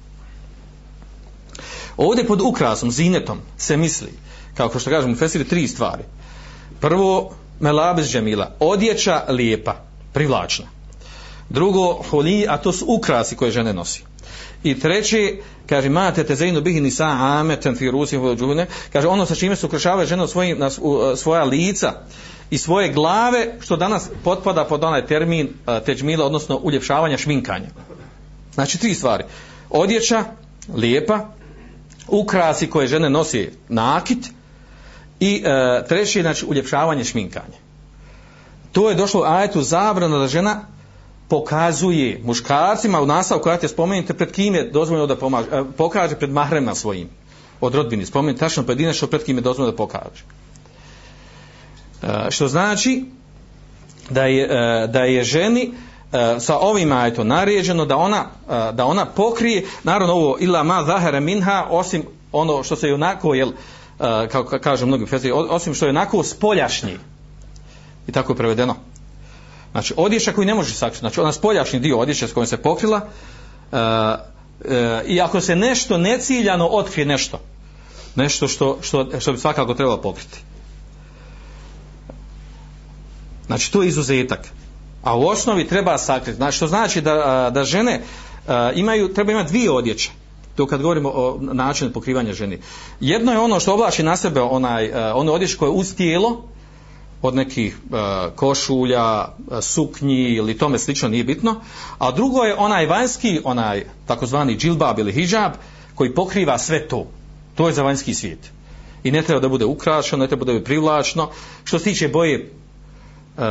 Ovdje 1.97 2.27
pod 2.27 2.41
ukrasom, 2.41 2.91
zinetom, 2.91 3.39
se 3.57 3.77
misli, 3.77 4.11
kao 4.53 4.79
što 4.79 4.89
kažemo 4.89 5.13
u 5.13 5.17
Fesiri, 5.17 5.47
tri 5.47 5.67
stvari. 5.67 6.03
Prvo, 6.79 7.31
melabes 7.59 8.07
džemila, 8.07 8.51
odjeća 8.59 9.23
lijepa, 9.29 9.75
privlačna. 10.13 10.65
Drugo, 11.49 12.03
holi, 12.09 12.45
a 12.49 12.57
to 12.57 12.71
su 12.71 12.85
ukrasi 12.87 13.35
koje 13.35 13.51
žene 13.51 13.73
nosi. 13.73 14.03
I 14.63 14.79
treće, 14.79 15.35
kaže, 15.69 15.89
ma 15.89 16.11
te 16.11 16.35
zeynu 16.35 16.61
bihini 16.61 16.81
nisa 16.81 17.05
ameten 17.05 17.75
fi 17.75 17.91
rusi 17.91 18.17
džune, 18.17 18.67
kaže, 18.93 19.07
ono 19.07 19.25
sa 19.25 19.35
čime 19.35 19.55
se 19.55 19.65
ukrašavaju 19.65 20.07
žene 20.07 20.27
svojim, 20.27 20.59
na 20.59 20.67
e, 20.67 21.15
svoja 21.15 21.43
lica 21.43 21.93
i 22.49 22.57
svoje 22.57 22.93
glave, 22.93 23.55
što 23.59 23.77
danas 23.77 24.09
potpada 24.23 24.65
pod 24.65 24.83
onaj 24.83 25.05
termin 25.05 25.49
e, 25.67 25.79
teđmila, 25.85 26.25
odnosno 26.25 26.57
uljepšavanja 26.57 27.17
šminkanja. 27.17 27.67
Znači, 28.53 28.77
tri 28.77 28.93
stvari. 28.93 29.23
Odjeća, 29.69 30.25
lijepa, 30.75 31.27
ukrasi 32.11 32.69
koje 32.69 32.87
žene 32.87 33.09
nosi 33.09 33.49
nakit 33.69 34.29
i 35.19 35.43
e, 35.45 35.83
treći, 35.87 36.21
znači, 36.21 36.45
uljepšavanje 36.45 37.03
šminkanje. 37.03 37.57
To 38.71 38.89
je 38.89 38.95
došlo 38.95 39.23
ajetu 39.23 39.61
zabrana 39.61 40.17
da 40.17 40.27
žena 40.27 40.61
pokazuje 41.29 42.21
muškarcima 42.23 43.01
u 43.01 43.05
nastavu 43.05 43.41
koja 43.41 43.57
te 43.57 43.67
spomenite 43.67 44.13
pred 44.13 44.31
kim 44.31 44.55
je 44.55 44.69
dozvoljeno 44.69 45.07
da 45.07 45.15
pomaže, 45.15 45.47
e, 45.51 45.63
pokaže 45.77 46.15
pred 46.15 46.29
mahrema 46.29 46.75
svojim 46.75 47.09
od 47.61 47.75
rodbini. 47.75 48.05
Spomenite 48.05 48.39
tačno 48.39 48.63
pojedinačno 48.63 49.07
pred 49.07 49.23
kim 49.23 49.37
je 49.37 49.41
dozvoljeno 49.41 49.71
da 49.71 49.77
pokaže. 49.77 50.23
E, 52.03 52.31
što 52.31 52.47
znači 52.47 53.05
da 54.09 54.25
je, 54.25 54.43
e, 54.43 54.87
da 54.87 55.03
je 55.03 55.23
ženi 55.23 55.71
E, 56.13 56.39
sa 56.39 56.57
ovim 56.57 56.91
ajetom 56.91 57.27
naređeno 57.27 57.85
da 57.85 57.97
ona, 57.97 58.25
e, 58.49 58.71
da 58.73 58.85
ona 58.85 59.05
pokrije 59.05 59.65
naravno 59.83 60.13
ovo 60.13 60.37
ila 60.39 60.63
ma 60.63 60.83
zahara 60.83 61.19
minha 61.19 61.65
osim 61.69 62.03
ono 62.31 62.63
što 62.63 62.75
se 62.75 62.87
je 62.87 62.93
onako 62.93 63.33
jel, 63.33 63.49
e, 63.49 64.27
kako 64.31 64.59
kažu 64.59 64.85
mnogi 64.85 65.05
osim 65.49 65.73
što 65.73 65.85
je 65.85 65.89
onako 65.89 66.23
spoljašnji 66.23 66.97
i 68.07 68.11
tako 68.11 68.33
je 68.33 68.37
prevedeno 68.37 68.75
Znači, 69.71 69.93
odjeća 69.97 70.31
koji 70.31 70.47
ne 70.47 70.53
može 70.53 70.73
sakriti, 70.73 70.99
znači 70.99 71.19
ona 71.19 71.31
spoljašnji 71.31 71.79
dio 71.79 71.99
odjeća 71.99 72.27
s 72.27 72.33
kojom 72.33 72.47
se 72.47 72.57
pokrila, 72.57 73.01
i 75.05 75.21
ako 75.21 75.41
se 75.41 75.55
nešto 75.55 75.97
neciljano 75.97 76.67
otkrije 76.67 77.05
nešto, 77.05 77.39
nešto 78.15 78.47
što, 78.47 78.77
što, 78.81 79.19
što 79.19 79.31
bi 79.31 79.37
svakako 79.37 79.73
trebalo 79.73 80.01
pokriti. 80.01 80.37
Znači, 83.47 83.71
to 83.71 83.81
je 83.81 83.87
izuzetak. 83.87 84.39
A 85.03 85.17
u 85.17 85.27
osnovi 85.27 85.67
treba 85.67 85.97
sakriti. 85.97 86.35
Znači, 86.35 86.57
što 86.57 86.67
znači 86.67 87.01
da, 87.01 87.49
da 87.53 87.63
žene 87.63 88.01
imaju, 88.75 89.13
treba 89.13 89.31
imati 89.31 89.49
dvije 89.49 89.71
odjeće. 89.71 90.11
To 90.55 90.67
kad 90.67 90.81
govorimo 90.81 91.09
o 91.09 91.39
načinu 91.41 91.91
pokrivanja 91.91 92.33
ženi. 92.33 92.59
Jedno 92.99 93.31
je 93.31 93.39
ono 93.39 93.59
što 93.59 93.73
oblači 93.73 94.03
na 94.03 94.17
sebe 94.17 94.41
onaj, 94.41 94.91
ono 95.13 95.33
odjeće 95.33 95.57
koje 95.57 95.67
je 95.67 95.71
uz 95.71 95.95
tijelo, 95.95 96.43
od 97.21 97.35
nekih 97.35 97.77
e, 97.77 97.95
košulja, 98.35 99.27
suknji 99.61 100.23
ili 100.23 100.57
tome 100.57 100.79
slično 100.79 101.09
nije 101.09 101.23
bitno, 101.23 101.61
a 101.97 102.11
drugo 102.11 102.43
je 102.43 102.55
onaj 102.57 102.85
vanjski, 102.85 103.39
onaj 103.43 103.85
takozvani 104.05 104.57
džilbab 104.57 104.99
ili 104.99 105.11
hijab 105.11 105.51
koji 105.95 106.15
pokriva 106.15 106.57
sve 106.57 106.87
to. 106.87 107.07
To 107.55 107.67
je 107.67 107.73
za 107.73 107.83
vanjski 107.83 108.13
svijet. 108.13 108.51
I 109.03 109.11
ne 109.11 109.21
treba 109.21 109.39
da 109.39 109.49
bude 109.49 109.65
ukrašeno, 109.65 110.21
ne 110.21 110.27
treba 110.27 110.45
da 110.45 110.53
bude 110.53 110.63
privlačno. 110.63 111.29
Što 111.63 111.79
se 111.79 111.83
tiče 111.83 112.07
boje, 112.07 112.51
E, 113.37 113.41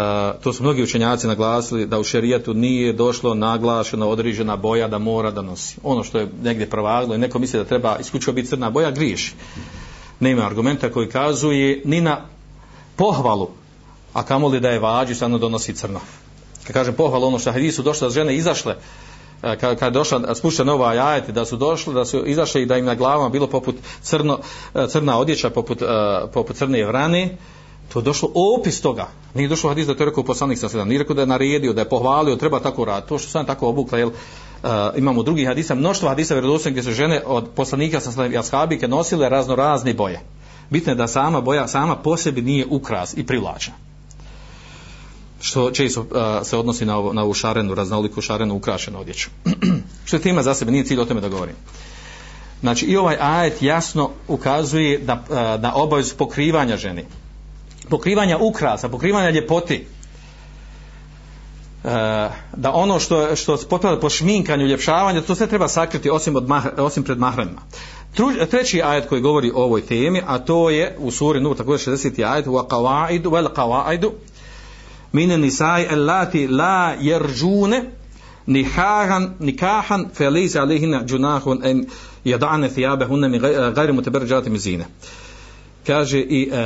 to 0.42 0.52
su 0.52 0.62
mnogi 0.62 0.82
učenjaci 0.82 1.26
naglasili 1.26 1.86
da 1.86 1.98
u 1.98 2.04
šerijetu 2.04 2.54
nije 2.54 2.92
došlo 2.92 3.34
naglašena 3.34 4.06
određena 4.06 4.56
boja 4.56 4.88
da 4.88 4.98
mora 4.98 5.30
da 5.30 5.42
nosi. 5.42 5.76
Ono 5.82 6.04
što 6.04 6.18
je 6.18 6.28
negdje 6.42 6.70
provaglo 6.70 7.14
i 7.14 7.18
neko 7.18 7.38
misli 7.38 7.58
da 7.58 7.64
treba 7.64 7.96
isključivo 7.98 8.34
biti 8.34 8.48
crna 8.48 8.70
boja, 8.70 8.90
griješi. 8.90 9.34
Nema 10.20 10.46
argumenta 10.46 10.92
koji 10.92 11.08
kazuje 11.08 11.82
ni 11.84 12.00
na 12.00 12.20
pohvalu 12.96 13.48
a 14.12 14.22
kamoli 14.22 14.60
da 14.60 14.68
je 14.68 14.78
vađi 14.78 15.14
stvarno 15.14 15.38
donosi 15.38 15.74
crno. 15.74 16.00
Kad 16.66 16.74
kažem 16.74 16.94
pohvalu, 16.94 17.26
ono 17.26 17.38
što 17.38 17.52
hadisu 17.52 17.82
došle 17.82 18.08
da 18.08 18.14
žene 18.14 18.36
izašle 18.36 18.76
e, 19.42 19.56
kad, 19.56 19.78
kad 19.78 19.86
je 19.86 19.98
došla 19.98 20.34
spušten 20.34 20.68
ova 20.68 20.88
ajeti 20.88 21.32
da 21.32 21.44
su 21.44 21.56
došle 21.56 21.94
da 21.94 22.04
su 22.04 22.26
izašle 22.26 22.62
i 22.62 22.66
da 22.66 22.76
im 22.76 22.84
na 22.84 22.94
glavama 22.94 23.28
bilo 23.28 23.46
poput 23.46 23.76
crno, 24.02 24.38
e, 24.74 24.86
crna 24.88 25.18
odjeća 25.18 25.50
poput, 25.50 25.82
poput 26.32 26.56
crne 26.56 26.84
vrane 26.84 27.36
to 27.92 27.98
je 27.98 28.02
došlo 28.02 28.30
opis 28.34 28.80
toga 28.80 29.08
nije 29.34 29.48
došlo 29.48 29.70
hadis 29.70 29.86
da 29.86 29.94
to 29.94 30.02
je 30.02 30.08
rekao 30.08 30.24
poslanik 30.24 30.58
sa 30.58 30.68
sedam 30.68 30.88
nije 30.88 30.98
rekao 30.98 31.14
da 31.14 31.22
je 31.22 31.26
naredio, 31.26 31.72
da 31.72 31.80
je 31.80 31.88
pohvalio 31.88 32.36
treba 32.36 32.60
tako 32.60 32.84
raditi, 32.84 33.08
to 33.08 33.18
što 33.18 33.30
sam 33.30 33.46
tako 33.46 33.68
obukla 33.68 33.98
jel, 33.98 34.08
uh, 34.08 34.70
imamo 34.96 35.22
drugih 35.22 35.48
hadisa, 35.48 35.74
mnoštvo 35.74 36.08
hadisa 36.08 36.34
vjerodostojnih 36.34 36.74
gdje 36.74 36.90
su 36.90 36.96
žene 36.96 37.22
od 37.26 37.48
poslanika 37.54 38.00
sa 38.00 38.12
sedam 38.12 38.32
jashabike 38.32 38.88
nosile 38.88 39.28
razno 39.28 39.54
razne 39.54 39.94
boje 39.94 40.20
bitno 40.70 40.92
je 40.92 40.96
da 40.96 41.06
sama 41.06 41.40
boja 41.40 41.68
sama 41.68 41.96
po 41.96 42.16
sebi 42.16 42.42
nije 42.42 42.66
ukras 42.70 43.14
i 43.16 43.26
privlačna 43.26 43.74
što 45.40 45.70
često 45.70 46.00
uh, 46.00 46.06
se 46.46 46.56
odnosi 46.56 46.86
na, 46.86 46.96
ovo, 46.96 47.12
na 47.12 47.22
ovu 47.22 47.34
šarenu, 47.34 47.74
raznoliku 47.74 48.20
šarenu 48.20 48.54
ukrašenu 48.54 49.00
odjeću. 49.00 49.30
što 50.04 50.16
je 50.16 50.22
tema 50.22 50.42
za 50.42 50.54
sebe, 50.54 50.72
nije 50.72 50.84
cilj 50.84 51.00
o 51.00 51.04
tome 51.04 51.20
da 51.20 51.28
govorim. 51.28 51.54
Znači 52.60 52.86
i 52.86 52.96
ovaj 52.96 53.16
ajet 53.20 53.62
jasno 53.62 54.10
ukazuje 54.28 54.98
da, 54.98 55.14
uh, 55.14 55.62
na 55.62 55.74
obavezu 55.74 56.14
pokrivanja 56.16 56.76
ženi. 56.76 57.04
Pokrivanja 57.90 58.38
ukrasa, 58.38 58.88
pokrivanja 58.88 59.30
ljepoti. 59.30 59.86
E, 61.84 61.88
da 62.56 62.72
ono 62.72 63.00
što, 63.00 63.36
što 63.36 63.56
potpada 63.70 64.00
po 64.00 64.10
šminkanju, 64.10 64.66
ljepšavanju, 64.66 65.22
to 65.22 65.34
sve 65.34 65.46
treba 65.46 65.68
sakriti 65.68 66.10
osim, 66.10 66.36
od 66.36 66.48
mah, 66.48 66.64
osim 66.76 67.02
pred 67.02 67.18
mahranima. 67.18 67.60
Treći 68.50 68.82
ajet 68.82 69.08
koji 69.08 69.20
govori 69.20 69.50
o 69.54 69.62
ovoj 69.62 69.86
temi, 69.86 70.22
a 70.26 70.38
to 70.38 70.70
je 70.70 70.96
u 70.98 71.10
suri 71.10 71.40
Nur, 71.40 71.56
također 71.56 71.94
60. 71.94 72.32
ajet, 72.32 72.46
u 72.46 72.50
qawaidu, 72.50 73.32
vel 73.32 73.48
qawaidu, 73.56 74.10
mine 75.12 75.38
nisai 75.38 75.86
allati 75.90 76.46
la 76.46 76.94
jerđune 77.00 77.84
nihahan, 78.46 79.34
nikahan 79.38 80.08
fe 80.14 80.26
alihina 80.60 81.04
džunahun 81.04 81.60
en 81.64 81.86
jadane 82.24 82.68
thijabe 82.68 83.06
hunne 83.06 83.28
mi 83.28 83.38
gajri 83.74 83.92
mu 83.92 84.02
teber 84.02 84.22
zine 84.56 84.86
kaže 85.86 86.20
i 86.20 86.50
uh, 86.52 86.56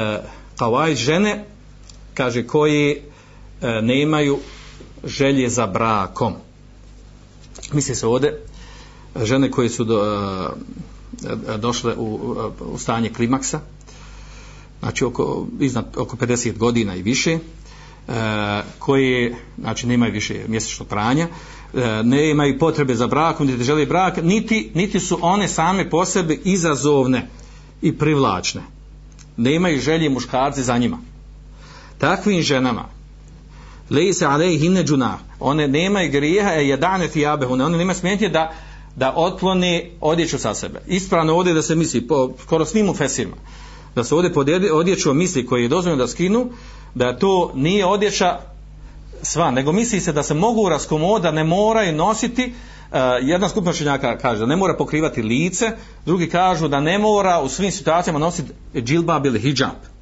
kavaj 0.56 0.94
žene 0.94 1.44
kaže 2.14 2.46
koji 2.46 2.90
e, 2.90 2.98
nemaju 3.82 4.38
želje 5.04 5.48
za 5.48 5.66
brakom. 5.66 6.32
Misli 7.72 7.94
se 7.94 8.06
ovde 8.06 8.40
žene 9.22 9.50
koje 9.50 9.68
su 9.68 9.84
do, 9.84 10.00
e, 11.24 11.54
e, 11.54 11.58
došle 11.58 11.94
u, 11.96 12.36
u 12.60 12.78
stanje 12.78 13.08
klimaksa 13.08 13.60
znači 14.80 15.04
oko, 15.04 15.46
iznad, 15.60 15.84
oko 15.96 16.16
50 16.16 16.58
godina 16.58 16.96
i 16.96 17.02
više 17.02 17.32
e, 17.32 17.38
koje 18.78 19.36
znači 19.58 19.86
nemaju 19.86 20.12
više 20.12 20.44
mjesečnog 20.48 20.88
pranja 20.88 21.28
e, 21.74 22.02
ne 22.02 22.30
imaju 22.30 22.58
potrebe 22.58 22.94
za 22.94 23.06
brakom 23.06 23.46
niti 23.46 23.64
žele 23.64 23.86
brak 23.86 24.22
niti, 24.22 24.70
niti 24.74 25.00
su 25.00 25.18
one 25.22 25.48
same 25.48 25.90
po 25.90 26.04
sebi 26.04 26.40
izazovne 26.44 27.28
i 27.82 27.98
privlačne 27.98 28.73
nemaju 29.36 29.80
želje 29.80 30.10
muškarci 30.10 30.62
za 30.62 30.78
njima. 30.78 30.98
Takvim 31.98 32.42
ženama 32.42 32.84
lejse 33.90 34.26
alejhine 34.26 34.84
džuna 34.84 35.18
one 35.40 35.68
nemaju 35.68 36.10
grijeha 36.10 36.50
e 36.52 36.68
jedane 36.68 37.08
tijabehune 37.08 37.64
one 37.64 37.78
nemaju 37.78 37.98
smetnje 37.98 38.28
da 38.28 38.52
da 38.96 39.12
otklone 39.16 39.90
odjeću 40.00 40.38
sa 40.38 40.54
sebe. 40.54 40.80
Ispravno 40.86 41.34
ovdje 41.34 41.54
da 41.54 41.62
se 41.62 41.74
misli 41.74 42.06
po 42.06 42.32
skoro 42.42 42.64
svim 42.64 42.88
ufesima 42.88 43.36
da 43.94 44.04
se 44.04 44.14
ovdje 44.14 44.32
pod 44.32 44.48
odjeću 44.72 45.14
misli 45.14 45.46
koji 45.46 45.62
je 45.62 45.68
dozvoljeno 45.68 46.02
da 46.02 46.08
skinu 46.08 46.50
da 46.94 47.18
to 47.18 47.52
nije 47.54 47.86
odjeća 47.86 48.38
sva, 49.22 49.50
nego 49.50 49.72
misli 49.72 50.00
se 50.00 50.12
da 50.12 50.22
se 50.22 50.34
mogu 50.34 50.68
raskomoda, 50.68 51.30
ne 51.30 51.44
moraju 51.44 51.92
nositi 51.92 52.54
E, 52.92 52.98
jedna 53.22 53.48
skupina 53.48 53.70
učenjaka 53.70 54.18
kaže 54.18 54.40
da 54.40 54.46
ne 54.46 54.56
mora 54.56 54.76
pokrivati 54.76 55.22
lice, 55.22 55.70
drugi 56.06 56.28
kažu 56.28 56.68
da 56.68 56.80
ne 56.80 56.98
mora 56.98 57.40
u 57.40 57.48
svim 57.48 57.72
situacijama 57.72 58.18
nositi 58.18 58.52
džilbab 58.74 59.26
ili 59.26 59.40
hijab. 59.40 59.94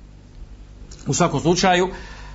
U 1.06 1.14
svakom 1.14 1.40
slučaju, 1.40 1.84
uh, 1.84 1.90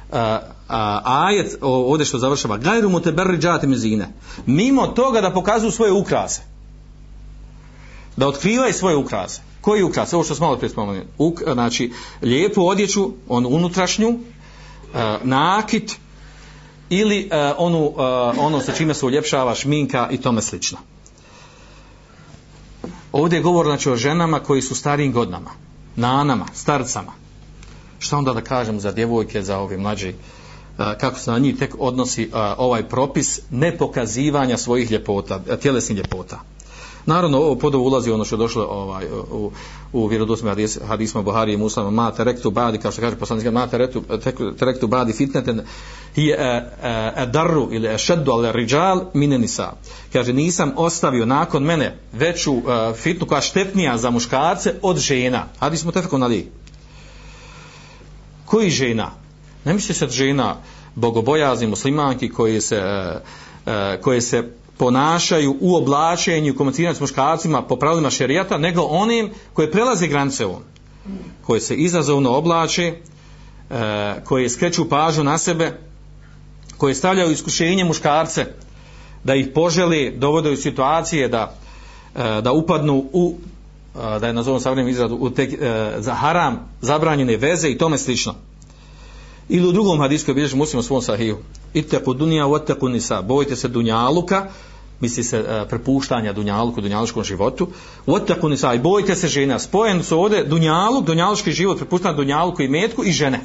uh, 0.09 0.75
ajet 1.03 1.57
ovdje 1.61 2.05
što 2.05 2.17
završava, 2.17 2.57
gajru 2.57 2.89
mu 2.89 2.99
te 2.99 3.11
berri 3.11 3.37
džati 3.37 3.67
mezine. 3.67 4.07
Mimo 4.45 4.87
toga 4.87 5.21
da 5.21 5.33
pokazuju 5.33 5.71
svoje 5.71 5.91
ukrase. 5.91 6.41
Da 8.17 8.27
otkrivaju 8.27 8.73
svoje 8.73 8.95
ukrase. 8.95 9.41
Koji 9.61 9.83
ukras? 9.83 10.13
Ovo 10.13 10.23
što 10.23 10.35
smo 10.35 10.45
malo 10.45 10.57
prije 10.57 10.69
spomenuli. 10.69 11.05
Uk, 11.17 11.41
znači, 11.53 11.93
lijepu 12.21 12.67
odjeću, 12.67 13.11
on 13.27 13.45
unutrašnju, 13.45 14.09
uh, 14.09 14.19
nakit 15.23 15.97
ili 16.89 17.29
e, 17.31 17.53
onu, 17.57 17.93
e, 17.97 18.01
ono 18.39 18.59
sa 18.59 18.71
čime 18.71 18.93
se 18.93 19.05
uljepšava 19.05 19.55
šminka 19.55 20.07
i 20.11 20.17
tome 20.17 20.41
slično. 20.41 20.77
Ovdje 23.11 23.37
je 23.37 23.43
govor 23.43 23.65
znači, 23.65 23.89
o 23.89 23.95
ženama 23.95 24.39
koji 24.39 24.61
su 24.61 24.75
starijim 24.75 25.13
godinama, 25.13 25.51
nanama, 25.95 26.45
starcama. 26.53 27.11
Šta 27.99 28.17
onda 28.17 28.33
da 28.33 28.41
kažem 28.41 28.79
za 28.79 28.91
djevojke, 28.91 29.41
za 29.41 29.59
ove 29.59 29.77
mlađe, 29.77 30.09
e, 30.09 30.13
kako 30.77 31.19
se 31.19 31.31
na 31.31 31.39
njih 31.39 31.57
tek 31.57 31.75
odnosi 31.79 32.23
e, 32.23 32.29
ovaj 32.57 32.89
propis 32.89 33.39
nepokazivanja 33.49 34.57
svojih 34.57 34.91
ljepota, 34.91 35.41
e, 35.49 35.57
tjelesnih 35.57 35.97
ljepota. 35.97 36.39
Naravno, 37.07 37.37
ovo 37.37 37.55
podovo 37.55 37.83
ulazi 37.83 38.11
ono 38.11 38.25
što 38.25 38.35
je 38.35 38.37
došlo 38.37 38.63
ovaj, 38.63 39.05
u, 39.31 39.51
u 39.93 40.07
vjerodosme 40.07 40.49
hadis, 40.49 40.79
hadisma 40.87 41.21
Buhari 41.21 41.53
i 41.53 41.57
Muslima, 41.57 41.91
ma 41.91 42.11
terektu 42.11 42.51
badi, 42.51 42.77
kao 42.77 42.91
što 42.91 43.01
kaže 43.01 43.15
poslanik, 43.15 43.51
ma 43.51 43.67
terektu, 43.67 44.03
terektu 44.59 44.87
badi 44.87 45.13
fitneten, 45.13 45.61
hi 46.15 46.29
e, 46.29 46.33
e, 46.33 47.13
e 47.15 47.27
ili 47.71 47.93
ešeddu 47.93 48.31
ale 48.31 48.51
riđal 48.51 49.05
mine 49.13 49.37
nisa. 49.37 49.73
Kaže, 50.13 50.33
nisam 50.33 50.73
ostavio 50.75 51.25
nakon 51.25 51.63
mene 51.63 51.97
veću 52.13 52.53
uh, 52.53 52.63
fitnu 52.95 53.27
koja 53.27 53.41
štetnija 53.41 53.97
za 53.97 54.09
muškarce 54.09 54.73
od 54.81 54.97
žena. 54.97 55.47
Hadis 55.59 55.85
mu 55.85 55.91
na 56.17 56.27
li 56.27 56.51
Koji 58.45 58.69
žena? 58.69 59.11
Ne 59.65 59.73
misli 59.73 59.95
se 59.95 60.07
žena 60.07 60.55
bogobojazni 60.95 61.67
muslimanki 61.67 62.29
koji 62.29 62.61
se, 62.61 62.77
uh, 62.77 63.21
uh, 63.65 64.01
koje 64.01 64.21
se 64.21 64.37
e, 64.37 64.66
ponašaju 64.77 65.55
u 65.61 65.75
oblačenju, 65.75 66.55
komuniciranju 66.55 66.95
s 66.95 66.99
muškarcima 66.99 67.61
po 67.61 67.75
pravilima 67.75 68.09
šerijata, 68.09 68.57
nego 68.57 68.81
onim 68.81 69.31
koje 69.53 69.71
prelaze 69.71 70.07
granice 70.07 70.45
on, 70.45 70.63
Koje 71.45 71.61
se 71.61 71.75
izazovno 71.75 72.31
oblače, 72.31 72.83
e, 72.83 72.95
koje 74.25 74.49
skreću 74.49 74.89
pažu 74.89 75.23
na 75.23 75.37
sebe, 75.37 75.79
koje 76.77 76.95
stavljaju 76.95 77.31
iskušenje 77.31 77.83
muškarce, 77.83 78.45
da 79.23 79.35
ih 79.35 79.47
poželi, 79.55 80.13
dovode 80.17 80.51
u 80.51 80.57
situacije 80.57 81.27
da, 81.27 81.55
e, 82.15 82.41
da 82.41 82.51
upadnu 82.51 83.05
u 83.13 83.35
e, 83.95 84.19
da 84.19 84.27
je 84.27 84.33
nazovem 84.33 84.61
savremenim 84.61 84.91
izradu 84.91 85.15
u 85.15 85.29
te, 85.29 85.47
za 85.97 86.13
haram 86.13 86.59
zabranjene 86.81 87.37
veze 87.37 87.69
i 87.69 87.77
tome 87.77 87.97
slično. 87.97 88.35
Ili 89.49 89.67
u 89.67 89.71
drugom 89.71 89.99
hadijskoj 89.99 90.33
bilježi 90.33 90.55
muslim 90.55 90.79
u 90.79 90.83
svom 90.83 91.01
sahiju. 91.01 91.37
Itteku 91.77 92.13
dunija, 92.13 92.47
otteku 92.47 92.89
nisa. 92.89 93.21
Bojite 93.21 93.55
se 93.55 93.67
dunjaluka, 93.67 94.45
misli 94.99 95.23
se 95.23 95.39
uh, 95.39 95.69
prepuštanja 95.69 96.33
dunjaluku, 96.33 96.81
dunjaluškom 96.81 97.23
životu. 97.23 97.67
Otteku 98.05 98.49
nisa. 98.49 98.73
I 98.73 98.79
bojite 98.79 99.15
se 99.15 99.27
žena. 99.27 99.59
Spojen 99.59 100.03
su 100.03 100.19
ovdje 100.19 100.43
dunjaluk, 100.43 101.05
dunjaluški 101.05 101.51
život, 101.51 101.77
prepuštanja 101.77 102.15
dunjaluku 102.15 102.61
i 102.61 102.67
metku 102.67 103.03
i 103.03 103.11
žene. 103.11 103.39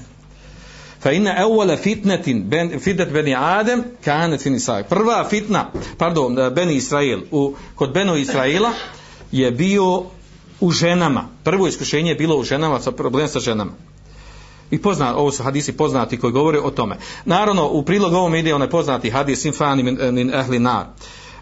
Fa 1.03 1.11
inna 1.11 1.35
awwala 1.43 1.77
fitnatin 1.77 2.45
ben 2.49 2.81
fitnat 2.81 3.11
bani 3.11 3.35
Adem 3.35 3.85
kanet 4.05 4.43
fi 4.43 4.51
nisa. 4.51 4.83
Prva 4.89 5.25
fitna, 5.31 5.71
pardon, 5.99 6.39
e, 6.39 6.51
bani 6.51 6.75
Israil 6.75 7.25
u 7.31 7.55
kod 7.75 7.93
beno 7.93 8.17
Israila 8.17 8.71
je 9.33 9.51
bio 9.51 10.05
u 10.61 10.71
ženama. 10.71 11.29
Prvo 11.45 11.67
iskušenje 11.67 12.11
je 12.11 12.15
bilo 12.15 12.37
u 12.37 12.45
ženama 12.45 12.81
sa 12.81 12.93
problem 12.93 13.29
sa 13.29 13.41
ženama. 13.41 13.73
I 14.73 14.79
pozna, 14.79 15.17
ovo 15.17 15.33
su 15.33 15.43
hadisi 15.43 15.77
poznati 15.77 16.19
koji 16.19 16.33
govore 16.33 16.59
o 16.61 16.71
tome. 16.71 16.97
Naravno, 17.25 17.69
u 17.69 17.83
prilog 17.83 18.13
ovom 18.13 18.35
ide 18.35 18.55
onaj 18.55 18.71
poznati 18.71 19.11
hadis 19.11 19.45
infani 19.45 19.83
min, 19.83 19.99
eh, 20.01 20.13
min 20.13 20.35
ehli 20.35 20.59
nar. 20.59 20.87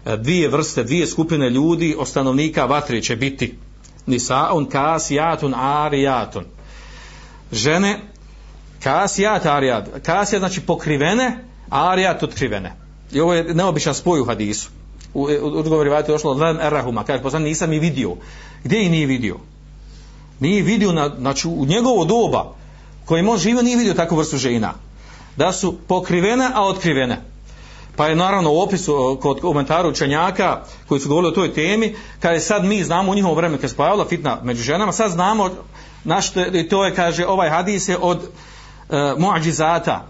Eh, 0.05 0.17
dvije 0.17 0.49
vrste, 0.49 0.83
dvije 0.83 1.07
skupine 1.07 1.49
ljudi, 1.49 1.95
stanovnika 2.05 2.65
vatri 2.65 3.01
će 3.01 3.15
biti 3.15 3.57
nisaun 4.05 4.65
kasijatun 4.65 5.53
arijatun. 5.57 6.45
Žene, 7.51 7.99
kasijat 8.83 9.45
arijat. 9.45 9.87
Kasija 10.05 10.39
znači 10.39 10.61
pokrivene, 10.61 11.45
arijat 11.69 12.23
otkrivene. 12.23 12.73
I 13.11 13.19
ovo 13.19 13.33
je 13.33 13.53
neobičan 13.53 13.93
spoj 13.93 14.19
u 14.19 14.25
hadisu. 14.25 14.69
U, 15.13 15.21
u, 15.21 15.25
u 15.41 15.59
odgovori 15.59 15.89
došlo 16.07 16.31
od 16.31 16.41
erahuma. 16.61 17.03
Kaže, 17.03 17.23
poslan, 17.23 17.43
nisam 17.43 17.73
i 17.73 17.79
vidio. 17.79 18.15
Gdje 18.63 18.85
i 18.85 18.89
nije 18.89 19.05
vidio? 19.07 19.37
Nije 20.39 20.63
vidio, 20.63 20.91
na, 20.91 21.09
znači 21.19 21.47
u 21.47 21.65
njegovo 21.65 22.05
doba, 22.05 22.60
kojim 23.11 23.29
on 23.29 23.37
živio 23.37 23.61
nije 23.61 23.77
vidio 23.77 23.93
takvu 23.93 24.17
vrstu 24.17 24.37
žena. 24.37 24.73
Da 25.35 25.51
su 25.51 25.77
pokrivene 25.87 26.49
a 26.53 26.63
otkrivene. 26.67 27.17
Pa 27.95 28.07
je 28.07 28.15
naravno 28.15 28.51
u 28.51 28.61
opisu 28.61 29.17
kod 29.21 29.41
komentara 29.41 29.89
učenjaka 29.89 30.61
koji 30.87 31.01
su 31.01 31.09
govorili 31.09 31.31
o 31.31 31.35
toj 31.35 31.53
temi 31.53 31.95
kada 32.19 32.33
je 32.33 32.39
sad 32.39 32.65
mi 32.65 32.83
znamo 32.83 33.11
u 33.11 33.15
njihovom 33.15 33.37
vremenu 33.37 33.57
kada 33.57 33.67
se 33.67 33.75
pojavila 33.75 34.05
fitna 34.09 34.37
među 34.43 34.63
ženama 34.63 34.91
sad 34.91 35.11
znamo 35.11 35.49
naš, 36.03 36.31
i 36.53 36.69
to 36.69 36.85
je 36.85 36.95
kaže 36.95 37.25
ovaj 37.27 37.49
hadis 37.49 37.89
je 37.89 37.97
od 38.01 38.19
e, 38.19 39.13
muadžizata 39.17 40.07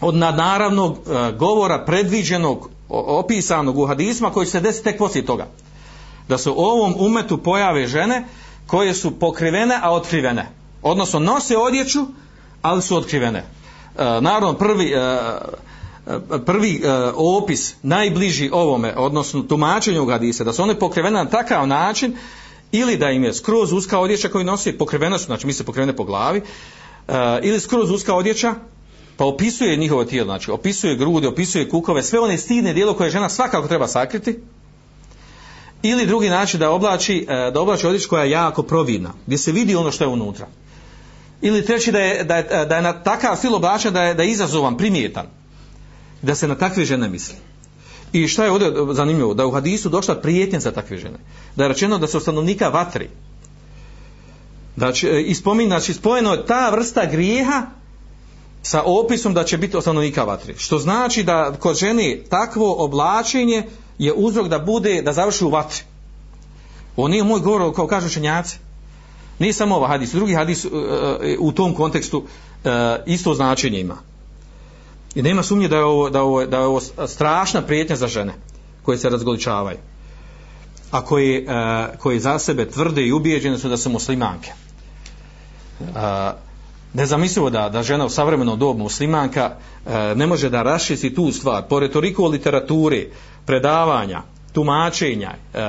od 0.00 0.14
nadnaravnog 0.14 0.96
e, 0.96 1.32
govora 1.32 1.84
predviđenog 1.84 2.70
opisanog 2.88 3.78
u 3.78 3.86
hadisma 3.86 4.30
koji 4.30 4.46
se 4.46 4.60
desi 4.60 4.82
tek 4.84 4.98
poslije 4.98 5.26
toga. 5.26 5.46
Da 6.28 6.38
se 6.38 6.50
u 6.50 6.58
ovom 6.58 6.94
umetu 6.98 7.38
pojave 7.38 7.86
žene 7.86 8.24
koje 8.66 8.94
su 8.94 9.18
pokrivene 9.18 9.78
a 9.82 9.92
otkrivene 9.92 10.63
odnosno 10.84 11.20
nose 11.20 11.56
odjeću, 11.56 12.06
ali 12.62 12.82
su 12.82 12.96
otkrivene. 12.96 13.38
E, 13.38 13.44
naravno, 14.04 14.52
prvi, 14.52 14.92
e, 14.92 14.98
e 16.06 16.44
prvi 16.46 16.82
e, 16.84 16.90
opis, 17.14 17.74
najbliži 17.82 18.50
ovome, 18.52 18.94
odnosno 18.96 19.42
tumačenju 19.42 20.02
u 20.02 20.06
da 20.44 20.52
su 20.52 20.62
one 20.62 20.78
pokrivene 20.78 21.24
na 21.24 21.30
takav 21.30 21.66
način, 21.66 22.16
ili 22.72 22.96
da 22.96 23.10
im 23.10 23.24
je 23.24 23.34
skroz 23.34 23.72
uska 23.72 23.98
odjeća 23.98 24.28
koju 24.28 24.44
nosi, 24.44 24.72
pokrivene 24.72 25.18
su, 25.18 25.24
znači 25.24 25.46
mi 25.46 25.52
se 25.52 25.64
pokrivene 25.64 25.96
po 25.96 26.04
glavi, 26.04 26.42
e, 27.08 27.40
ili 27.42 27.60
skroz 27.60 27.90
uska 27.90 28.14
odjeća, 28.14 28.54
pa 29.16 29.24
opisuje 29.24 29.76
njihovo 29.76 30.04
tijelo, 30.04 30.26
znači 30.26 30.50
opisuje 30.50 30.96
grude, 30.96 31.28
opisuje 31.28 31.68
kukove, 31.68 32.02
sve 32.02 32.20
one 32.20 32.38
stidne 32.38 32.72
dijelo 32.72 32.94
koje 32.94 33.10
žena 33.10 33.28
svakako 33.28 33.68
treba 33.68 33.88
sakriti, 33.88 34.38
ili 35.82 36.06
drugi 36.06 36.28
način 36.28 36.60
da 36.60 36.70
oblači, 36.70 37.26
e, 37.28 37.50
da 37.50 37.60
oblači 37.60 37.86
odjeću 37.86 38.08
koja 38.08 38.24
je 38.24 38.30
jako 38.30 38.62
providna, 38.62 39.12
gdje 39.26 39.38
se 39.38 39.52
vidi 39.52 39.76
ono 39.76 39.90
što 39.90 40.04
je 40.04 40.08
unutra 40.08 40.46
ili 41.44 41.64
treći 41.66 41.92
da 41.92 41.98
je, 41.98 42.24
da 42.24 42.36
je, 42.36 42.66
da 42.66 42.76
je 42.76 42.82
na 42.82 42.92
takav 43.02 43.36
stil 43.36 43.54
oblačen 43.54 43.92
da 43.92 44.02
je, 44.02 44.14
da 44.14 44.22
je 44.22 44.30
izazovan, 44.30 44.76
primjetan. 44.76 45.26
Da 46.22 46.34
se 46.34 46.48
na 46.48 46.54
takve 46.54 46.84
žene 46.84 47.08
misli. 47.08 47.36
I 48.12 48.28
šta 48.28 48.44
je 48.44 48.50
ovdje 48.50 48.72
zanimljivo? 48.92 49.34
Da 49.34 49.42
je 49.42 49.46
u 49.46 49.52
hadisu 49.52 49.88
došla 49.88 50.14
prijetnja 50.14 50.60
za 50.60 50.72
takve 50.72 50.96
žene. 50.96 51.18
Da 51.56 51.64
je 51.64 51.68
rečeno 51.68 51.98
da 51.98 52.06
su 52.06 52.20
stanovnika 52.20 52.68
vatri. 52.68 53.10
Znači, 54.76 55.08
e, 55.08 55.22
ispomin, 55.22 55.68
znači 55.68 55.94
spojeno 55.94 56.32
je 56.32 56.46
ta 56.46 56.70
vrsta 56.70 57.06
grijeha 57.06 57.66
sa 58.62 58.82
opisom 58.82 59.34
da 59.34 59.44
će 59.44 59.58
biti 59.58 59.80
stanovnika 59.80 60.24
vatri. 60.24 60.54
Što 60.56 60.78
znači 60.78 61.22
da 61.22 61.52
kod 61.58 61.76
žene 61.76 62.22
takvo 62.28 62.74
oblačenje 62.84 63.62
je 63.98 64.12
uzrok 64.12 64.48
da 64.48 64.58
bude, 64.58 65.02
da 65.02 65.12
završi 65.12 65.44
u 65.44 65.50
vatri. 65.50 65.82
Ovo 66.96 67.08
nije 67.08 67.24
moj 67.24 67.40
govor, 67.40 67.74
kao 67.74 67.86
kažu 67.86 68.08
čenjaci. 68.08 68.63
Ne 69.38 69.52
samo 69.52 69.76
ovaj 69.76 69.88
hadis, 69.88 70.12
drugi 70.12 70.34
hadis 70.34 70.64
uh, 70.64 70.72
u 71.38 71.52
tom 71.52 71.74
kontekstu 71.74 72.18
uh, 72.18 72.70
isto 73.06 73.34
značenje 73.34 73.80
ima. 73.80 73.96
I 75.14 75.22
nema 75.22 75.42
sumnje 75.42 75.68
da 75.68 75.76
je 75.76 75.84
ovo, 75.84 76.10
da 76.10 76.18
je 76.18 76.22
ovo, 76.22 76.46
da 76.46 76.56
je 76.56 76.64
ovo 76.64 76.80
strašna 77.06 77.62
prijetnja 77.62 77.96
za 77.96 78.08
žene 78.08 78.32
koje 78.82 78.98
se 78.98 79.10
razgoličavaju. 79.10 79.78
A 80.90 81.04
koje, 81.04 81.42
uh, 81.42 81.98
koji 81.98 82.20
za 82.20 82.38
sebe 82.38 82.70
tvrde 82.70 83.06
i 83.06 83.12
ubijeđene 83.12 83.58
su 83.58 83.68
da 83.68 83.76
su 83.76 83.90
muslimanke. 83.90 84.52
Uh, 85.80 85.86
nezamislivo 86.92 87.50
da, 87.50 87.68
da 87.68 87.82
žena 87.82 88.04
u 88.04 88.08
savremenom 88.08 88.58
dobu 88.58 88.82
muslimanka 88.82 89.50
uh, 89.86 89.92
ne 90.16 90.26
može 90.26 90.50
da 90.50 90.62
raščisti 90.62 91.14
tu 91.14 91.32
stvar. 91.32 91.62
Po 91.68 91.80
retoriku 91.80 92.24
o 92.24 92.28
literaturi, 92.28 93.10
predavanja, 93.46 94.22
tumačenja, 94.52 95.34
uh, 95.54 95.60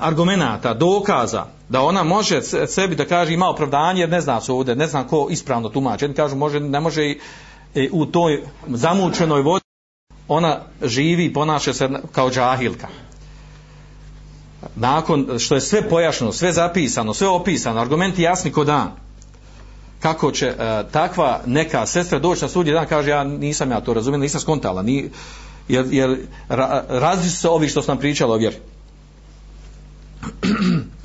argumenata, 0.00 0.74
dokaza, 0.74 1.46
da 1.68 1.82
ona 1.82 2.02
može 2.02 2.42
sebi 2.66 2.96
da 2.96 3.04
kaže 3.04 3.34
ima 3.34 3.48
opravdanje 3.48 4.00
jer 4.00 4.08
ne 4.08 4.20
zna 4.20 4.40
se 4.40 4.52
ovdje, 4.52 4.76
ne 4.76 4.86
zna 4.86 5.06
ko 5.06 5.26
ispravno 5.30 5.68
tumači. 5.68 6.04
Jedni 6.04 6.16
kažu 6.16 6.36
može, 6.36 6.60
ne 6.60 6.80
može 6.80 7.04
i, 7.04 7.18
i 7.74 7.88
u 7.92 8.06
toj 8.06 8.42
zamučenoj 8.66 9.42
vodi 9.42 9.64
ona 10.28 10.60
živi 10.82 11.24
i 11.24 11.32
ponaša 11.32 11.72
se 11.74 11.88
kao 12.12 12.30
džahilka. 12.30 12.88
Nakon 14.76 15.38
što 15.38 15.54
je 15.54 15.60
sve 15.60 15.88
pojašnjeno, 15.88 16.32
sve 16.32 16.52
zapisano, 16.52 17.14
sve 17.14 17.28
opisano, 17.28 17.80
argumenti 17.80 18.22
jasni 18.22 18.52
ko 18.52 18.64
dan, 18.64 18.92
kako 20.00 20.32
će 20.32 20.46
e, 20.46 20.54
takva 20.92 21.40
neka 21.46 21.86
sestra 21.86 22.18
doći 22.18 22.42
na 22.42 22.48
sudnji 22.48 22.72
dan, 22.72 22.86
kaže 22.86 23.10
ja 23.10 23.24
nisam 23.24 23.70
ja 23.70 23.80
to 23.80 23.94
razumijem, 23.94 24.20
nisam 24.20 24.40
skontala, 24.40 24.82
ni, 24.82 25.10
jer, 25.68 25.86
jer 25.90 26.18
ra, 26.48 26.84
različi 26.88 27.36
se 27.36 27.48
ovi 27.48 27.68
što 27.68 27.82
sam 27.82 27.98
pričala 27.98 28.34
o 28.34 28.38
vjeri. 28.38 28.56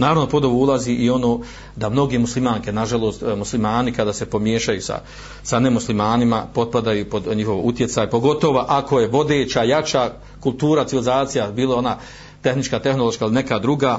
Naravno, 0.00 0.26
pod 0.26 0.44
ovo 0.44 0.56
ulazi 0.56 0.92
i 0.92 1.10
ono 1.10 1.40
da 1.76 1.88
mnogi 1.88 2.18
muslimanke, 2.18 2.72
nažalost, 2.72 3.22
e, 3.22 3.36
muslimani 3.36 3.92
kada 3.92 4.12
se 4.12 4.26
pomiješaju 4.26 4.82
sa, 4.82 5.00
sa 5.42 5.60
nemuslimanima, 5.60 6.46
potpadaju 6.54 7.10
pod 7.10 7.36
njihov 7.36 7.60
utjecaj, 7.66 8.10
pogotovo 8.10 8.64
ako 8.68 9.00
je 9.00 9.08
vodeća, 9.08 9.62
jača 9.62 10.10
kultura, 10.40 10.84
civilizacija, 10.84 11.50
bilo 11.50 11.76
ona 11.76 11.96
tehnička, 12.42 12.78
tehnološka 12.78 13.24
ili 13.24 13.34
neka 13.34 13.58
druga, 13.58 13.98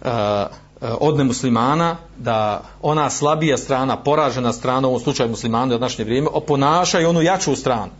uh, 0.00 0.08
od 1.00 1.16
nemuslimana, 1.16 1.96
da 2.18 2.62
ona 2.82 3.10
slabija 3.10 3.56
strana, 3.56 3.96
poražena 3.96 4.52
strana, 4.52 4.88
u 4.88 4.90
ovom 4.90 5.02
slučaju 5.02 5.30
muslimana 5.30 5.74
od 5.74 5.80
današnje 5.80 6.04
vrijeme, 6.04 6.28
oponašaju 6.32 7.08
onu 7.08 7.22
jaču 7.22 7.56
stranu 7.56 7.92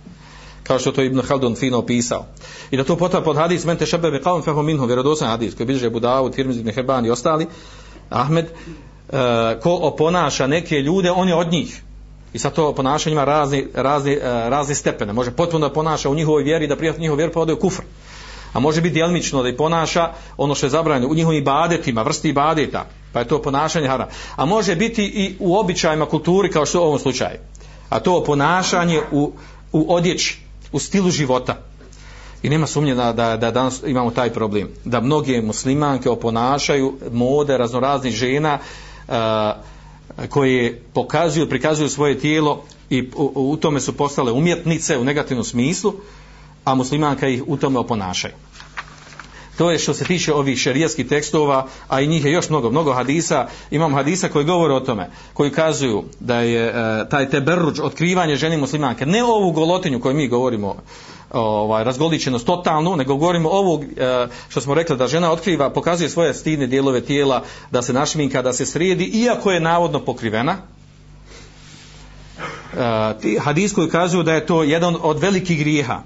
kao 0.66 0.78
što 0.78 0.92
to 0.92 1.02
Ibn 1.02 1.20
Haldun 1.20 1.54
fino 1.54 1.78
opisao. 1.78 2.24
I 2.70 2.76
da 2.76 2.84
to 2.84 2.96
potvrdi 2.96 3.24
pod 3.24 3.36
hadis 3.36 3.64
mente 3.64 3.86
šebe 3.86 4.10
be 4.10 4.22
kaum 4.22 4.42
fehu 4.42 4.62
minhu 4.62 4.86
vjerodosan 4.86 5.28
hadis 5.28 5.54
koji 5.54 5.66
bilježe 5.66 5.90
Budavu, 5.90 6.30
Tirmiz 6.30 6.58
Ibn 6.58 6.70
Heban 6.70 7.06
i 7.06 7.10
ostali. 7.10 7.46
Ahmed 8.10 8.44
uh, 8.44 9.14
ko 9.62 9.78
oponaša 9.82 10.46
neke 10.46 10.80
ljude, 10.80 11.10
on 11.10 11.28
je 11.28 11.34
od 11.34 11.52
njih. 11.52 11.82
I 12.32 12.38
sa 12.38 12.50
to 12.50 12.72
ponašanje 12.74 13.12
ima 13.12 13.24
razni, 13.24 13.66
razni, 13.74 14.12
e, 14.12 14.20
razni 14.22 14.74
stepene. 14.74 15.12
Može 15.12 15.30
potpuno 15.30 15.68
da 15.68 15.74
ponaša 15.74 16.10
u 16.10 16.14
njihovoj 16.14 16.42
vjeri, 16.42 16.66
da 16.66 16.76
prijatelj 16.76 17.00
njihovoj 17.00 17.22
vjeri 17.22 17.32
pa 17.32 17.40
ode 17.40 17.52
u 17.52 17.58
kufr. 17.58 17.82
a 18.52 18.60
može 18.60 18.80
biti 18.80 18.94
djelmično 18.94 19.42
da 19.42 19.48
i 19.48 19.56
ponaša 19.56 20.12
ono 20.36 20.54
što 20.54 20.66
je 20.66 20.70
zabranjeno 20.70 21.08
u 21.08 21.14
njihovim 21.14 21.44
badetima, 21.44 22.02
vrsti 22.02 22.32
badeta, 22.32 22.86
pa 23.12 23.18
je 23.18 23.28
to 23.28 23.42
ponašanje 23.42 23.88
haram. 23.88 24.08
A 24.36 24.44
može 24.44 24.76
biti 24.76 25.04
i 25.04 25.36
u 25.40 25.56
običajima 25.58 26.06
kulturi 26.06 26.50
kao 26.50 26.66
što 26.66 26.80
u 26.80 26.84
ovom 26.84 26.98
slučaju. 26.98 27.38
A 27.88 28.00
to 28.00 28.24
ponašanje 28.24 29.00
u, 29.12 29.32
u 29.72 29.94
odjeći, 29.94 30.45
u 30.72 30.78
stilu 30.78 31.10
života. 31.10 31.56
I 32.42 32.48
nema 32.48 32.66
sumnje 32.66 32.94
da, 32.94 33.12
da, 33.12 33.36
da 33.36 33.50
danas 33.50 33.82
imamo 33.86 34.10
taj 34.10 34.30
problem. 34.30 34.68
Da 34.84 35.00
mnoge 35.00 35.42
muslimanke 35.42 36.10
oponašaju 36.10 36.94
mode 37.12 37.58
raznoraznih 37.58 38.14
žena 38.14 38.58
uh, 39.08 39.14
koje 40.28 40.82
pokazuju, 40.92 41.48
prikazuju 41.48 41.88
svoje 41.88 42.18
tijelo 42.18 42.62
i 42.90 43.10
u, 43.16 43.32
u 43.34 43.56
tome 43.56 43.80
su 43.80 43.96
postale 43.96 44.32
umjetnice 44.32 44.98
u 44.98 45.04
negativnom 45.04 45.44
smislu, 45.44 45.92
a 46.64 46.74
muslimanka 46.74 47.28
ih 47.28 47.42
u 47.46 47.56
tome 47.56 47.78
oponašaju. 47.78 48.34
To 49.56 49.70
je 49.70 49.78
što 49.78 49.94
se 49.94 50.04
tiče 50.04 50.34
ovih 50.34 50.58
šerijskih 50.58 51.08
tekstova, 51.08 51.66
a 51.88 52.00
i 52.00 52.06
njih 52.06 52.24
je 52.24 52.32
još 52.32 52.48
mnogo, 52.48 52.70
mnogo 52.70 52.92
hadisa. 52.92 53.46
Imam 53.70 53.94
hadisa 53.94 54.28
koji 54.28 54.44
govore 54.44 54.74
o 54.74 54.80
tome, 54.80 55.10
koji 55.32 55.50
kazuju 55.50 56.04
da 56.20 56.40
je 56.40 56.66
e, 56.66 56.72
taj 57.08 57.30
teberruč, 57.30 57.78
otkrivanje 57.80 58.36
ženi 58.36 58.56
muslimanke, 58.56 59.06
ne 59.06 59.24
ovu 59.24 59.52
golotinju 59.52 60.00
koju 60.00 60.14
mi 60.14 60.28
govorimo, 60.28 60.76
ovaj, 61.30 61.84
razgoličenost 61.84 62.46
totalnu, 62.46 62.96
nego 62.96 63.16
govorimo 63.16 63.48
ovog 63.48 63.84
e, 63.84 64.26
što 64.48 64.60
smo 64.60 64.74
rekli 64.74 64.96
da 64.96 65.08
žena 65.08 65.32
otkriva, 65.32 65.70
pokazuje 65.70 66.10
svoje 66.10 66.34
stidne 66.34 66.66
dijelove 66.66 67.00
tijela, 67.00 67.42
da 67.70 67.82
se 67.82 67.92
našminka, 67.92 68.42
da 68.42 68.52
se 68.52 68.66
sredi, 68.66 69.04
iako 69.04 69.52
je 69.52 69.60
navodno 69.60 70.00
pokrivena. 70.00 70.56
E, 72.72 73.18
ti 73.20 73.38
hadis 73.38 73.72
koji 73.72 73.88
kazuju 73.88 74.22
da 74.22 74.34
je 74.34 74.46
to 74.46 74.62
jedan 74.62 74.96
od 75.02 75.18
velikih 75.18 75.58
grijeha, 75.58 76.02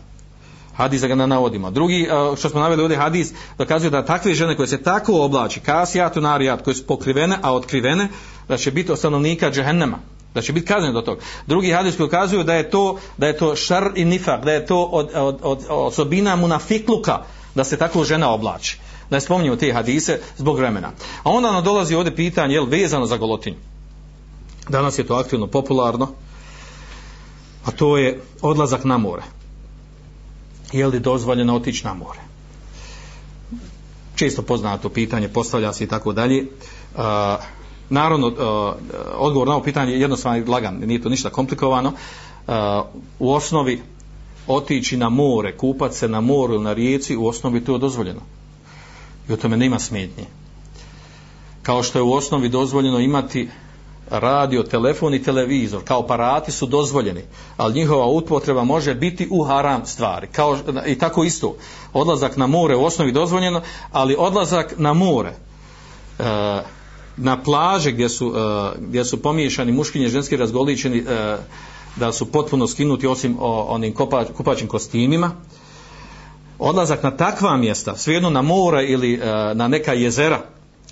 hadis 0.75 1.01
da 1.01 1.09
ga 1.09 1.15
ne 1.15 1.27
navodimo. 1.27 1.71
Drugi, 1.71 2.03
e, 2.03 2.37
što 2.37 2.49
smo 2.49 2.61
naveli 2.61 2.83
ovdje 2.83 2.97
hadis, 2.97 3.33
dokazuje 3.59 3.91
da 3.91 4.05
takve 4.05 4.35
žene 4.35 4.57
koje 4.57 4.67
se 4.67 4.83
tako 4.83 5.23
oblači, 5.23 5.61
kasijatu 5.61 6.21
narijat, 6.21 6.63
koje 6.63 6.75
su 6.75 6.87
pokrivene, 6.87 7.39
a 7.43 7.55
otkrivene, 7.55 8.09
da 8.49 8.57
će 8.57 8.71
biti 8.71 8.97
stanovnika 8.97 9.51
džehennema 9.51 9.99
da 10.35 10.43
će 10.43 10.53
biti 10.53 10.67
kaznen 10.67 10.93
do 10.93 11.01
toga. 11.01 11.21
Drugi 11.47 11.73
hadis 11.73 11.97
koji 11.97 12.07
ukazuju 12.07 12.45
da 12.45 12.55
je 12.55 12.71
to 12.71 12.99
da 13.17 13.27
je 13.27 13.37
to 13.37 13.57
šar 13.57 13.91
i 13.95 14.05
nifak, 14.05 14.45
da 14.45 14.53
je 14.53 14.67
to 14.67 14.83
od, 14.83 15.11
od, 15.15 15.39
od 15.43 15.65
osobina 15.69 16.37
munafikluka 16.37 17.19
da 17.55 17.65
se 17.65 17.77
tako 17.77 18.05
žena 18.05 18.31
oblači. 18.31 18.79
Da 19.11 19.17
je 19.17 19.21
spominjemo 19.21 19.57
te 19.57 19.73
hadise 19.73 20.21
zbog 20.37 20.59
vremena. 20.59 20.91
A 21.23 21.31
onda 21.31 21.53
nam 21.53 21.65
dolazi 21.65 21.95
ovdje 21.95 22.17
pitanje, 22.17 22.55
jel, 22.55 22.65
vezano 22.65 23.07
za 23.07 23.17
golotinju. 23.17 23.57
Danas 24.69 24.99
je 24.99 25.07
to 25.07 25.15
aktivno 25.15 25.47
popularno, 25.47 26.09
a 27.65 27.71
to 27.71 27.99
je 27.99 28.21
odlazak 28.43 28.85
na 28.85 28.99
more. 28.99 29.23
Je 30.73 30.87
li 30.87 31.01
dozvoljeno 31.01 31.57
otići 31.57 31.85
na 31.85 31.95
more? 31.95 32.21
Često 34.15 34.43
poznato 34.43 34.89
pitanje, 34.89 35.29
postavlja 35.29 35.73
se 35.73 35.85
i 35.85 35.89
tako 35.89 36.13
dalje. 36.13 36.47
Uh, 36.95 37.03
Naravno, 37.91 38.27
uh, 38.27 38.35
odgovor 39.15 39.49
na 39.49 39.55
ovo 39.55 39.65
pitanje 39.65 39.93
je 39.93 40.01
jednostavno 40.01 40.39
i 40.39 40.45
lagan, 40.45 40.75
nije 40.75 41.03
to 41.03 41.09
ništa 41.09 41.31
komplikovano. 41.31 41.89
Uh, 41.89 42.55
u 43.19 43.33
osnovi 43.33 43.83
otići 44.47 44.97
na 44.97 45.09
more, 45.09 45.57
kupat 45.57 45.95
se 45.95 46.09
na 46.09 46.21
moru 46.21 46.55
ili 46.55 46.65
na 46.65 46.73
rijeci, 46.73 47.17
u 47.17 47.27
osnovi 47.27 47.65
to 47.65 47.73
je 47.73 47.79
dozvoljeno. 47.79 48.21
I 49.29 49.33
u 49.33 49.37
tome 49.37 49.57
nema 49.57 49.79
smetnje. 49.79 50.25
Kao 51.63 51.83
što 51.83 51.99
je 51.99 52.03
u 52.03 52.13
osnovi 52.13 52.49
dozvoljeno 52.49 52.99
imati 52.99 53.49
radio, 54.11 54.63
telefon 54.63 55.15
i 55.15 55.23
televizor, 55.23 55.85
kao 55.85 56.01
aparati 56.01 56.53
su 56.53 56.67
dozvoljeni, 56.67 57.23
ali 57.57 57.75
njihova 57.75 58.07
upotreba 58.07 58.65
može 58.65 58.95
biti 58.95 59.29
u 59.31 59.45
haram 59.45 59.87
stvari. 59.87 60.27
Kao, 60.33 60.59
I 60.87 60.99
tako 60.99 61.25
isto, 61.25 61.57
odlazak 61.93 62.37
na 62.37 62.47
more 62.47 62.77
u 62.77 62.85
osnovi 62.85 63.13
dozvoljeno, 63.13 63.63
ali 63.93 64.17
odlazak 64.19 64.75
na 64.79 64.93
more, 64.93 65.33
uh, 66.19 66.25
na 67.17 67.43
plaže 67.43 67.93
gdje 67.93 68.09
su, 68.09 68.33
e, 68.37 68.79
gdje 68.81 69.05
su 69.05 69.23
pomiješani 69.23 69.73
muškinje 69.73 70.07
i 70.07 70.11
ženski 70.11 70.37
razgoličeni 70.37 70.99
e, 70.99 71.37
da 71.97 72.13
su 72.13 72.33
potpuno 72.33 72.67
skinuti 72.67 73.07
osim 73.07 73.37
o, 73.41 73.67
onim 73.69 73.95
kopa, 73.95 74.25
kupačim 74.25 74.69
kostimima. 74.69 75.31
Odlazak 76.59 77.03
na 77.03 77.11
takva 77.11 77.57
mjesta 77.57 77.97
svejedno 77.97 78.31
na 78.31 78.43
more 78.43 78.85
ili 78.85 79.21
na 79.55 79.69
neka 79.69 79.93
jezera 79.93 80.41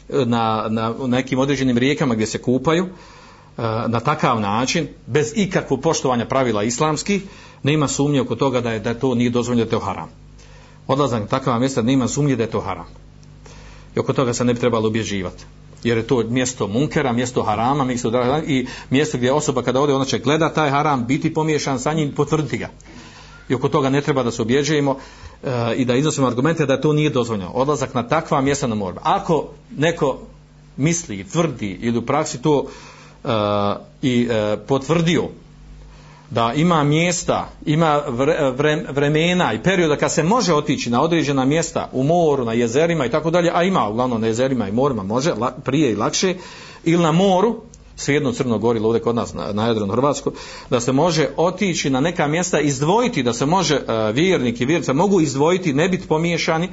na, 0.08 0.66
na 0.68 0.94
nekim 1.06 1.38
određenim 1.38 1.78
rijekama 1.78 2.14
gdje 2.14 2.26
se 2.26 2.38
kupaju 2.38 2.84
e, 2.84 3.62
na 3.88 4.00
takav 4.00 4.40
način 4.40 4.88
bez 5.06 5.32
ikakvog 5.36 5.80
poštovanja 5.80 6.26
pravila 6.26 6.62
islamskih 6.62 7.22
nema 7.62 7.88
sumnje 7.88 8.20
oko 8.20 8.36
toga 8.36 8.60
da 8.60 8.72
je, 8.72 8.80
da 8.80 8.90
je 8.90 9.00
to 9.00 9.14
nije 9.14 9.30
dozvoljeno 9.30 9.64
da 9.64 9.68
je 9.68 9.80
to 9.80 9.84
haram. 9.86 10.08
Odlazak 10.86 11.20
na 11.20 11.26
takva 11.26 11.58
mjesta 11.58 11.82
nema 11.82 12.08
sumnje 12.08 12.36
da 12.36 12.42
je 12.42 12.50
to 12.50 12.60
haram. 12.60 12.86
I 13.96 13.98
oko 13.98 14.12
toga 14.12 14.34
se 14.34 14.44
ne 14.44 14.54
bi 14.54 14.60
trebalo 14.60 14.88
obježivati. 14.88 15.44
Jer 15.84 15.98
je 15.98 16.06
to 16.06 16.22
mjesto 16.28 16.66
munkera, 16.66 17.12
mjesto 17.12 17.42
harama, 17.42 17.84
mjesto 17.84 18.12
i 18.46 18.66
mjesto 18.90 19.18
gdje 19.18 19.32
osoba 19.32 19.62
kada 19.62 19.80
ode 19.80 19.94
ona 19.94 20.04
će 20.04 20.18
gleda 20.18 20.52
taj 20.52 20.70
haram, 20.70 21.06
biti 21.06 21.34
pomiješan 21.34 21.78
sa 21.78 21.92
njim, 21.92 22.12
potvrditi 22.12 22.58
ga. 22.58 22.68
I 23.48 23.54
oko 23.54 23.68
toga 23.68 23.90
ne 23.90 24.00
treba 24.00 24.22
da 24.22 24.30
se 24.30 24.42
objeđujemo 24.42 24.98
e, 25.42 25.74
i 25.76 25.84
da 25.84 25.94
iznosimo 25.94 26.26
argumente 26.26 26.66
da 26.66 26.80
to 26.80 26.92
nije 26.92 27.10
dozvoljeno. 27.10 27.50
Odlazak 27.54 27.94
na 27.94 28.08
takva 28.08 28.40
mjesta 28.40 28.66
na 28.66 28.74
morbe. 28.74 29.00
Ako 29.02 29.48
neko 29.76 30.18
misli, 30.76 31.24
tvrdi 31.24 31.78
ili 31.80 31.98
u 31.98 32.06
praksi 32.06 32.42
to 32.42 32.66
e, 33.24 33.28
i 34.02 34.28
e, 34.30 34.56
potvrdio 34.66 35.28
da 36.30 36.52
ima 36.56 36.84
mjesta, 36.84 37.48
ima 37.66 38.02
vre, 38.08 38.84
vremena 38.90 39.52
i 39.52 39.62
perioda 39.62 39.96
kad 39.96 40.12
se 40.12 40.22
može 40.22 40.54
otići 40.54 40.90
na 40.90 41.02
određena 41.02 41.44
mjesta 41.44 41.88
u 41.92 42.02
moru, 42.02 42.44
na 42.44 42.52
jezerima 42.52 43.06
i 43.06 43.10
tako 43.10 43.30
dalje, 43.30 43.50
a 43.54 43.62
ima 43.62 43.88
uglavnom 43.88 44.20
na 44.20 44.26
jezerima 44.26 44.68
i 44.68 44.72
morima 44.72 45.02
može, 45.02 45.32
la, 45.34 45.50
prije 45.50 45.92
i 45.92 45.96
lakše, 45.96 46.34
ili 46.84 47.02
na 47.02 47.12
moru, 47.12 47.60
svejedno 47.98 48.32
crno 48.32 48.58
gori 48.58 48.80
ovdje 48.80 49.00
kod 49.00 49.14
nas 49.14 49.34
na, 49.34 49.52
na 49.52 49.66
Jadranu 49.66 49.92
Hrvatsku, 49.92 50.32
da 50.70 50.80
se 50.80 50.92
može 50.92 51.28
otići 51.36 51.90
na 51.90 52.00
neka 52.00 52.26
mjesta, 52.26 52.60
izdvojiti, 52.60 53.22
da 53.22 53.32
se 53.32 53.46
može 53.46 53.76
uh, 53.76 54.14
vjernik 54.14 54.60
i 54.60 54.64
vjernica 54.64 54.92
mogu 54.92 55.20
izdvojiti, 55.20 55.72
ne 55.72 55.88
biti 55.88 56.08
pomiješani 56.08 56.68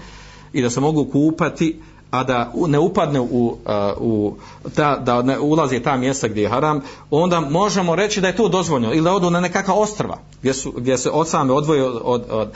i 0.53 0.61
da 0.61 0.69
se 0.69 0.79
mogu 0.79 1.05
kupati 1.05 1.79
a 2.11 2.23
da 2.23 2.51
ne 2.67 2.79
upadne 2.79 3.19
u, 3.19 3.25
uh, 3.25 3.55
u 3.99 4.35
ta, 4.75 4.97
da 4.97 5.21
ne 5.21 5.39
ulazi 5.39 5.79
ta 5.79 5.97
mjesta 5.97 6.27
gdje 6.27 6.41
je 6.41 6.49
haram, 6.49 6.81
onda 7.11 7.39
možemo 7.39 7.95
reći 7.95 8.21
da 8.21 8.27
je 8.27 8.35
to 8.35 8.49
dozvoljeno 8.49 8.93
ili 8.93 9.03
da 9.03 9.13
odu 9.13 9.29
na 9.29 9.39
nekakva 9.39 9.73
ostrva 9.73 10.17
gdje, 10.39 10.53
su, 10.53 10.71
gdje 10.71 10.97
se 10.97 11.09
od 11.09 11.29
same 11.29 11.53
odvoje 11.53 11.83
od, 11.83 12.01
od, 12.03 12.23
od, 12.29 12.51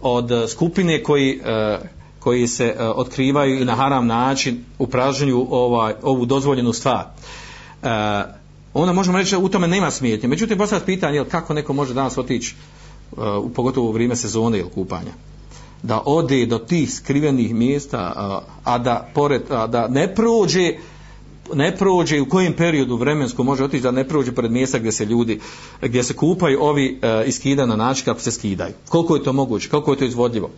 od 0.00 0.50
skupine 0.50 1.02
koji, 1.02 1.40
uh, 1.40 1.86
koji 2.18 2.46
se 2.46 2.76
uh, 2.78 2.98
otkrivaju 2.98 3.60
i 3.60 3.64
na 3.64 3.74
haram 3.74 4.06
način 4.06 4.64
upražnju 4.78 5.46
ovaj, 5.50 5.94
ovu 6.02 6.26
dozvoljenu 6.26 6.72
stvar. 6.72 7.04
E, 7.86 8.24
onda 8.74 8.92
možemo 8.92 9.18
reći 9.18 9.30
da 9.30 9.38
u 9.38 9.48
tome 9.48 9.68
nema 9.68 9.90
smijetnje. 9.90 10.28
Međutim, 10.28 10.58
postavljati 10.58 10.86
pitanje 10.86 11.14
jel, 11.14 11.24
kako 11.24 11.54
neko 11.54 11.72
može 11.72 11.94
danas 11.94 12.18
otići 12.18 12.54
uh, 13.12 13.18
pogotovo 13.54 13.88
u 13.88 13.92
vrijeme 13.92 14.16
sezone 14.16 14.58
ili 14.58 14.70
kupanja 14.70 15.12
da 15.82 16.02
ode 16.04 16.46
do 16.46 16.58
tih 16.58 16.94
skrivenih 16.94 17.54
mjesta 17.54 17.98
a, 17.98 18.40
a 18.64 18.78
da 18.78 19.08
pored 19.14 19.42
a 19.50 19.66
da 19.66 19.88
ne 19.88 20.14
prođe 20.14 20.74
ne 21.54 21.76
prođe 21.76 22.20
u 22.20 22.28
kojem 22.28 22.52
periodu 22.52 22.96
vremensko 22.96 23.42
može 23.42 23.64
otići 23.64 23.82
da 23.82 23.90
ne 23.90 24.08
prođe 24.08 24.32
pored 24.32 24.50
mjesta 24.50 24.78
gdje 24.78 24.92
se 24.92 25.04
ljudi 25.04 25.40
gdje 25.82 26.02
se 26.02 26.14
kupaju 26.14 26.62
ovi 26.62 26.98
e, 27.02 27.24
iskida 27.26 27.66
na 27.66 27.76
način 27.76 28.04
kako 28.04 28.20
se 28.20 28.30
skidaju. 28.30 28.74
Koliko 28.88 29.16
je 29.16 29.22
to 29.22 29.32
moguće? 29.32 29.68
Koliko 29.68 29.92
je 29.92 29.98
to 29.98 30.04
izvodljivo? 30.04 30.50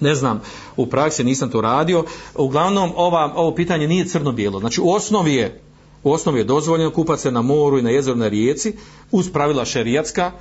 Ne 0.00 0.14
znam 0.14 0.40
u 0.76 0.86
praksi 0.86 1.24
nisam 1.24 1.50
to 1.50 1.60
radio. 1.60 2.04
Uglavnom 2.34 2.92
ova, 2.96 3.32
ovo 3.36 3.54
pitanje 3.54 3.88
nije 3.88 4.08
crno 4.08 4.32
bijelo 4.32 4.60
znači 4.60 4.80
u 4.80 4.90
osnovi 4.90 5.34
je 5.34 5.60
u 6.02 6.12
osnovi 6.12 6.40
je 6.40 6.44
dozvoljeno 6.44 6.90
kupati 6.90 7.22
se 7.22 7.30
na 7.30 7.42
moru 7.42 7.78
i 7.78 7.82
na 7.82 7.90
jezeru 7.90 8.16
na 8.16 8.28
rijeci 8.28 8.72
uz 9.10 9.32
pravila 9.32 9.64
šerijatska 9.64 10.32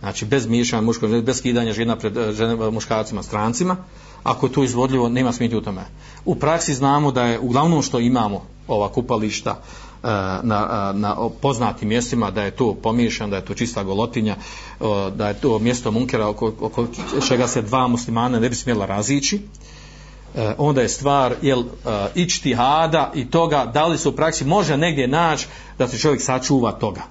znači 0.00 0.24
bez 0.24 0.46
miješanja 0.46 0.82
muškog, 0.82 1.22
bez 1.22 1.38
skidanja 1.38 1.72
žena 1.72 1.96
pred 1.96 2.16
eh, 2.16 2.32
žene, 2.32 2.66
eh, 2.66 2.70
muškarcima, 2.70 3.22
strancima, 3.22 3.76
ako 4.22 4.46
je 4.46 4.52
to 4.52 4.64
izvodljivo, 4.64 5.08
nema 5.08 5.32
smijeti 5.32 5.56
u 5.56 5.60
tome. 5.60 5.84
U 6.24 6.34
praksi 6.34 6.74
znamo 6.74 7.12
da 7.12 7.24
je 7.24 7.38
uglavnom 7.38 7.82
što 7.82 8.00
imamo 8.00 8.46
ova 8.68 8.88
kupališta 8.88 9.50
eh, 9.50 10.06
na, 10.42 10.90
eh, 10.92 10.98
na 10.98 11.16
poznatim 11.40 11.88
mjestima, 11.88 12.30
da 12.30 12.42
je 12.42 12.50
to 12.50 12.74
pomiješan, 12.74 13.30
da 13.30 13.36
je 13.36 13.44
to 13.44 13.54
čista 13.54 13.82
golotinja, 13.82 14.36
da 15.16 15.28
je 15.28 15.34
to 15.34 15.58
mjesto 15.58 15.90
munkera 15.90 16.28
oko, 16.28 16.52
oko 16.60 16.86
čega 17.28 17.48
se 17.48 17.62
dva 17.62 17.88
muslimana 17.88 18.40
ne 18.40 18.48
bi 18.48 18.54
smjela 18.54 18.86
razići, 18.86 19.40
Eh, 20.34 20.54
onda 20.58 20.82
je 20.82 20.88
stvar 20.88 21.34
jel, 21.42 21.60
eh, 21.60 22.08
ičtihada 22.14 23.12
i 23.14 23.30
toga 23.30 23.70
da 23.74 23.86
li 23.86 23.98
se 23.98 24.08
u 24.08 24.12
praksi 24.12 24.44
može 24.44 24.76
negdje 24.76 25.08
naći 25.08 25.46
da 25.78 25.88
se 25.88 25.98
čovjek 25.98 26.22
sačuva 26.22 26.72
toga. 26.72 27.02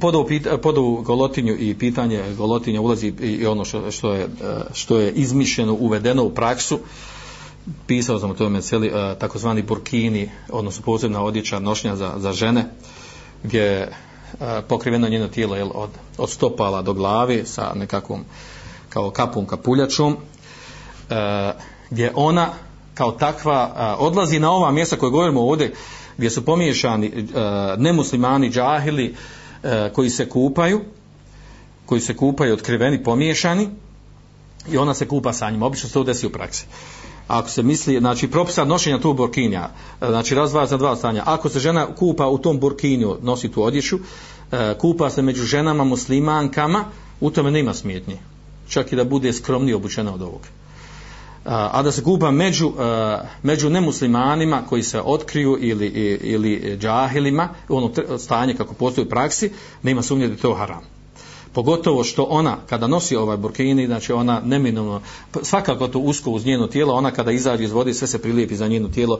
Pod 0.00 0.14
ovu, 0.14 0.28
pod 0.62 0.78
ovu 0.78 1.02
golotinju 1.02 1.56
i 1.58 1.74
pitanje 1.78 2.34
golotinja 2.36 2.80
ulazi 2.80 3.14
i 3.20 3.46
ono 3.46 3.64
što, 3.64 3.90
što, 3.90 4.12
je, 4.12 4.22
eh, 4.22 4.28
što 4.72 4.98
je 4.98 5.12
izmišljeno, 5.12 5.72
uvedeno 5.72 6.24
u 6.24 6.30
praksu, 6.30 6.78
pisao 7.86 8.18
sam 8.18 8.30
o 8.30 8.34
tome 8.34 8.60
celi 8.60 8.92
takozvani 9.18 9.62
burkini, 9.62 10.30
odnosno 10.48 10.84
posebna 10.84 11.22
odjeća 11.22 11.58
nošnja 11.58 11.96
za, 11.96 12.14
za 12.16 12.32
žene, 12.32 12.64
gdje 13.42 13.60
je 13.60 13.92
pokriveno 14.68 15.08
njeno 15.08 15.28
tijelo 15.28 15.56
jel, 15.56 15.70
od, 15.74 15.90
od 16.18 16.30
stopala 16.30 16.82
do 16.82 16.92
glave 16.92 17.46
sa 17.46 17.72
nekakvom 17.74 18.24
kao 18.88 19.10
kapom 19.10 19.46
kapuljačom. 19.46 20.16
E, 21.12 21.52
gdje 21.90 22.12
ona 22.14 22.48
kao 22.94 23.12
takva 23.12 23.74
e, 23.76 23.82
odlazi 23.98 24.38
na 24.38 24.50
ova 24.50 24.70
mjesta 24.70 24.96
koje 24.96 25.10
govorimo 25.10 25.40
ovdje 25.40 25.72
gdje 26.16 26.30
su 26.30 26.44
pomiješani 26.44 27.06
e, 27.06 27.22
nemuslimani 27.78 28.50
džahili 28.50 29.14
koji 29.92 30.10
se 30.10 30.28
kupaju 30.28 30.80
koji 31.86 32.00
se 32.00 32.16
kupaju 32.16 32.54
otkriveni 32.54 33.04
pomiješani 33.04 33.68
i 34.72 34.78
ona 34.78 34.94
se 34.94 35.08
kupa 35.08 35.32
sa 35.32 35.50
njima 35.50 35.66
obično 35.66 35.88
se 35.88 35.94
to 35.94 36.04
desi 36.04 36.26
u 36.26 36.30
praksi 36.30 36.66
ako 37.28 37.48
se 37.48 37.62
misli, 37.62 37.98
znači 37.98 38.28
propisa 38.30 38.64
nošenja 38.64 39.00
tu 39.00 39.12
burkinja, 39.12 39.68
znači 40.00 40.34
razvaja 40.34 40.66
za 40.66 40.76
dva 40.76 40.96
stanja. 40.96 41.22
Ako 41.26 41.48
se 41.48 41.60
žena 41.60 41.86
kupa 41.94 42.28
u 42.28 42.38
tom 42.38 42.60
burkinju, 42.60 43.16
nosi 43.22 43.48
tu 43.48 43.62
odjeću, 43.62 43.98
kupa 44.78 45.10
se 45.10 45.22
među 45.22 45.44
ženama 45.44 45.84
muslimankama, 45.84 46.84
u 47.20 47.30
tome 47.30 47.50
nema 47.50 47.74
smjetnje. 47.74 48.16
Čak 48.68 48.92
i 48.92 48.96
da 48.96 49.04
bude 49.04 49.32
skromnije 49.32 49.76
obučena 49.76 50.14
od 50.14 50.22
ovoga 50.22 50.48
a 51.44 51.82
da 51.82 51.92
se 51.92 52.02
kupa 52.04 52.30
među, 52.30 52.72
među 53.42 53.70
nemuslimanima 53.70 54.62
koji 54.68 54.82
se 54.82 55.00
otkriju 55.00 55.58
ili, 55.60 55.86
ili 56.22 56.76
džahilima, 56.80 57.48
ono 57.68 57.90
stanje 58.18 58.54
kako 58.54 58.74
postoji 58.74 59.06
u 59.06 59.10
praksi, 59.10 59.50
nema 59.82 60.02
sumnje 60.02 60.26
da 60.26 60.32
je 60.32 60.38
to 60.38 60.54
haram 60.54 61.01
pogotovo 61.52 62.04
što 62.04 62.22
ona 62.22 62.56
kada 62.68 62.86
nosi 62.86 63.16
ovaj 63.16 63.36
burkini, 63.36 63.86
znači 63.86 64.12
ona 64.12 64.40
neminovno, 64.44 65.00
pa 65.32 65.44
svakako 65.44 65.88
to 65.88 65.98
usko 65.98 66.30
uz 66.30 66.46
njeno 66.46 66.66
tijelo, 66.66 66.94
ona 66.94 67.10
kada 67.10 67.32
izađe 67.32 67.64
iz 67.64 67.72
vode 67.72 67.94
sve 67.94 68.08
se 68.08 68.22
prilijepi 68.22 68.56
za 68.56 68.68
njeno 68.68 68.88
tijelo, 68.88 69.18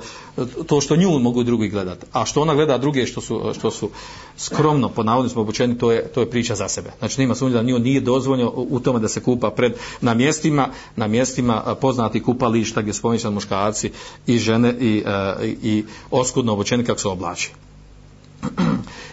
to 0.66 0.80
što 0.80 0.96
nju 0.96 1.18
mogu 1.18 1.42
drugi 1.42 1.68
gledati, 1.68 2.06
a 2.12 2.24
što 2.24 2.40
ona 2.40 2.54
gleda 2.54 2.78
druge 2.78 3.06
što 3.06 3.20
su, 3.20 3.52
što 3.58 3.70
su 3.70 3.90
skromno 4.36 4.88
po 4.88 5.02
navodnim 5.02 5.30
smo 5.30 5.42
obučeni, 5.42 5.78
to 5.78 5.92
je, 5.92 6.08
to 6.08 6.20
je 6.20 6.30
priča 6.30 6.54
za 6.54 6.68
sebe. 6.68 6.90
Znači 6.98 7.20
nema 7.20 7.34
sumnje 7.34 7.54
da 7.54 7.62
nju 7.62 7.78
nije 7.78 8.00
dozvoljeno 8.00 8.52
u 8.56 8.80
tome 8.80 9.00
da 9.00 9.08
se 9.08 9.22
kupa 9.22 9.50
pred, 9.50 9.72
na 10.00 10.14
mjestima, 10.14 10.68
na 10.96 11.06
mjestima 11.06 11.76
poznati 11.80 12.22
kupališta 12.22 12.82
gdje 12.82 12.92
spominjaju 12.92 13.30
muškarci 13.30 13.90
i 14.26 14.38
žene 14.38 14.74
i, 14.80 15.02
i, 15.42 15.56
i 15.62 15.84
oskudno 16.10 16.52
obučeni 16.52 16.84
kako 16.84 17.00
se 17.00 17.08
oblači. 17.08 17.52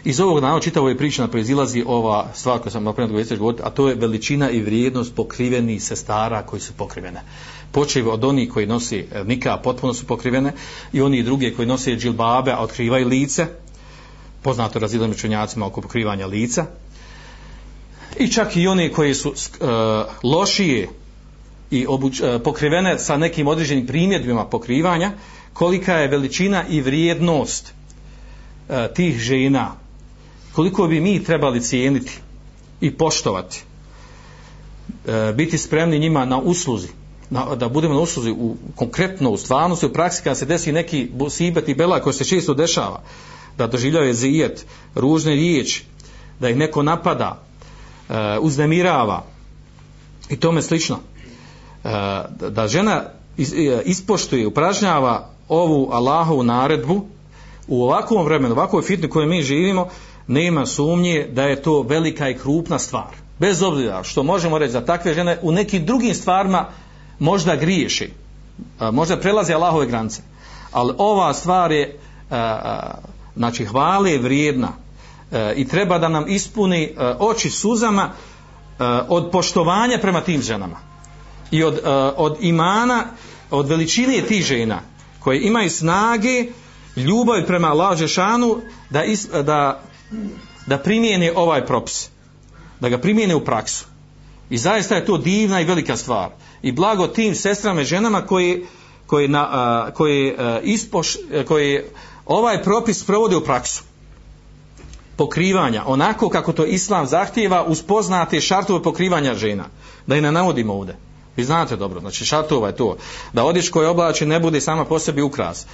Iz 0.03 0.19
ovog 0.19 0.39
naravno 0.39 0.61
čitavo 0.61 0.89
je 0.89 0.97
priča 0.97 1.27
proizilazi 1.27 1.83
ova 1.87 2.27
stvar 2.33 2.59
koju 2.59 2.71
sam 2.71 2.83
na 2.83 2.93
primjer 2.93 3.37
govoriti, 3.37 3.63
a 3.63 3.69
to 3.69 3.89
je 3.89 3.95
veličina 3.95 4.49
i 4.49 4.61
vrijednost 4.61 5.15
pokrivenih 5.15 5.83
sestara 5.83 6.41
koji 6.45 6.61
su 6.61 6.73
pokrivene. 6.73 7.21
Počev 7.71 8.09
od 8.09 8.23
onih 8.23 8.49
koji 8.49 8.67
nosi 8.67 9.05
nika, 9.25 9.57
potpuno 9.57 9.93
su 9.93 10.05
pokrivene, 10.05 10.53
i 10.93 11.01
oni 11.01 11.23
drugi 11.23 11.53
koji 11.55 11.67
nose 11.67 11.95
džilbabe, 11.95 12.51
a 12.51 12.59
otkrivaju 12.59 13.07
lice, 13.07 13.47
poznato 14.41 14.79
razilom 14.79 15.11
učenjacima 15.11 15.65
oko 15.65 15.81
pokrivanja 15.81 16.27
lica, 16.27 16.65
i 18.19 18.27
čak 18.31 18.57
i 18.57 18.67
oni 18.67 18.89
koji 18.89 19.13
su 19.13 19.29
e, 19.29 19.65
lošije 20.23 20.89
i 21.71 21.85
obuč, 21.87 22.21
e, 22.21 22.39
pokrivene 22.43 22.99
sa 22.99 23.17
nekim 23.17 23.47
određenim 23.47 23.87
primjedbima 23.87 24.45
pokrivanja, 24.45 25.11
kolika 25.53 25.93
je 25.93 26.07
veličina 26.07 26.63
i 26.69 26.81
vrijednost 26.81 27.73
E, 28.69 28.93
tih 28.93 29.19
žena, 29.19 29.71
koliko 30.53 30.87
bi 30.87 30.99
mi 30.99 31.23
trebali 31.23 31.61
cijeniti 31.61 32.17
i 32.81 32.97
poštovati 32.97 33.63
e, 35.07 35.33
biti 35.35 35.57
spremni 35.57 35.99
njima 35.99 36.25
na 36.25 36.37
usluzi 36.37 36.87
na, 37.29 37.55
da 37.55 37.69
budemo 37.69 37.93
na 37.93 37.99
usluzi 37.99 38.31
u, 38.31 38.55
konkretno 38.75 39.29
u 39.29 39.37
stvarnosti 39.37 39.85
u 39.85 39.93
praksi 39.93 40.23
kada 40.23 40.35
se 40.35 40.45
desi 40.45 40.71
neki 40.71 41.11
sibet 41.29 41.69
i 41.69 41.75
bela 41.75 41.99
koji 42.01 42.13
se 42.13 42.25
često 42.25 42.53
dešava 42.53 43.01
da 43.57 43.67
doživljaju 43.67 44.13
zijet 44.13 44.65
ružne 44.95 45.35
riječi 45.35 45.85
da 46.39 46.49
ih 46.49 46.57
neko 46.57 46.83
napada 46.83 47.41
e, 48.09 48.13
uznemirava 48.39 49.23
i 50.29 50.35
tome 50.35 50.61
slično. 50.61 50.99
Da 52.49 52.67
žena 52.67 53.03
ispoštuje 53.85 54.47
upražnjava 54.47 55.29
ovu 55.47 55.89
Allahovu 55.91 56.43
naredbu 56.43 57.05
u 57.69 57.83
ovakvom 57.83 58.25
vremenu, 58.25 58.53
ovakvoj 58.53 58.81
fitni 58.81 59.09
kojoj 59.09 59.27
mi 59.27 59.43
živimo, 59.43 59.87
nema 60.27 60.65
sumnje 60.65 61.27
da 61.31 61.43
je 61.43 61.61
to 61.61 61.81
velika 61.81 62.29
i 62.29 62.37
krupna 62.37 62.79
stvar. 62.79 63.13
Bez 63.39 63.63
obzira 63.63 64.03
što 64.03 64.23
možemo 64.23 64.57
reći 64.57 64.71
za 64.71 64.85
takve 64.85 65.13
žene 65.13 65.39
u 65.41 65.51
nekim 65.51 65.85
drugim 65.85 66.15
stvarima 66.15 66.65
možda 67.19 67.55
griješi, 67.55 68.11
e, 68.81 68.91
možda 68.91 69.17
prelazi 69.17 69.53
Allahove 69.53 69.85
granice. 69.85 70.21
Ali 70.71 70.93
ova 70.97 71.33
stvar 71.33 71.71
je 71.71 71.83
e, 71.83 72.35
e, 72.35 72.59
znači 73.35 73.65
hvale 73.65 74.17
vrijedna 74.17 74.67
i 75.55 75.67
treba 75.67 75.97
da 75.99 76.09
nam 76.09 76.25
ispuni 76.27 76.95
oči 77.19 77.49
suzama 77.49 78.09
od 79.07 79.29
poštovanja 79.31 79.97
prema 80.01 80.21
tim 80.21 80.41
ženama 80.41 80.75
i 81.51 81.63
od, 81.63 81.81
od 82.17 82.37
imana 82.39 83.03
od 83.51 83.67
veličine 83.67 84.21
tih 84.21 84.45
žena 84.45 84.81
koje 85.19 85.41
imaju 85.41 85.69
snage 85.69 86.45
ljubav 86.99 87.45
prema 87.47 87.67
Allahu 87.67 88.07
šanu 88.07 88.61
da, 88.89 89.03
is, 89.03 89.27
da 89.27 89.81
da 90.65 90.77
primijene 90.77 91.33
ovaj 91.35 91.65
propis 91.65 92.09
da 92.79 92.89
ga 92.89 92.97
primijene 92.97 93.35
u 93.35 93.45
praksu. 93.45 93.85
I 94.49 94.57
zaista 94.57 94.95
je 94.95 95.05
to 95.05 95.17
divna 95.17 95.61
i 95.61 95.65
velika 95.65 95.97
stvar. 95.97 96.29
I 96.61 96.71
blago 96.71 97.07
tim 97.07 97.35
sestrama 97.35 97.81
i 97.81 97.85
ženama 97.85 98.21
koji 98.25 98.65
koji 99.07 99.27
na 99.27 99.47
a, 99.51 99.91
koji 99.93 100.35
ispoš 100.63 101.17
koji 101.47 101.81
ovaj 102.25 102.63
propis 102.63 103.03
provode 103.03 103.35
u 103.35 103.43
praksu. 103.43 103.83
Pokrivanja 105.15 105.83
onako 105.85 106.29
kako 106.29 106.53
to 106.53 106.65
islam 106.65 107.07
zahtijeva 107.07 107.63
uz 107.63 107.81
poznate 107.81 108.41
šartove 108.41 108.83
pokrivanja 108.83 109.33
žena. 109.33 109.65
Da 110.07 110.15
i 110.15 110.21
ne 110.21 110.31
navodimo 110.31 110.73
ovdje. 110.73 110.97
vi 111.37 111.43
znate 111.43 111.75
dobro 111.75 111.99
znači 111.99 112.25
šartova 112.25 112.67
je 112.67 112.75
to. 112.75 112.97
Da 113.33 113.43
odjeć 113.43 113.69
koji 113.69 113.87
oblači 113.87 114.25
ne 114.25 114.39
bude 114.39 114.61
sama 114.61 114.85
po 114.85 114.99
sebi 114.99 115.21
ukras 115.21 115.65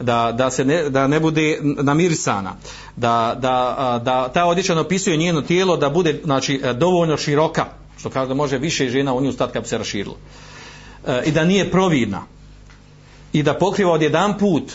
da, 0.00 0.32
da, 0.32 0.50
se 0.50 0.64
ne, 0.64 0.90
da 0.90 1.06
ne 1.06 1.20
bude 1.20 1.58
namirisana, 1.62 2.56
da, 2.96 3.36
da, 3.40 4.00
da 4.04 4.28
ta 4.28 4.44
odjeća 4.44 4.80
opisuje 4.80 5.16
njeno 5.16 5.42
tijelo 5.42 5.76
da 5.76 5.90
bude 5.90 6.20
znači, 6.24 6.60
e, 6.64 6.72
dovoljno 6.72 7.16
široka, 7.16 7.66
što 7.98 8.10
kaže 8.10 8.28
da 8.28 8.34
može 8.34 8.58
više 8.58 8.88
žena 8.88 9.14
u 9.14 9.20
nju 9.20 9.32
stati 9.32 9.52
kad 9.52 9.62
bi 9.62 9.68
se 9.68 9.78
raširilo. 9.78 10.16
E, 11.06 11.22
I 11.26 11.30
da 11.30 11.44
nije 11.44 11.70
providna. 11.70 12.22
I 13.32 13.42
da 13.42 13.54
pokriva 13.54 13.92
od 13.92 14.02
jedan 14.02 14.38
put 14.38 14.72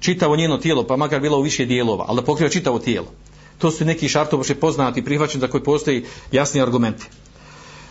čitavo 0.00 0.36
njeno 0.36 0.58
tijelo, 0.58 0.86
pa 0.86 0.96
makar 0.96 1.20
bilo 1.20 1.38
u 1.38 1.42
više 1.42 1.64
dijelova, 1.64 2.04
ali 2.08 2.16
da 2.16 2.24
pokriva 2.24 2.50
čitavo 2.50 2.78
tijelo. 2.78 3.12
To 3.58 3.70
su 3.70 3.84
neki 3.84 4.08
šartovoše 4.08 4.54
poznati 4.54 5.04
prihvaćeni 5.04 5.40
za 5.40 5.48
koji 5.48 5.64
postoji 5.64 6.04
jasni 6.32 6.62
argumenti. 6.62 7.06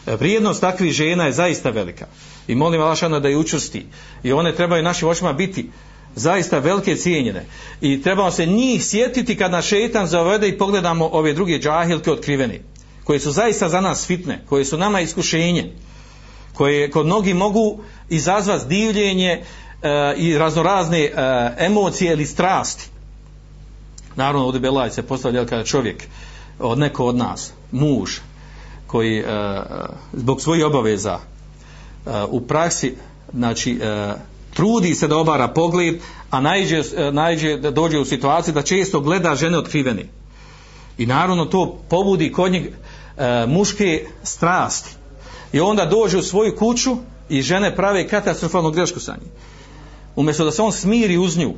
E, 0.08 0.16
vrijednost 0.16 0.62
takvih 0.62 0.94
žena 0.94 1.26
je 1.26 1.32
zaista 1.32 1.70
velika. 1.70 2.08
I 2.48 2.56
molim 2.56 2.82
Alašana 2.82 3.20
da 3.20 3.28
je 3.28 3.38
učvrsti. 3.38 3.86
I 4.24 4.34
one 4.34 4.56
trebaju 4.56 4.84
našim 4.84 5.08
očima 5.08 5.34
biti 5.34 5.70
zaista 6.18 6.60
velike 6.60 6.96
cijenjene. 6.96 7.46
I 7.82 8.02
trebamo 8.02 8.32
se 8.32 8.46
njih 8.46 8.86
sjetiti 8.86 9.38
kad 9.38 9.52
nas 9.52 9.66
šetan 9.66 10.08
zavede 10.08 10.50
i 10.50 10.58
pogledamo 10.58 11.10
ove 11.12 11.34
druge 11.34 11.60
džahilke 11.60 12.12
otkrivene 12.12 12.60
koje 13.04 13.20
su 13.20 13.32
zaista 13.32 13.70
za 13.70 13.82
nas 13.82 14.06
fitne 14.06 14.42
koje 14.50 14.66
su 14.66 14.78
nama 14.78 15.02
iskušenje 15.02 15.72
koje 16.54 16.92
kod 16.92 17.06
mnogi 17.06 17.34
mogu 17.34 17.80
izazvati 18.10 18.68
divljenje 18.68 19.32
e, 19.32 19.44
i 20.18 20.38
raznorazne 20.38 21.00
e, 21.00 21.12
emocije 21.58 22.14
ili 22.14 22.26
strasti. 22.26 22.90
Naravno 24.16 24.46
ovdje 24.46 24.60
Belaj 24.60 24.92
se 24.92 25.04
postavlja 25.04 25.46
kada 25.46 25.64
čovjek 25.64 26.04
od 26.60 26.80
neko 26.80 27.06
od 27.06 27.16
nas 27.16 27.52
muž 27.72 28.12
koji 28.88 29.20
e, 29.20 29.26
zbog 30.14 30.42
svojih 30.42 30.66
obaveza 30.66 31.20
e, 31.20 32.10
u 32.28 32.42
praksi 32.42 32.96
znači 33.34 33.80
e, 33.82 34.14
trudi 34.58 34.96
se 34.96 35.08
da 35.08 35.18
obara 35.18 35.48
pogled, 35.48 36.00
a 36.30 36.42
najđe, 36.42 36.82
e, 36.98 37.12
najđe 37.12 37.58
da 37.58 37.72
dođe 37.72 38.00
u 38.00 38.06
situaciju 38.06 38.54
da 38.54 38.62
često 38.62 39.00
gleda 39.00 39.36
žene 39.36 39.58
otkrivene. 39.58 40.06
I 40.98 41.06
naravno 41.06 41.46
to 41.46 41.80
pobudi 41.90 42.32
kod 42.32 42.52
njeg 42.52 42.64
e, 42.66 43.46
muške 43.48 44.06
strasti. 44.24 44.96
I 45.54 45.60
onda 45.60 45.86
dođe 45.86 46.18
u 46.18 46.24
svoju 46.24 46.56
kuću 46.56 46.98
i 47.30 47.42
žene 47.42 47.76
prave 47.76 48.08
katastrofalnu 48.08 48.72
grešku 48.72 49.00
sa 49.00 49.12
njim. 49.12 49.30
Umjesto 50.16 50.46
da 50.46 50.52
se 50.52 50.62
on 50.62 50.72
smiri 50.72 51.18
uz 51.18 51.38
nju 51.38 51.54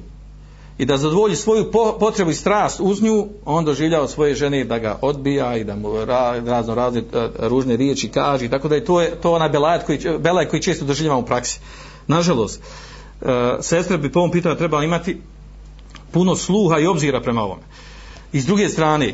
i 0.78 0.86
da 0.86 0.98
zadovolji 0.98 1.36
svoju 1.36 1.72
po, 1.72 1.98
potrebu 2.00 2.32
i 2.32 2.36
strast 2.36 2.80
uz 2.80 3.02
nju, 3.02 3.28
on 3.46 3.66
doživlja 3.66 4.02
od 4.02 4.12
svoje 4.12 4.36
žene 4.36 4.64
da 4.64 4.80
ga 4.80 4.98
odbija 5.02 5.58
i 5.58 5.64
da 5.64 5.76
mu 5.76 6.06
ra, 6.06 6.40
razno 6.46 6.76
razne 6.76 7.00
e, 7.00 7.30
ružne 7.40 7.76
riječi 7.76 8.10
kaže. 8.10 8.50
Tako 8.50 8.68
da 8.68 8.76
je 8.76 8.86
to, 8.86 9.02
je, 9.02 9.16
to 9.22 9.34
onaj 9.34 9.50
belaj 9.50 9.80
koji, 9.80 10.00
belaj 10.20 10.46
koji 10.46 10.62
često 10.62 10.86
doživljamo 10.86 11.20
u 11.20 11.26
praksi. 11.26 11.60
Nažalost, 12.08 12.62
E, 13.22 13.58
sestre 13.62 13.98
bi 13.98 14.12
po 14.12 14.20
ovom 14.20 14.32
pitanju 14.32 14.56
trebala 14.56 14.84
imati 14.84 15.22
puno 16.12 16.36
sluha 16.36 16.80
i 16.80 16.88
obzira 16.88 17.22
prema 17.22 17.42
ovome. 17.42 17.62
I 18.34 18.42
s 18.42 18.46
druge 18.46 18.70
strane, 18.70 19.14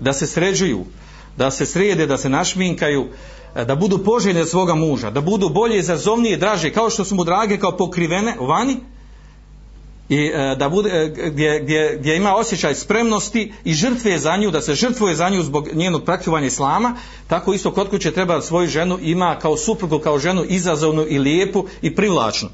da 0.00 0.12
se 0.12 0.26
sređuju, 0.26 0.84
da 1.36 1.50
se 1.50 1.66
srede, 1.66 2.06
da 2.06 2.18
se 2.18 2.28
našminkaju, 2.28 3.06
e, 3.54 3.64
da 3.64 3.74
budu 3.74 3.98
poželjne 3.98 4.46
svoga 4.46 4.74
muža, 4.74 5.10
da 5.10 5.20
budu 5.20 5.48
bolje, 5.48 5.82
zazovnije, 5.82 6.36
draže, 6.36 6.72
kao 6.72 6.90
što 6.90 7.04
su 7.04 7.14
mu 7.14 7.24
drage, 7.24 7.58
kao 7.58 7.76
pokrivene 7.76 8.36
vani, 8.40 8.76
i 10.08 10.30
e, 10.34 10.56
da 10.58 10.68
bude 10.68 11.12
gdje, 11.30 11.60
gdje, 11.60 11.96
gdje 12.00 12.16
ima 12.16 12.34
osjećaj 12.34 12.74
spremnosti 12.74 13.52
i 13.64 13.74
žrtve 13.74 14.18
za 14.18 14.36
nju 14.36 14.50
da 14.50 14.62
se 14.62 14.74
žrtvuje 14.74 15.14
za 15.14 15.28
nju 15.28 15.42
zbog 15.42 15.68
njenog 15.74 16.04
praktikovanja 16.04 16.46
islama 16.46 16.96
tako 17.28 17.52
isto 17.52 17.70
kod 17.70 17.90
kuće 17.90 18.12
treba 18.12 18.40
svoju 18.40 18.68
ženu 18.68 18.98
ima 19.02 19.38
kao 19.42 19.56
suprugu 19.56 19.98
kao 19.98 20.18
ženu 20.18 20.44
izazovnu 20.48 21.06
i 21.08 21.18
lijepu 21.18 21.64
i 21.82 21.94
privlačnu 21.94 22.48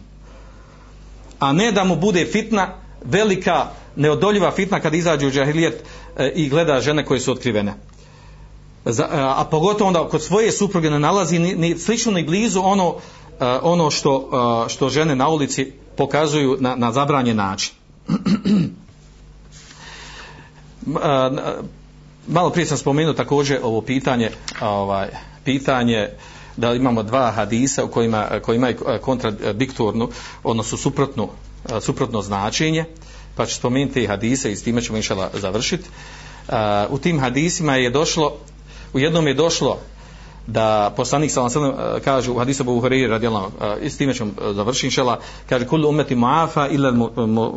a 1.42 1.52
ne 1.52 1.72
da 1.72 1.84
mu 1.84 1.96
bude 1.96 2.26
fitna 2.26 2.68
velika 3.04 3.66
neodoljiva 3.96 4.50
fitna 4.50 4.80
kad 4.80 4.94
izađe 4.94 5.26
u 5.26 5.30
džahilijet 5.30 5.84
e, 6.16 6.32
i 6.34 6.48
gleda 6.48 6.80
žene 6.80 7.04
koje 7.04 7.20
su 7.20 7.32
otkrivene. 7.32 7.74
Za, 8.84 9.02
e, 9.02 9.08
a, 9.12 9.44
pogotovo 9.50 9.88
onda 9.88 10.08
kod 10.08 10.22
svoje 10.22 10.52
supruge 10.52 10.90
ne 10.90 10.98
nalazi 10.98 11.38
ni, 11.38 11.54
ni 11.54 11.78
slično 11.78 12.12
ni 12.12 12.22
blizu 12.22 12.60
ono 12.64 12.94
e, 13.40 13.44
ono 13.62 13.90
što, 13.90 14.30
što 14.68 14.88
žene 14.88 15.16
na 15.16 15.28
ulici 15.28 15.72
pokazuju 15.96 16.56
na, 16.60 16.76
na 16.76 16.92
zabranjen 16.92 17.36
način. 17.36 17.74
Malo 22.28 22.50
prije 22.50 22.66
sam 22.66 22.78
spomenuo 22.78 23.12
također 23.12 23.58
ovo 23.62 23.80
pitanje 23.80 24.30
ovaj 24.60 25.08
pitanje 25.44 26.08
da 26.56 26.74
imamo 26.74 27.02
dva 27.02 27.30
hadisa 27.30 27.84
u 27.84 27.88
kojima, 27.88 28.26
koji 28.42 28.56
imaju 28.56 28.76
eh, 28.88 28.98
kontradiktornu 28.98 30.08
odnosno 30.44 30.78
suprotnu 30.78 31.28
eh, 31.70 31.80
suprotno 31.80 32.22
značenje 32.22 32.84
pa 33.36 33.46
ću 33.46 33.54
spomenuti 33.54 34.06
hadise 34.06 34.52
i 34.52 34.56
s 34.56 34.62
time 34.62 34.82
ćemo 34.82 34.96
inšala 34.96 35.30
završiti 35.34 35.88
eh, 36.48 36.52
u 36.90 36.98
tim 36.98 37.20
hadisima 37.20 37.76
je 37.76 37.90
došlo 37.90 38.36
u 38.92 38.98
jednom 38.98 39.26
je 39.26 39.34
došlo 39.34 39.78
da 40.46 40.92
poslanik 40.96 41.30
sallallahu 41.30 41.58
alejhi 41.58 41.74
ve 41.76 41.80
sellem 41.80 42.00
kaže 42.04 42.30
u 42.30 42.38
hadisu 42.38 42.62
Abu 42.62 42.80
Hurajre 42.80 43.08
radijallahu 43.08 43.52
i 43.82 43.90
s 43.90 43.96
time 43.96 44.14
ćemo 44.14 44.32
završiti 44.52 44.86
inshallah 44.86 45.18
kaže 45.48 45.66
kullu 45.66 45.88
ummati 45.88 46.14
muafa 46.14 46.68
illa 46.68 46.92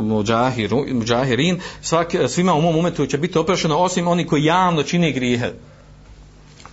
mujahirun 0.01 0.85
mujahirin 0.91 1.59
svak 1.81 2.15
svima 2.27 2.53
u 2.53 2.61
mom 2.61 2.77
umetu 2.77 3.05
će 3.05 3.17
biti 3.17 3.37
oprošteno 3.37 3.77
osim 3.77 4.07
oni 4.07 4.27
koji 4.27 4.43
javno 4.43 4.83
čine 4.83 5.11
grijehe 5.11 5.51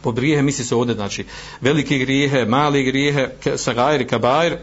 po 0.03 0.13
grijehe 0.13 0.43
misli 0.43 0.65
se 0.65 0.75
ovdje 0.75 0.95
znači 0.95 1.25
velike 1.61 1.99
grijehe 1.99 2.45
mali 2.45 2.85
grijehe 2.85 3.29
sagair 3.57 4.09
kabair 4.09 4.57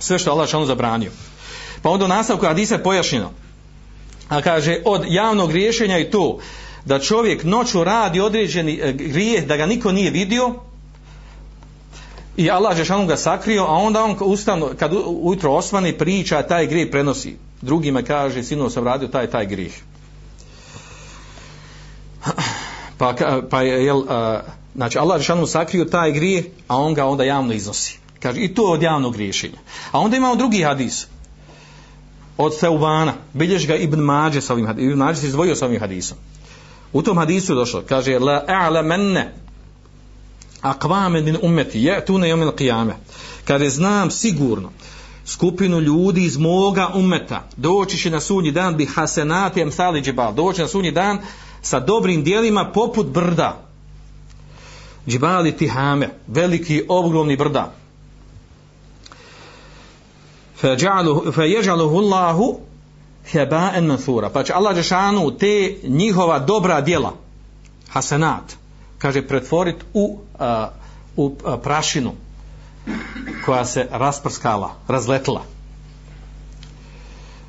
sve 0.00 0.18
što 0.18 0.30
Allah 0.30 0.48
šanu 0.48 0.66
zabranio 0.66 1.10
pa 1.82 1.90
onda 1.90 2.04
u 2.04 2.08
nastavku 2.08 2.46
hadisa 2.46 2.74
je 2.74 2.82
pojašnjeno 2.82 3.30
a 4.28 4.42
kaže 4.42 4.78
od 4.84 5.04
javnog 5.08 5.50
griješenja 5.50 5.98
i 5.98 6.10
to 6.10 6.38
da 6.84 6.98
čovjek 6.98 7.44
noću 7.44 7.84
radi 7.84 8.20
određeni 8.20 8.80
e, 8.82 8.92
grijeh 8.92 9.46
da 9.46 9.56
ga 9.56 9.66
niko 9.66 9.92
nije 9.92 10.10
vidio 10.10 10.54
i 12.36 12.50
Allah 12.50 12.76
Žešanu 12.76 13.06
ga 13.06 13.16
sakrio, 13.16 13.64
a 13.64 13.72
onda 13.72 14.04
on 14.04 14.16
ustavno, 14.20 14.70
kad 14.78 14.92
ujutro 15.06 15.52
osvani 15.52 15.98
priča, 15.98 16.42
taj 16.42 16.66
grijeh 16.66 16.90
prenosi. 16.90 17.36
Drugima 17.62 18.02
kaže, 18.02 18.42
sinu 18.42 18.70
sam 18.70 18.84
radio 18.84 19.08
taj, 19.08 19.26
taj 19.26 19.46
grijeh. 19.46 19.72
Pa, 22.98 23.14
pa 23.50 23.62
jel, 23.62 24.02
a, 24.08 24.40
znači 24.76 24.98
Allah 24.98 25.18
Žešanu 25.18 25.46
sakrio 25.46 25.84
taj 25.84 26.12
grijeh, 26.12 26.44
a 26.68 26.76
on 26.76 26.94
ga 26.94 27.06
onda 27.06 27.24
javno 27.24 27.52
iznosi. 27.52 27.98
Kaže, 28.20 28.40
i 28.40 28.54
to 28.54 28.62
od 28.62 28.82
javnog 28.82 29.12
griješenja. 29.12 29.58
A 29.92 30.00
onda 30.00 30.16
imamo 30.16 30.36
drugi 30.36 30.62
hadis. 30.62 31.06
Od 32.36 32.58
Seubana, 32.58 33.14
bilješ 33.32 33.66
ga 33.66 33.74
Ibn 33.76 34.00
Mađe 34.00 34.40
sa 34.40 34.52
ovim 34.52 34.66
hadisom, 34.66 34.90
Ibn 34.90 34.98
Mađe 34.98 35.20
se 35.20 35.26
izdvojio 35.26 35.56
sa 35.56 35.66
ovim 35.66 35.80
hadisom. 35.80 36.18
U 36.92 37.02
tom 37.02 37.18
hadisu 37.18 37.52
je 37.52 37.56
došlo, 37.56 37.82
kaže, 37.88 38.18
la 38.18 38.44
a'lamenne 38.48 39.32
akvame 40.60 41.20
min 41.20 41.36
umeti, 41.42 41.82
je 41.82 42.04
tu 42.04 42.12
yawm 42.12 42.50
al-qiyamah 42.50 42.94
kaže 43.44 43.68
znam 43.68 44.10
sigurno 44.10 44.70
skupinu 45.24 45.80
ljudi 45.80 46.24
iz 46.24 46.36
moga 46.36 46.90
ummeta 46.94 47.48
doći 47.56 47.98
će 47.98 48.10
na 48.10 48.20
sunji 48.20 48.52
dan 48.52 48.76
bi 48.76 48.86
hasenati 48.86 49.60
emsali 49.60 50.00
džibal. 50.00 50.34
Doći 50.34 50.60
na 50.60 50.68
sunji 50.68 50.90
dan 50.90 51.18
sa 51.62 51.80
dobrim 51.80 52.24
dijelima 52.24 52.70
poput 52.74 53.06
brda 53.06 53.65
džbali 55.08 55.52
tihame, 55.56 56.08
veliki 56.26 56.84
ogromni 56.88 57.36
brda. 57.36 57.72
Fejeđaluhu 61.32 61.98
Allahu 61.98 62.60
heba'en 63.32 63.86
mathura. 63.86 64.30
Pa 64.30 64.42
će 64.42 64.52
Allah 64.52 64.76
Žešanu 64.76 65.38
te 65.38 65.74
njihova 65.84 66.38
dobra 66.38 66.80
djela, 66.80 67.12
hasanat, 67.88 68.56
kaže 68.98 69.26
pretvorit 69.26 69.76
u, 69.94 70.18
uh, 70.34 70.46
u 71.16 71.36
prašinu 71.62 72.12
koja 73.44 73.64
se 73.64 73.88
rasprskala, 73.90 74.74
razletila. 74.88 75.42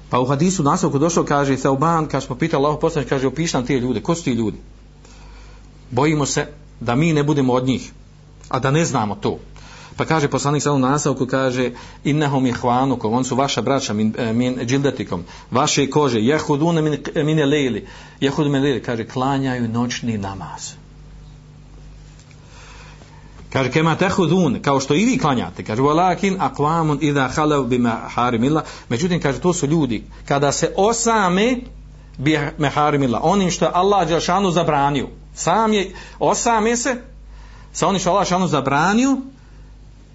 Pa 0.10 0.20
u 0.20 0.26
hadisu 0.26 0.64
nasavku 0.64 1.00
došao, 1.00 1.24
kaže 1.24 1.58
Theoban, 1.58 2.08
kad 2.08 2.24
smo 2.24 2.36
pitali 2.36 2.66
Allah 2.66 2.78
poslanič, 2.82 3.10
kaže 3.10 3.28
opišan 3.28 3.66
ti 3.66 3.76
ljude, 3.76 4.02
ko 4.02 4.16
su 4.16 4.24
ti 4.24 4.32
ljudi? 4.32 4.58
Bojimo 5.92 6.26
se 6.26 6.48
da 6.80 6.96
mi 6.96 7.14
ne 7.14 7.24
budemo 7.24 7.54
od 7.54 7.66
njih, 7.66 7.92
a 8.50 8.60
da 8.60 8.72
ne 8.72 8.86
znamo 8.86 9.16
to. 9.16 9.40
Pa 9.98 10.06
kaže 10.06 10.28
poslanik 10.30 10.64
sa 10.64 10.78
nastavku, 10.78 11.26
kaže 11.26 11.72
innahum 12.04 12.46
ihvanukum, 12.46 13.14
on 13.14 13.24
su 13.26 13.36
vaša 13.36 13.62
braća 13.62 13.94
min, 13.94 14.14
eh, 14.18 14.34
min 14.34 14.60
džildetikom, 14.66 15.24
vaše 15.52 15.90
kože, 15.90 16.20
jehudune 16.20 16.82
min, 16.82 16.98
mine 17.16 17.46
lejli, 17.46 17.88
jehudu 18.20 18.50
min 18.50 18.62
lejli, 18.62 18.84
kaže 18.84 19.08
klanjaju 19.08 19.68
noćni 19.68 20.18
namaz. 20.18 20.78
Kaže 23.54 23.72
kema 23.72 23.96
tehudun, 23.96 24.60
kao 24.62 24.80
što 24.80 24.94
i 24.94 25.06
vi 25.06 25.18
klanjate. 25.18 25.64
Kaže 25.64 25.82
walakin 25.82 26.38
aqwamun 26.38 26.98
idha 27.02 27.30
khalav 27.30 27.64
bima 27.64 28.00
harimilla. 28.16 28.64
Međutim 28.90 29.22
kaže 29.22 29.40
to 29.40 29.54
su 29.54 29.68
ljudi 29.68 30.04
kada 30.26 30.52
se 30.52 30.74
osame 30.76 31.58
bi 32.18 32.40
maharimilla, 32.58 33.20
onim 33.24 33.52
što 33.52 33.72
Allah 33.74 34.08
dželle 34.08 34.52
zabranio. 34.52 35.08
Sam 35.38 35.74
je 35.74 35.94
osame 36.20 36.78
se 36.78 36.96
sa 37.74 37.88
onim 37.88 38.00
što 38.00 38.10
Allah 38.10 38.28
dželle 38.28 38.48
zabranio 38.48 39.18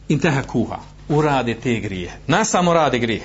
intehakuha. 0.08 0.78
Urade 1.08 1.54
te 1.54 1.80
grije. 1.80 2.18
Na 2.26 2.44
samo 2.44 2.74
rade 2.74 2.98
grije. 2.98 3.22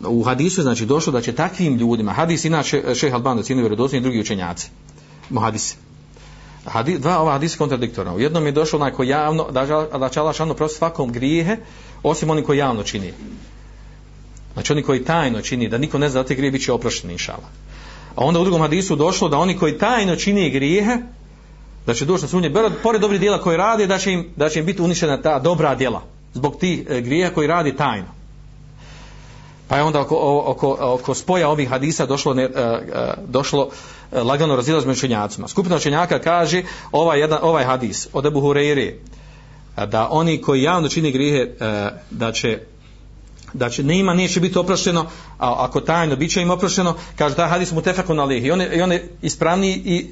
U 0.00 0.22
hadisu 0.22 0.62
znači 0.62 0.86
došlo 0.86 1.12
da 1.12 1.20
će 1.20 1.34
takvim 1.34 1.76
ljudima, 1.76 2.12
hadis 2.12 2.44
inače 2.44 2.82
eh, 2.86 2.94
šejh 2.94 3.14
Alban 3.14 3.36
da 3.36 3.42
cinu 3.42 3.60
vjerodostojni 3.60 4.02
drugi 4.02 4.20
učenjaci. 4.20 4.68
mu 5.30 5.40
hadis, 5.40 5.76
dva 6.98 7.18
ova 7.18 7.32
hadisa 7.32 7.58
kontradiktorna. 7.58 8.14
U 8.14 8.20
jednom 8.20 8.46
je 8.46 8.52
došlo 8.52 8.78
onaj 8.78 8.92
ko 8.92 9.02
javno, 9.02 9.50
da, 9.50 9.66
da 9.98 10.08
će 10.08 10.20
Allah 10.20 10.34
šanu 10.34 10.54
prosto 10.54 10.78
svakom 10.78 11.12
grijehe, 11.12 11.56
osim 12.02 12.30
onim 12.30 12.44
koji 12.44 12.58
javno 12.58 12.82
čini. 12.82 13.12
Znači 14.52 14.72
oni 14.72 14.82
koji 14.82 15.04
tajno 15.04 15.42
čini, 15.42 15.68
da 15.68 15.78
niko 15.78 15.98
ne 15.98 16.08
zna 16.08 16.22
da 16.22 16.28
te 16.28 16.34
grije, 16.34 16.50
bit 16.50 16.64
će 16.64 16.72
oprošteni 16.72 17.12
inšala. 17.12 17.48
A 18.16 18.24
onda 18.24 18.40
u 18.40 18.44
drugom 18.44 18.60
hadisu 18.60 18.96
došlo 18.96 19.28
da 19.28 19.38
oni 19.38 19.58
koji 19.58 19.78
tajno 19.78 20.16
čini 20.16 20.50
grijehe, 20.50 20.96
da 21.86 21.94
će 21.94 22.04
doći 22.04 22.22
na 22.22 22.28
sunje, 22.28 22.52
pored 22.82 23.00
dobrih 23.00 23.20
djela 23.20 23.40
koje 23.40 23.56
rade, 23.56 23.86
da 23.86 23.98
će 23.98 24.12
im, 24.12 24.30
da 24.36 24.48
će 24.48 24.58
im 24.58 24.66
biti 24.66 24.82
uništena 24.82 25.22
ta 25.22 25.38
dobra 25.38 25.74
djela 25.74 26.02
Zbog 26.34 26.56
tih 26.56 26.86
e, 26.88 27.00
grijeha 27.00 27.34
koji 27.34 27.46
radi 27.46 27.76
tajno. 27.76 28.06
Pa 29.68 29.76
je 29.76 29.82
onda 29.82 30.00
oko, 30.00 30.42
oko, 30.46 30.76
oko 30.80 31.14
spoja 31.14 31.48
ovih 31.48 31.68
hadisa 31.68 32.06
došlo, 32.06 32.34
ne, 32.34 32.42
e, 32.42 32.48
e, 32.54 33.14
došlo 33.26 33.68
e, 34.12 34.20
lagano 34.20 34.56
razilaz 34.56 34.86
među 34.86 34.98
učenjacima. 34.98 35.48
Skupina 35.48 35.76
učenjaka 35.76 36.18
kaže 36.18 36.62
ovaj, 36.92 37.20
jedan, 37.20 37.38
ovaj 37.42 37.64
hadis 37.64 38.08
od 38.12 38.26
Ebu 38.26 38.40
Hureyre 38.40 38.94
da 39.86 40.08
oni 40.10 40.42
koji 40.42 40.62
javno 40.62 40.88
čini 40.88 41.10
grijehe 41.10 41.50
da 42.10 42.32
će 42.32 42.60
da 43.56 43.70
će 43.70 43.82
nema 43.82 44.14
neće 44.14 44.40
biti 44.40 44.58
oprošteno 44.58 45.06
a 45.38 45.54
ako 45.64 45.80
tajno 45.80 46.16
bit 46.16 46.32
će 46.32 46.42
im 46.42 46.50
oprošteno 46.50 46.94
kaže 47.16 47.34
da 47.34 47.46
hadis 47.46 47.72
mu 47.72 47.82
tefakun 47.82 48.20
alih 48.20 48.44
i 48.44 48.50
on, 48.50 48.62
i 48.62 48.82
on 48.82 48.92
je 48.92 49.08
ispravniji 49.22 49.82
i, 49.84 50.06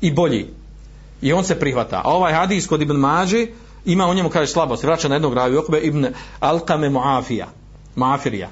i 0.00 0.10
bolji 0.10 0.46
i 1.22 1.32
on 1.32 1.44
se 1.44 1.58
prihvata 1.58 2.02
a 2.04 2.10
ovaj 2.10 2.32
hadis 2.32 2.66
kod 2.66 2.82
Ibn 2.82 2.96
Mađi 2.96 3.48
ima 3.84 4.06
u 4.06 4.14
njemu 4.14 4.30
kaže 4.30 4.52
slabost 4.52 4.82
vraća 4.82 5.08
na 5.08 5.14
jednog 5.14 5.34
ravi 5.34 5.56
okbe 5.56 5.80
Ibn 5.80 6.06
Alkame 6.40 6.90
Muafija 6.90 7.46
Muafirija 7.96 8.50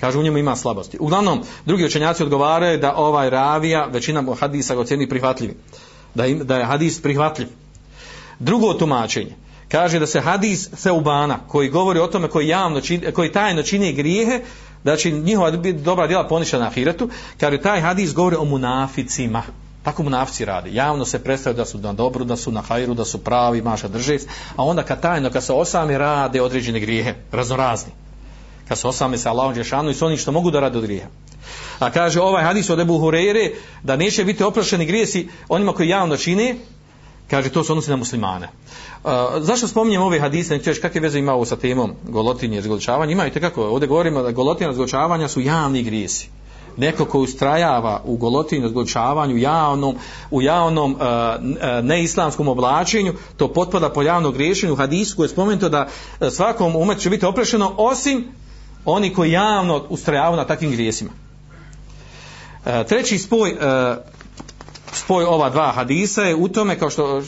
Kaže, 0.00 0.18
u 0.18 0.22
njemu 0.22 0.38
ima 0.38 0.56
slabosti. 0.56 0.96
Uglavnom, 1.00 1.42
drugi 1.66 1.84
učenjaci 1.84 2.22
odgovaraju 2.22 2.78
da 2.78 2.94
ovaj 2.96 3.30
ravija, 3.30 3.86
većina 3.86 4.24
hadisa 4.40 4.74
ga 4.74 4.80
ocjeni 4.80 5.08
prihvatljivi. 5.08 5.54
Da, 6.14 6.26
im, 6.26 6.46
da 6.46 6.56
je 6.56 6.64
hadis 6.64 7.02
prihvatljiv. 7.02 7.48
Drugo 8.38 8.74
tumačenje. 8.74 9.36
Kaže 9.70 9.98
da 9.98 10.06
se 10.06 10.20
hadis 10.20 10.68
Seubana, 10.76 11.38
koji 11.48 11.68
govori 11.68 12.00
o 12.00 12.06
tome 12.06 12.28
koji, 12.28 12.48
javno 12.48 12.80
čini, 12.80 13.12
koji 13.12 13.32
tajno 13.32 13.62
čini 13.62 13.92
grijehe, 13.92 14.40
da 14.84 14.96
će 14.96 15.10
njihova 15.10 15.50
dobra 15.50 16.06
djela 16.06 16.28
poništena 16.28 16.62
na 16.62 16.68
ahiretu, 16.68 17.08
kaže 17.40 17.60
taj 17.60 17.80
hadis 17.80 18.14
govori 18.14 18.36
o 18.36 18.44
munaficima. 18.44 19.42
Tako 19.82 20.02
munafici 20.02 20.44
radi. 20.44 20.74
Javno 20.74 21.04
se 21.04 21.24
predstavljaju 21.24 21.56
da 21.56 21.64
su 21.64 21.78
na 21.78 21.92
dobru, 21.92 22.24
da 22.24 22.36
su 22.36 22.52
na 22.52 22.60
hajru, 22.60 22.94
da 22.94 23.04
su 23.04 23.24
pravi, 23.24 23.62
maša 23.62 23.88
držec, 23.88 24.26
a 24.56 24.64
onda 24.64 24.82
kad 24.82 25.00
tajno, 25.00 25.30
kad 25.30 25.44
se 25.44 25.52
osami 25.52 25.98
rade 25.98 26.42
određene 26.42 26.80
grijehe, 26.80 27.14
raznorazni 27.32 27.92
kad 28.70 28.78
se 28.78 28.88
osame 28.88 29.18
sa 29.18 29.30
Allahom 29.30 29.54
Đešanu 29.54 29.90
i 29.90 29.94
s 29.94 30.02
onim 30.02 30.18
što 30.18 30.32
mogu 30.32 30.50
da 30.50 30.60
rade 30.60 30.78
od 30.78 30.84
grijeha. 30.84 31.08
A 31.78 31.90
kaže 31.90 32.20
ovaj 32.20 32.44
hadis 32.44 32.70
od 32.70 32.80
Ebu 32.80 32.98
Hureyre 32.98 33.50
da 33.82 33.96
neće 33.96 34.24
biti 34.24 34.44
oprošeni 34.44 34.86
grijesi 34.86 35.28
onima 35.48 35.72
koji 35.72 35.88
javno 35.88 36.16
čine, 36.16 36.54
kaže 37.30 37.48
to 37.48 37.64
se 37.64 37.72
odnosi 37.72 37.90
na 37.90 37.96
muslimane. 37.96 38.48
Uh, 39.04 39.10
zašto 39.40 39.68
spominjem 39.68 40.02
ove 40.02 40.20
hadise, 40.20 40.54
nećeš 40.54 40.78
kakve 40.78 41.00
veze 41.00 41.18
ima 41.18 41.32
ovo 41.32 41.44
sa 41.44 41.56
temom 41.56 41.92
golotinje 42.08 42.56
i 42.56 42.60
razgoličavanja? 42.60 43.12
Imaju 43.12 43.32
kako, 43.40 43.62
ovdje 43.62 43.88
govorimo 43.88 44.22
da 44.22 44.32
golotinje 44.32 44.66
i 44.66 44.68
razgoličavanja 44.68 45.28
su 45.28 45.40
javni 45.40 45.82
grijesi. 45.82 46.28
Neko 46.76 47.04
ko 47.04 47.18
ustrajava 47.20 48.02
u 48.04 48.16
golotinju, 48.16 48.62
razgoličavanju, 48.62 49.36
javnom, 49.36 49.96
u 50.30 50.42
javnom 50.42 50.92
uh, 50.92 51.00
neislamskom 51.82 52.48
oblačenju, 52.48 53.14
to 53.36 53.48
potpada 53.52 53.90
po 53.90 54.02
javnom 54.02 54.32
griješenju. 54.32 54.72
U 54.72 54.76
hadisu 54.76 55.16
koji 55.16 55.24
je 55.24 55.28
spomenuto 55.28 55.68
da 55.68 55.86
uh, 55.86 56.28
svakom 56.28 56.76
umetu 56.76 57.00
će 57.00 57.10
biti 57.10 57.26
oprešeno, 57.26 57.74
osim 57.76 58.24
oni 58.84 59.14
koji 59.14 59.32
javno 59.32 59.84
ustrajavaju 59.88 60.36
na 60.36 60.46
takvim 60.46 60.70
grijesima. 60.70 61.10
Uh, 61.10 62.86
treći 62.88 63.18
spoj 63.18 63.52
uh, 63.52 63.58
spoj 64.92 65.24
ova 65.24 65.50
dva 65.50 65.72
hadisa 65.72 66.22
je 66.22 66.34
u 66.34 66.48
tome 66.48 66.78
kao 66.78 66.90
što 66.90 67.18
uh, 67.18 67.24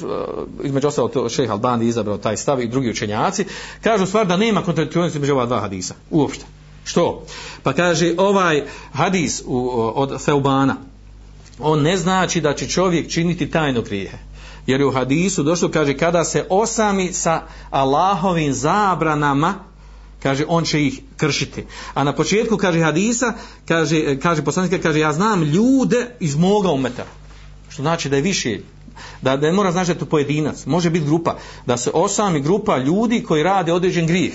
između 0.63 0.89
ostalo 0.89 1.09
to 1.09 1.29
šejh 1.29 1.51
Albani 1.51 1.87
izabrao 1.87 2.19
taj 2.19 2.37
stav 2.37 2.61
i 2.61 2.69
drugi 2.69 2.91
učenjaci 2.91 3.45
kažu 3.81 4.07
stvar 4.07 4.27
da 4.27 4.37
nema 4.37 4.63
kontradiktornosti 4.63 5.19
između 5.19 5.33
ova 5.33 5.47
dva 5.47 5.61
hadisa 5.61 5.95
uopšte. 6.11 6.45
Što? 6.85 7.25
Pa 7.63 7.73
kaže 7.73 8.15
ovaj 8.19 8.65
hadis 8.93 9.43
u, 9.47 9.57
uh, 9.57 9.93
od 9.95 10.25
Feubana 10.25 10.77
on 11.59 11.83
ne 11.83 11.97
znači 11.97 12.41
da 12.41 12.55
će 12.55 12.69
čovjek 12.69 13.11
činiti 13.11 13.51
tajno 13.51 13.83
grijehe. 13.83 14.19
Jer 14.67 14.81
je 14.81 14.87
u 14.87 14.93
hadisu 14.93 15.43
došlo 15.43 15.69
kaže 15.69 15.97
kada 15.97 16.25
se 16.25 16.47
osami 16.51 17.13
sa 17.13 17.43
Allahovim 17.71 18.53
zabranama 18.53 19.55
kaže 20.23 20.45
on 20.49 20.65
će 20.65 20.87
ih 20.87 21.01
kršiti. 21.17 21.65
A 21.95 22.05
na 22.05 22.15
početku 22.15 22.57
kaže 22.57 22.81
hadisa, 22.81 23.33
kaže 23.69 24.19
kaže 24.19 24.43
poslanik 24.43 24.83
kaže 24.83 24.99
ja 24.99 25.13
znam 25.13 25.43
ljude 25.43 26.17
iz 26.21 26.37
moga 26.37 26.71
umeta 26.71 27.05
što 27.73 27.83
znači 27.83 28.09
da 28.09 28.17
je 28.17 28.23
više 28.23 28.59
da, 29.23 29.37
da 29.37 29.47
ne 29.47 29.53
mora 29.53 29.73
znači 29.73 29.87
da 29.87 29.93
je 29.93 29.99
to 29.99 30.07
pojedinac. 30.07 30.67
Može 30.67 30.91
biti 30.91 31.07
grupa. 31.07 31.37
Da 31.67 31.77
se 31.77 31.91
osami 31.95 32.41
grupa 32.41 32.79
ljudi 32.79 33.23
koji 33.23 33.43
rade 33.43 33.73
određen 33.73 34.07
grijeh. 34.07 34.35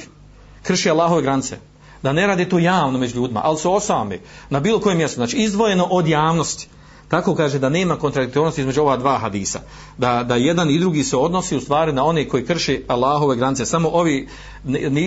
Krši 0.63 0.89
Allahove 0.89 1.21
granice. 1.21 1.57
Da 2.03 2.13
ne 2.13 2.27
rade 2.27 2.49
to 2.49 2.59
javno 2.59 2.99
među 2.99 3.15
ljudima 3.15 3.41
ali 3.43 3.57
se 3.57 3.67
osami 3.67 4.19
na 4.49 4.59
bilo 4.59 4.79
kojem 4.79 4.97
mjestu. 4.97 5.15
Znači 5.15 5.37
izdvojeno 5.37 5.83
od 5.83 6.07
javnosti. 6.07 6.67
Tako 7.07 7.35
kaže 7.35 7.59
da 7.59 7.69
nema 7.69 7.95
kontradiktornosti 7.95 8.61
između 8.61 8.81
ova 8.81 8.97
dva 8.97 9.17
hadisa. 9.17 9.59
Da, 9.97 10.23
da 10.23 10.35
jedan 10.35 10.69
i 10.69 10.79
drugi 10.79 11.03
se 11.03 11.17
odnosi 11.17 11.55
u 11.55 11.61
stvari 11.61 11.93
na 11.93 12.05
one 12.05 12.27
koji 12.29 12.45
krši 12.45 12.83
Allahove 12.87 13.35
granice. 13.35 13.65
Samo 13.65 13.89
ovi, 13.89 14.27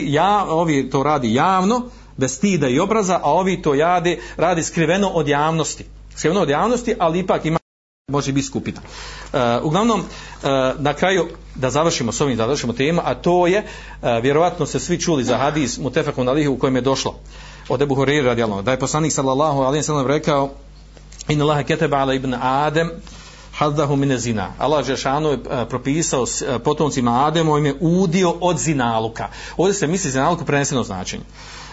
ja, 0.07 0.47
ovi 0.49 0.91
to 0.91 1.03
radi 1.03 1.35
javno 1.35 1.83
bez 2.17 2.37
stida 2.37 2.69
i 2.69 2.79
obraza 2.79 3.21
a 3.23 3.33
ovi 3.33 3.63
to 3.63 3.75
jade, 3.75 4.19
radi 4.37 4.63
skriveno 4.63 5.09
od 5.09 5.29
javnosti. 5.29 5.85
Skriveno 6.17 6.41
od 6.41 6.49
javnosti 6.49 6.95
ali 6.99 7.19
ipak 7.19 7.45
ima 7.45 7.60
može 8.11 8.33
biti 8.33 8.47
skupina. 8.47 8.81
E, 9.33 9.39
eh, 9.39 9.61
uglavnom, 9.63 10.01
e, 10.01 10.47
na 10.79 10.95
kraju, 10.95 11.29
da 11.55 11.71
završimo 11.71 12.13
s 12.13 12.21
ovim, 12.21 12.37
da 12.37 12.43
završimo 12.43 12.73
temu, 12.73 13.01
a 13.05 13.15
to 13.15 13.47
je, 13.47 13.59
e, 14.03 14.21
vjerovatno 14.21 14.67
se 14.67 14.81
svi 14.81 15.01
čuli 15.01 15.25
za 15.25 15.37
hadis 15.37 15.79
Mutefakun 15.79 16.29
Alihi 16.29 16.49
u 16.49 16.59
kojem 16.59 16.77
je 16.77 16.83
došlo 16.83 17.15
od 17.69 17.83
Ebu 17.83 17.95
Horeira 17.95 18.27
radijalno, 18.27 18.63
da 18.63 18.71
je 18.71 18.79
poslanik 18.79 19.13
sallallahu 19.13 19.61
alaihi 19.61 19.83
sallam 19.83 20.07
rekao 20.07 20.51
in 21.29 21.43
Allahe 21.43 21.65
keteba 21.65 21.97
ala 21.97 22.15
ibn 22.15 22.35
Adem 22.35 22.91
haddahu 23.61 23.97
mine 23.97 24.19
zina. 24.19 24.53
Allah 24.59 24.87
Žešanu 24.87 25.29
je 25.29 25.39
propisao 25.69 26.27
potomcima 26.65 27.27
Ademu 27.27 27.59
ime 27.59 27.75
udio 27.81 28.31
od 28.41 28.59
zinaluka. 28.59 29.29
Ovdje 29.57 29.75
se 29.75 29.87
misli 29.87 30.11
zinaluku 30.11 30.45
preneseno 30.45 30.83
značenje. 30.83 31.25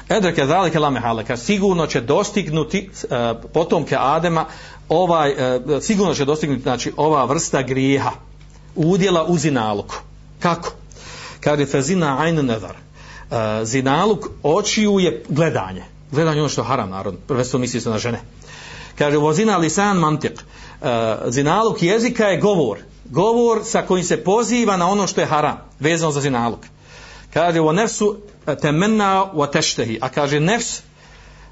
Edreke 0.09 0.45
zalike 0.45 0.79
lame 0.79 0.99
haleka, 0.99 1.37
sigurno 1.37 1.87
će 1.87 2.01
dostignuti 2.01 2.89
e, 3.03 3.33
potomke 3.53 3.95
Adema 3.99 4.45
ovaj, 4.89 5.31
e, 5.31 5.61
sigurno 5.81 6.13
će 6.13 6.25
dostignuti 6.25 6.63
znači, 6.63 6.93
ova 6.97 7.25
vrsta 7.25 7.61
grijeha 7.61 8.11
udjela 8.75 9.25
u 9.25 9.37
zinaluku. 9.37 9.95
Kako? 10.39 10.71
Kad 11.39 11.59
je 11.59 11.65
fezina 11.65 12.21
ajnu 12.21 12.43
nedar. 12.43 12.75
E, 12.75 13.65
zinaluk 13.65 14.25
očiju 14.43 14.99
je 14.99 15.23
gledanje. 15.29 15.83
Gledanje 16.11 16.39
ono 16.39 16.49
što 16.49 16.61
je 16.61 16.65
haram 16.65 16.89
narod. 16.89 17.15
Prvenstveno 17.27 17.61
misli 17.61 17.81
se 17.81 17.89
na 17.89 17.97
žene. 17.97 18.19
Kaže, 18.97 19.17
vozina 19.17 19.57
lisan 19.57 19.97
mantik. 19.97 20.31
Uh, 20.81 20.87
e, 20.87 21.17
zinaluk 21.27 21.83
jezika 21.83 22.25
je 22.25 22.39
govor. 22.39 22.77
Govor 23.05 23.61
sa 23.63 23.81
kojim 23.81 24.03
se 24.05 24.23
poziva 24.23 24.77
na 24.77 24.89
ono 24.89 25.07
što 25.07 25.21
je 25.21 25.27
haram. 25.27 25.57
Vezano 25.79 26.11
za 26.11 26.21
zinaluk. 26.21 26.59
Kaže, 27.37 27.61
o 27.61 27.71
nefsu 27.71 28.17
temenna 28.61 29.29
o 29.33 29.47
teštehi. 29.47 29.99
A 30.01 30.09
kaže, 30.09 30.39
nefs, 30.39 30.81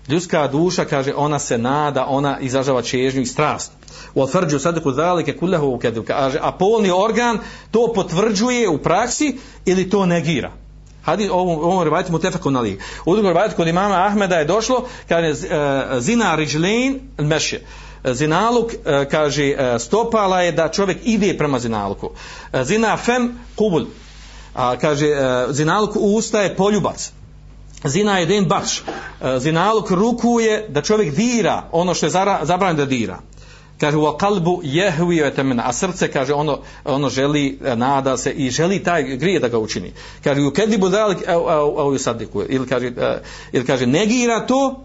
ljudska 0.08 0.48
duša, 0.48 0.86
kaže, 0.86 1.14
ona 1.14 1.40
se 1.40 1.58
nada, 1.58 2.06
ona 2.10 2.40
izražava 2.40 2.82
čežnju 2.82 3.22
i 3.22 3.26
strast. 3.26 3.72
U 4.16 4.22
alfarđu 4.22 4.60
sadiku 4.60 4.92
zalike 4.92 5.38
kullahu 5.38 5.68
u 5.68 5.78
kedu. 5.80 6.04
Kaže, 6.04 6.40
a 6.42 6.52
polni 6.52 6.92
organ 6.92 7.40
to 7.72 7.92
potvrđuje 7.96 8.70
u 8.70 8.78
praksi 8.78 9.38
ili 9.66 9.90
to 9.90 10.06
negira. 10.06 10.52
Hadi 11.04 11.30
ovom 11.30 11.60
ovom 11.64 11.88
mu 11.88 12.12
mutefeku 12.12 12.52
na 12.52 12.62
lig. 12.62 12.82
U 13.06 13.14
drugom 13.14 13.32
rivajtu 13.32 13.56
kod 13.56 13.68
imama 13.68 14.06
Ahmeda 14.06 14.36
je 14.36 14.46
došlo 14.46 14.88
kaže 15.10 15.28
e, 15.28 15.36
zina 16.00 16.36
rijlein 16.36 17.00
al-mashi. 17.18 17.60
Zinaluk 18.04 18.74
e, 18.74 19.06
kaže 19.12 19.46
e, 19.46 19.80
stopala 19.80 20.42
je 20.42 20.52
da 20.52 20.70
čovjek 20.70 20.98
ide 21.04 21.38
prema 21.38 21.60
zinaluku. 21.60 22.10
Zina 22.64 22.98
fem 22.98 23.40
kubul. 23.56 23.86
A 24.56 24.78
kaže 24.78 25.08
e, 25.08 25.46
zinaluk 25.50 25.92
usta 25.96 26.42
je 26.42 26.56
poljubac. 26.56 27.12
Zina 27.84 28.20
je 28.20 28.26
den 28.26 28.46
baš. 28.46 28.80
E, 28.80 29.40
zinaluk 29.40 29.92
ruku 29.92 30.40
je 30.40 30.68
da 30.70 30.82
čovjek 30.82 31.16
dira 31.16 31.64
ono 31.72 31.94
što 31.94 32.06
je 32.06 32.10
zabranjeno 32.44 32.78
da 32.78 32.86
dira. 32.86 33.20
Kaže 33.80 33.98
u 33.98 34.18
kalbu 34.18 34.62
jehvi 34.64 35.32
temena, 35.36 35.64
a 35.66 35.74
srce 35.74 36.12
kaže 36.12 36.34
ono 36.34 36.60
ono 36.86 37.10
želi 37.10 37.60
e, 37.66 37.76
nada 37.76 38.18
se 38.18 38.32
i 38.32 38.50
želi 38.50 38.84
taj 38.84 39.04
grije 39.04 39.40
da 39.40 39.48
ga 39.48 39.58
učini. 39.58 39.94
Kaže 40.24 40.42
u 40.42 40.52
kedibu 40.52 40.90
dalik 40.90 41.18
au 41.28 41.98
sadiku 41.98 42.44
ili 42.50 42.68
kaže 42.68 42.92
ili 43.52 43.66
kaže 43.66 43.86
negira 43.86 44.46
to? 44.46 44.82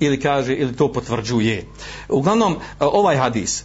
Ili 0.00 0.20
kaže 0.20 0.54
ili 0.54 0.76
to 0.76 0.92
potvrđuje. 0.92 1.66
Uglavnom 2.08 2.56
ovaj 2.80 3.16
hadis 3.16 3.64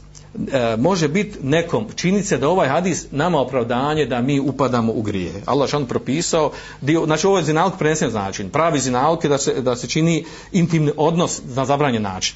e, 0.51 0.77
može 0.77 1.07
biti 1.07 1.38
nekom 1.43 1.88
čini 1.95 2.23
se 2.23 2.38
da 2.38 2.49
ovaj 2.49 2.67
hadis 2.67 3.05
nama 3.11 3.39
opravdanje 3.39 4.05
da 4.05 4.21
mi 4.21 4.39
upadamo 4.39 4.93
u 4.93 5.01
grije. 5.01 5.33
Allah 5.45 5.69
šan 5.69 5.85
propisao, 5.85 6.51
dio, 6.81 7.05
znači 7.05 7.27
ovo 7.27 7.38
je 7.38 7.43
zinalog 7.43 7.73
prenesen 7.79 8.13
način. 8.13 8.49
Pravi 8.49 8.79
zinalog 8.79 9.23
je 9.23 9.29
da 9.29 9.38
se, 9.38 9.61
da 9.61 9.75
se 9.75 9.88
čini 9.88 10.25
intimni 10.51 10.91
odnos 10.97 11.41
na 11.55 11.65
zabranjen 11.65 12.01
način 12.01 12.35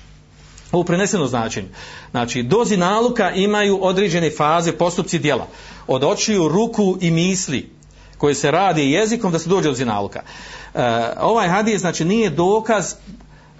ovo 0.71 0.83
preneseno 0.83 1.27
značenje. 1.27 1.67
Znači, 2.11 2.43
do 2.43 2.65
zinaluka 2.65 3.31
imaju 3.31 3.79
određene 3.81 4.31
faze, 4.31 4.71
postupci 4.71 5.19
dijela. 5.19 5.47
Od 5.87 6.03
očiju, 6.03 6.47
ruku 6.47 6.97
i 7.01 7.11
misli 7.11 7.69
koje 8.17 8.35
se 8.35 8.51
radi 8.51 8.91
jezikom 8.91 9.31
da 9.31 9.39
se 9.39 9.49
dođe 9.49 9.69
do 9.69 9.75
zinaluka. 9.75 10.21
E, 10.73 10.79
ovaj 11.19 11.47
hadis 11.47 11.81
znači 11.81 12.05
nije 12.05 12.29
dokaz 12.29 12.93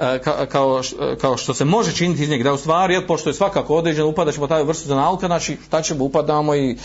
E, 0.01 0.19
kao, 0.51 0.81
e, 0.99 1.15
kao 1.15 1.37
što 1.37 1.53
se 1.53 1.65
može 1.65 1.95
činiti 1.95 2.23
iz 2.23 2.29
njega, 2.29 2.43
da 2.43 2.53
u 2.53 2.57
stvari, 2.57 2.93
jel, 2.93 3.07
pošto 3.07 3.29
je 3.29 3.33
svakako 3.33 3.75
određeno 3.75 4.07
upadaćemo 4.07 4.47
po 4.47 4.53
taj 4.53 4.63
vrstu 4.63 4.95
nauka 4.95 5.28
znači 5.28 5.57
šta 5.67 5.82
ćemo 5.82 6.03
upadamo 6.03 6.55
i 6.55 6.78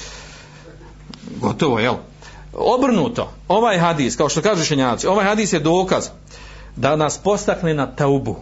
gotovo, 1.41 1.79
jel? 1.79 1.95
Obrnuto, 2.53 3.31
ovaj 3.49 3.79
hadis, 3.79 4.17
kao 4.17 4.29
što 4.29 4.43
kažu 4.43 4.65
šenjaci, 4.65 5.07
ovaj 5.07 5.25
hadis 5.25 5.53
je 5.53 5.61
dokaz 5.61 6.09
da 6.77 6.97
nas 6.97 7.19
postakne 7.19 7.75
na 7.75 7.87
taubu, 7.87 8.37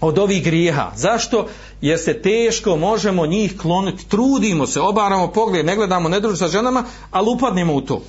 od 0.00 0.18
ovih 0.18 0.44
grijeha. 0.44 0.90
Zašto? 0.96 1.46
Jer 1.80 1.98
se 1.98 2.22
teško 2.22 2.76
možemo 2.76 3.26
njih 3.26 3.58
kloniti. 3.58 4.08
Trudimo 4.08 4.66
se, 4.66 4.80
obaramo 4.80 5.28
pogled, 5.28 5.66
ne 5.66 5.76
gledamo, 5.76 6.08
ne 6.08 6.20
družimo 6.20 6.48
sa 6.48 6.48
ženama, 6.48 6.84
ali 7.10 7.30
upadnemo 7.30 7.74
u 7.74 7.80
to. 7.80 8.02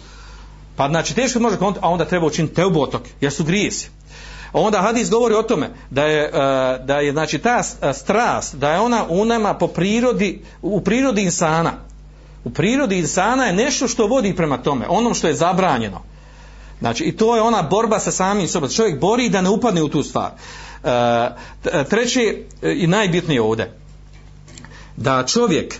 Pa 0.76 0.88
znači 0.88 1.16
teško 1.16 1.40
može 1.40 1.58
kloniti, 1.58 1.80
a 1.84 1.90
onda 1.90 2.06
treba 2.06 2.26
učiniti 2.26 2.56
teubotok, 2.56 3.02
jer 3.22 3.32
su 3.32 3.44
grijesi. 3.44 3.90
Pa 4.56 4.62
onda 4.62 4.82
hadis 4.82 5.10
govori 5.10 5.36
o 5.36 5.44
tome 5.44 5.70
da 5.90 6.04
je, 6.04 6.24
e, 6.24 6.30
da 6.86 7.00
je 7.00 7.12
znači 7.12 7.40
ta 7.40 7.62
e, 7.82 7.94
strast, 7.94 8.56
da 8.56 8.72
je 8.72 8.80
ona 8.80 9.06
u 9.10 9.26
nama 9.26 9.54
po 9.54 9.68
prirodi, 9.68 10.42
u 10.62 10.82
prirodi 10.82 11.22
insana. 11.22 11.72
U 12.44 12.50
prirodi 12.50 12.98
insana 12.98 13.46
je 13.46 13.54
nešto 13.54 13.88
što 13.88 14.08
vodi 14.08 14.36
prema 14.36 14.58
tome, 14.58 14.86
onom 14.90 15.14
što 15.14 15.28
je 15.28 15.34
zabranjeno. 15.34 16.02
Znači, 16.80 17.04
i 17.04 17.18
to 17.18 17.36
je 17.36 17.42
ona 17.42 17.62
borba 17.62 18.00
sa 18.00 18.12
samim 18.12 18.48
sobom. 18.48 18.70
Čovjek 18.70 19.00
bori 19.00 19.30
da 19.30 19.42
ne 19.42 19.50
upadne 19.50 19.84
u 19.84 19.90
tu 19.90 20.04
stvar. 20.04 20.32
E, 20.84 21.30
treći 21.64 21.90
treće 21.90 22.44
i 22.62 22.88
najbitnije 22.88 23.42
ovdje 23.42 23.72
da 24.98 25.24
čovjek 25.24 25.76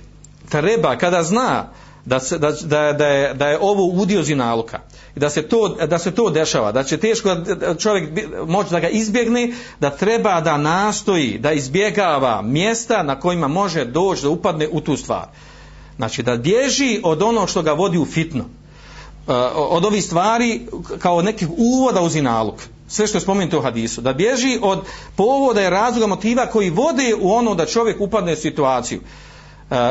treba 0.50 0.98
kada 0.98 1.24
zna 1.24 1.68
da, 2.06 2.20
se, 2.20 2.38
da, 2.38 2.52
da, 2.52 2.94
da, 2.94 3.08
je, 3.08 3.34
da 3.34 3.48
je 3.48 3.60
ovo 3.62 3.86
udio 3.86 4.24
zinaluka 4.24 4.80
da 5.16 5.30
se, 5.30 5.42
to, 5.42 5.70
da 5.70 6.00
se 6.00 6.12
to 6.12 6.30
dešava 6.30 6.72
da 6.72 6.84
će 6.84 6.98
teško 6.98 7.36
čovjek 7.80 8.10
moći 8.48 8.72
da 8.72 8.80
ga 8.80 8.90
izbjegne 8.90 9.54
da 9.80 9.90
treba 9.90 10.42
da 10.42 10.58
nastoji 10.58 11.38
da 11.38 11.52
izbjegava 11.52 12.42
mjesta 12.42 13.04
na 13.04 13.20
kojima 13.20 13.48
može 13.48 13.86
doći 13.86 14.22
da 14.22 14.30
upadne 14.30 14.68
u 14.72 14.82
tu 14.82 14.98
stvar. 14.98 15.28
Znači 15.96 16.24
da 16.24 16.38
bježi 16.38 17.02
od 17.04 17.22
onog 17.22 17.50
što 17.50 17.62
ga 17.62 17.74
vodi 17.74 17.98
u 17.98 18.06
fitno 18.06 18.44
e, 18.44 19.32
od 19.56 19.86
ovih 19.86 20.04
stvari 20.04 20.68
kao 21.00 21.22
nekih 21.22 21.48
uvoda 21.58 22.02
u 22.02 22.10
zinaluk 22.10 22.56
sve 22.88 23.08
što 23.08 23.18
je 23.18 23.22
spomenuto 23.22 23.60
u 23.60 23.62
hadisu, 23.62 24.02
da 24.02 24.14
bježi 24.14 24.60
od 24.62 24.80
povoda 25.16 25.62
i 25.62 25.70
razloga 25.70 26.08
motiva 26.08 26.46
koji 26.46 26.70
vode 26.70 27.16
u 27.22 27.32
ono 27.32 27.56
da 27.56 27.66
čovjek 27.66 28.02
upadne 28.02 28.34
u 28.34 28.36
situaciju 28.36 29.02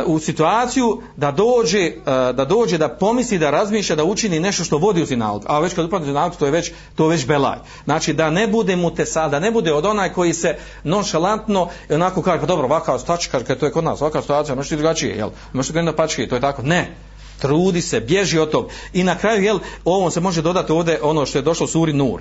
u 0.07 0.19
situaciju 0.19 1.03
da 1.17 1.31
dođe, 1.31 1.93
uh, 1.97 2.05
da 2.37 2.45
dođe 2.45 2.79
da 2.79 2.89
pomisli 2.89 3.39
da 3.39 3.51
razmišlja 3.51 3.97
da 3.97 4.05
učini 4.05 4.41
nešto 4.41 4.65
što 4.65 4.79
vodi 4.79 5.03
u 5.03 5.07
zinalog 5.07 5.45
a 5.47 5.61
već 5.61 5.75
kad 5.75 5.85
upadne 5.85 6.05
u 6.05 6.11
zinalog 6.11 6.37
to 6.37 6.45
je 6.45 6.51
već 6.51 6.73
to 6.95 7.05
je 7.05 7.11
već 7.11 7.27
belaj. 7.27 7.59
Znači 7.85 8.13
da 8.13 8.31
ne 8.31 8.47
bude 8.47 8.77
mu 8.77 8.95
te 8.95 9.07
sada 9.07 9.41
ne 9.41 9.51
bude 9.51 9.73
od 9.73 9.87
onaj 9.87 10.13
koji 10.13 10.33
se 10.33 10.57
nonšalantno 10.85 11.69
i 11.91 11.95
onako 11.95 12.23
kaže 12.23 12.41
pa 12.41 12.47
dobro 12.47 12.67
ovakav 12.67 12.99
stač 12.99 13.27
kaže 13.27 13.45
to 13.45 13.67
je 13.67 13.73
kod 13.73 13.85
nas 13.85 14.01
ovakav 14.01 14.23
situacija 14.23 14.55
možeš 14.55 14.69
ti 14.69 14.77
drugačije 14.77 15.17
jel? 15.17 15.31
Možeš 15.53 15.73
ti 15.73 15.83
da 15.83 15.93
pački 15.93 16.29
to 16.29 16.35
je 16.35 16.41
tako. 16.41 16.63
Ne. 16.63 16.95
Trudi 17.39 17.83
se 17.83 18.01
bježi 18.01 18.39
od 18.39 18.51
tog. 18.51 18.71
I 18.93 19.03
na 19.03 19.19
kraju 19.19 19.43
jel 19.43 19.59
ovom 19.85 20.11
se 20.11 20.21
može 20.21 20.43
dodati 20.43 20.73
ovdje 20.73 20.99
ono 21.03 21.27
što 21.27 21.39
je 21.39 21.43
došlo 21.43 21.67
suri 21.67 21.93
Nur. 21.93 22.21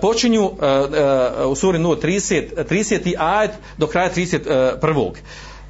Počinju 0.00 0.44
uh, 0.44 0.52
uh, 0.52 1.50
u 1.50 1.56
suri 1.56 1.78
Nur 1.78 1.98
e, 1.98 2.00
30, 2.00 2.64
30. 2.70 3.12
E, 3.12 3.14
ajet 3.18 3.50
do 3.78 3.86
kraja 3.86 4.10
31. 4.14 5.12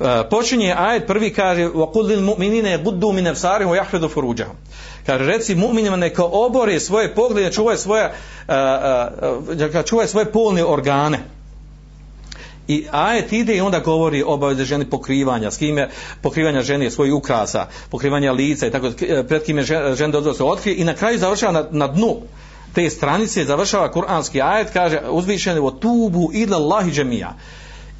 Eh, 0.00 0.28
počinje 0.30 0.74
ajet 0.78 1.06
prvi 1.06 1.32
kaže 1.34 1.66
wa 1.66 1.92
qul 1.92 2.06
lil 2.06 2.20
mu'minina 2.22 2.68
yaghuddu 2.68 3.12
min 3.12 3.26
absarihim 3.26 3.72
wa 3.72 3.76
yahfazu 3.76 4.08
furujahum. 4.08 4.54
Kaže 5.06 5.24
reci 5.24 5.54
mu'minima 5.54 5.96
neka 5.96 6.24
obore 6.24 6.80
svoje 6.80 7.14
poglede 7.14 7.52
čuvaju 7.52 7.78
svoje 7.78 8.04
uh, 8.04 8.12
uh, 8.48 9.60
eh, 9.60 9.70
eh, 9.74 9.82
čuvaju 9.82 10.08
svoje 10.08 10.32
polne 10.32 10.64
organe. 10.64 11.18
I 12.68 12.86
ajet 12.90 13.32
ide 13.32 13.56
i 13.56 13.60
onda 13.60 13.78
govori 13.78 14.22
o 14.22 14.34
obaveze 14.34 14.64
ženi 14.64 14.90
pokrivanja, 14.90 15.50
s 15.50 15.56
kime 15.56 15.88
pokrivanja 16.22 16.62
žene 16.62 16.90
svojih 16.90 17.14
ukrasa, 17.14 17.66
pokrivanja 17.90 18.32
lica 18.32 18.66
i 18.66 18.70
tako 18.70 18.90
pred 19.28 19.42
kime 19.42 19.62
žena 19.62 20.08
dozvoli 20.08 20.36
se 20.36 20.44
otkrije 20.44 20.76
i 20.76 20.84
na 20.84 20.94
kraju 20.94 21.18
završava 21.18 21.52
na, 21.52 21.64
na 21.70 21.86
dnu. 21.86 22.16
Te 22.74 22.90
stranice 22.90 23.44
završava 23.44 23.90
kuranski 23.90 24.42
ajet 24.42 24.70
kaže 24.72 25.00
uzvišeni 25.10 25.60
o 25.60 25.70
tubu 25.70 26.30
ila 26.32 26.56
Allahi 26.56 26.90
džemija 26.90 27.34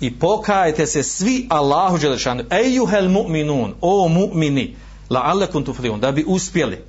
i 0.00 0.18
pokajte 0.18 0.86
se 0.86 1.02
svi 1.02 1.46
Allahu 1.50 1.98
Đelešanu. 1.98 2.44
Ejuhel 2.50 3.08
mu'minun 3.08 3.74
o 3.80 4.08
mu'mini 4.08 4.76
la'allakum 5.10 5.64
tuflihun 5.64 6.00
da 6.00 6.12
bi 6.12 6.24
uspjeli. 6.26 6.84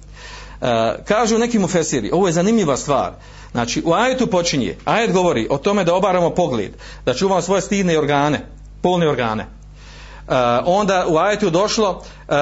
E, 0.61 0.95
kažu 1.07 1.37
neki 1.37 1.59
mufesiri 1.59 2.11
ovo 2.11 2.27
je 2.27 2.33
zanimljiva 2.33 2.77
stvar. 2.77 3.11
Znači 3.51 3.81
u 3.85 3.93
ajetu 3.93 4.27
počinje 4.27 4.75
ajet 4.85 5.13
govori 5.13 5.47
o 5.49 5.57
tome 5.57 5.83
da 5.83 5.95
obaramo 5.95 6.29
pogled 6.29 6.71
da 7.05 7.13
čuvamo 7.13 7.41
svoje 7.41 7.61
stidne 7.61 7.99
organe 7.99 8.45
polne 8.81 9.09
organe. 9.09 9.43
E, 9.43 9.47
onda 10.65 11.05
u 11.07 11.17
ajetu 11.17 11.49
došlo 11.49 12.01
e, 12.27 12.35
e, 12.35 12.39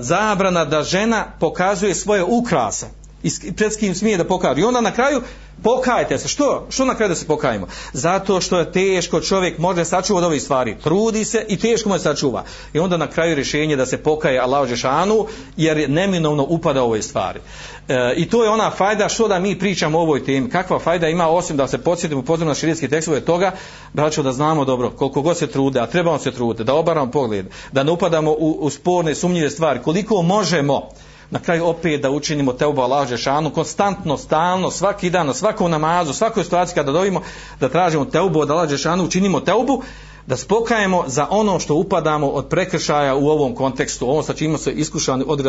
zabrana 0.00 0.64
da 0.64 0.82
žena 0.82 1.24
pokazuje 1.40 1.94
svoje 1.94 2.24
ukrase. 2.24 2.86
I 3.22 3.52
pred 3.52 3.76
kim 3.76 3.94
smije 3.94 4.16
da 4.16 4.24
pokaže. 4.24 4.60
I 4.60 4.64
onda 4.64 4.80
na 4.80 4.90
kraju 4.90 5.22
pokajte 5.62 6.18
se. 6.18 6.28
Što? 6.28 6.66
Što 6.70 6.84
na 6.84 6.94
kraju 6.94 7.08
da 7.08 7.14
se 7.14 7.26
pokajemo? 7.26 7.66
Zato 7.92 8.40
što 8.40 8.58
je 8.58 8.72
teško 8.72 9.20
čovjek 9.20 9.58
može 9.58 9.84
sačuva 9.84 10.18
od 10.18 10.24
ovih 10.24 10.42
stvari. 10.42 10.76
Trudi 10.82 11.24
se 11.24 11.44
i 11.48 11.56
teško 11.56 11.88
mu 11.88 11.94
je 11.94 11.98
sačuva. 11.98 12.44
I 12.72 12.78
onda 12.78 12.96
na 12.96 13.06
kraju 13.06 13.34
rješenje 13.34 13.76
da 13.76 13.86
se 13.86 13.96
pokaje 13.96 14.38
Allah 14.38 14.68
Žešanu 14.68 15.26
jer 15.56 15.90
neminovno 15.90 16.46
upada 16.48 16.82
u 16.82 16.86
ove 16.86 17.02
stvari. 17.02 17.40
E, 17.88 18.14
I 18.16 18.28
to 18.28 18.44
je 18.44 18.50
ona 18.50 18.70
fajda 18.70 19.08
što 19.08 19.28
da 19.28 19.38
mi 19.38 19.58
pričamo 19.58 19.98
o 19.98 20.02
ovoj 20.02 20.24
temi. 20.24 20.50
Kakva 20.50 20.78
fajda 20.78 21.08
ima 21.08 21.28
osim 21.28 21.56
da 21.56 21.68
se 21.68 21.78
podsjetimo 21.78 22.22
pozorno 22.22 22.50
na 22.50 22.54
širijski 22.54 22.88
tekstove 22.88 23.20
toga, 23.20 23.52
braćo 23.92 24.22
da 24.22 24.32
znamo 24.32 24.64
dobro 24.64 24.90
koliko 24.90 25.22
god 25.22 25.38
se 25.38 25.46
trude, 25.46 25.80
a 25.80 25.86
trebamo 25.86 26.18
se 26.18 26.30
truditi, 26.30 26.64
da 26.64 26.74
obaramo 26.74 27.10
pogled, 27.10 27.46
da 27.72 27.82
ne 27.82 27.92
upadamo 27.92 28.30
u, 28.30 28.56
u 28.60 28.70
sporne, 28.70 29.14
sumnjive 29.14 29.50
stvari, 29.50 29.80
koliko 29.82 30.22
možemo, 30.22 30.88
na 31.30 31.38
kraju 31.38 31.66
opet 31.66 32.02
da 32.02 32.10
učinimo 32.10 32.52
teubu 32.52 32.82
Allah 32.82 33.08
Žešanu, 33.08 33.50
konstantno, 33.50 34.16
stalno, 34.16 34.70
svaki 34.70 35.10
dan, 35.10 35.26
na 35.26 35.34
svakom 35.34 35.70
namazu, 35.70 36.12
svakoj 36.12 36.44
situaciji 36.44 36.74
kada 36.74 36.92
dovimo 36.92 37.22
da 37.60 37.68
tražimo 37.68 38.04
teubu 38.04 38.40
od 38.40 38.50
Allah 38.50 38.68
Žešanu, 38.68 39.04
učinimo 39.04 39.40
teubu, 39.40 39.82
da 40.26 40.36
spokajemo 40.36 41.04
za 41.06 41.26
ono 41.30 41.60
što 41.60 41.74
upadamo 41.74 42.28
od 42.28 42.48
prekršaja 42.48 43.14
u 43.14 43.28
ovom 43.28 43.54
kontekstu, 43.54 44.08
ovo 44.08 44.22
sa 44.22 44.34
čim 44.34 44.58
se 44.58 44.72
iskušani 44.72 45.24
od 45.26 45.40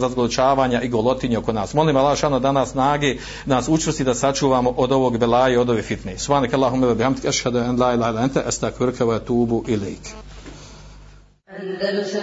razgoličavanja 0.00 0.82
i 0.82 0.88
golotinje 0.88 1.38
oko 1.38 1.52
nas. 1.52 1.74
Molim 1.74 1.96
Allah 1.96 2.18
šano 2.18 2.40
da 2.40 2.52
nas 2.52 2.74
nage, 2.74 3.16
da 3.46 3.54
nas 3.54 3.68
učvrsti 3.68 4.04
da 4.04 4.14
sačuvamo 4.14 4.74
od 4.76 4.92
ovog 4.92 5.18
belaja 5.18 5.54
i 5.54 5.56
od 5.56 5.70
ove 5.70 5.82
fitne. 5.82 6.18
Svanik 6.18 6.54
Allahumma 6.54 6.94
bihamdik, 6.94 7.24
ašhadu 7.24 7.58
en 7.58 7.80
la 7.80 7.94
ilaha 7.94 8.10
illa 8.10 8.20
anta, 8.20 8.42
astaghfiruka 8.46 9.04
wa 9.04 9.16
atubu 9.16 9.64
ilaik. 9.66 10.14
Andalusam 11.46 12.22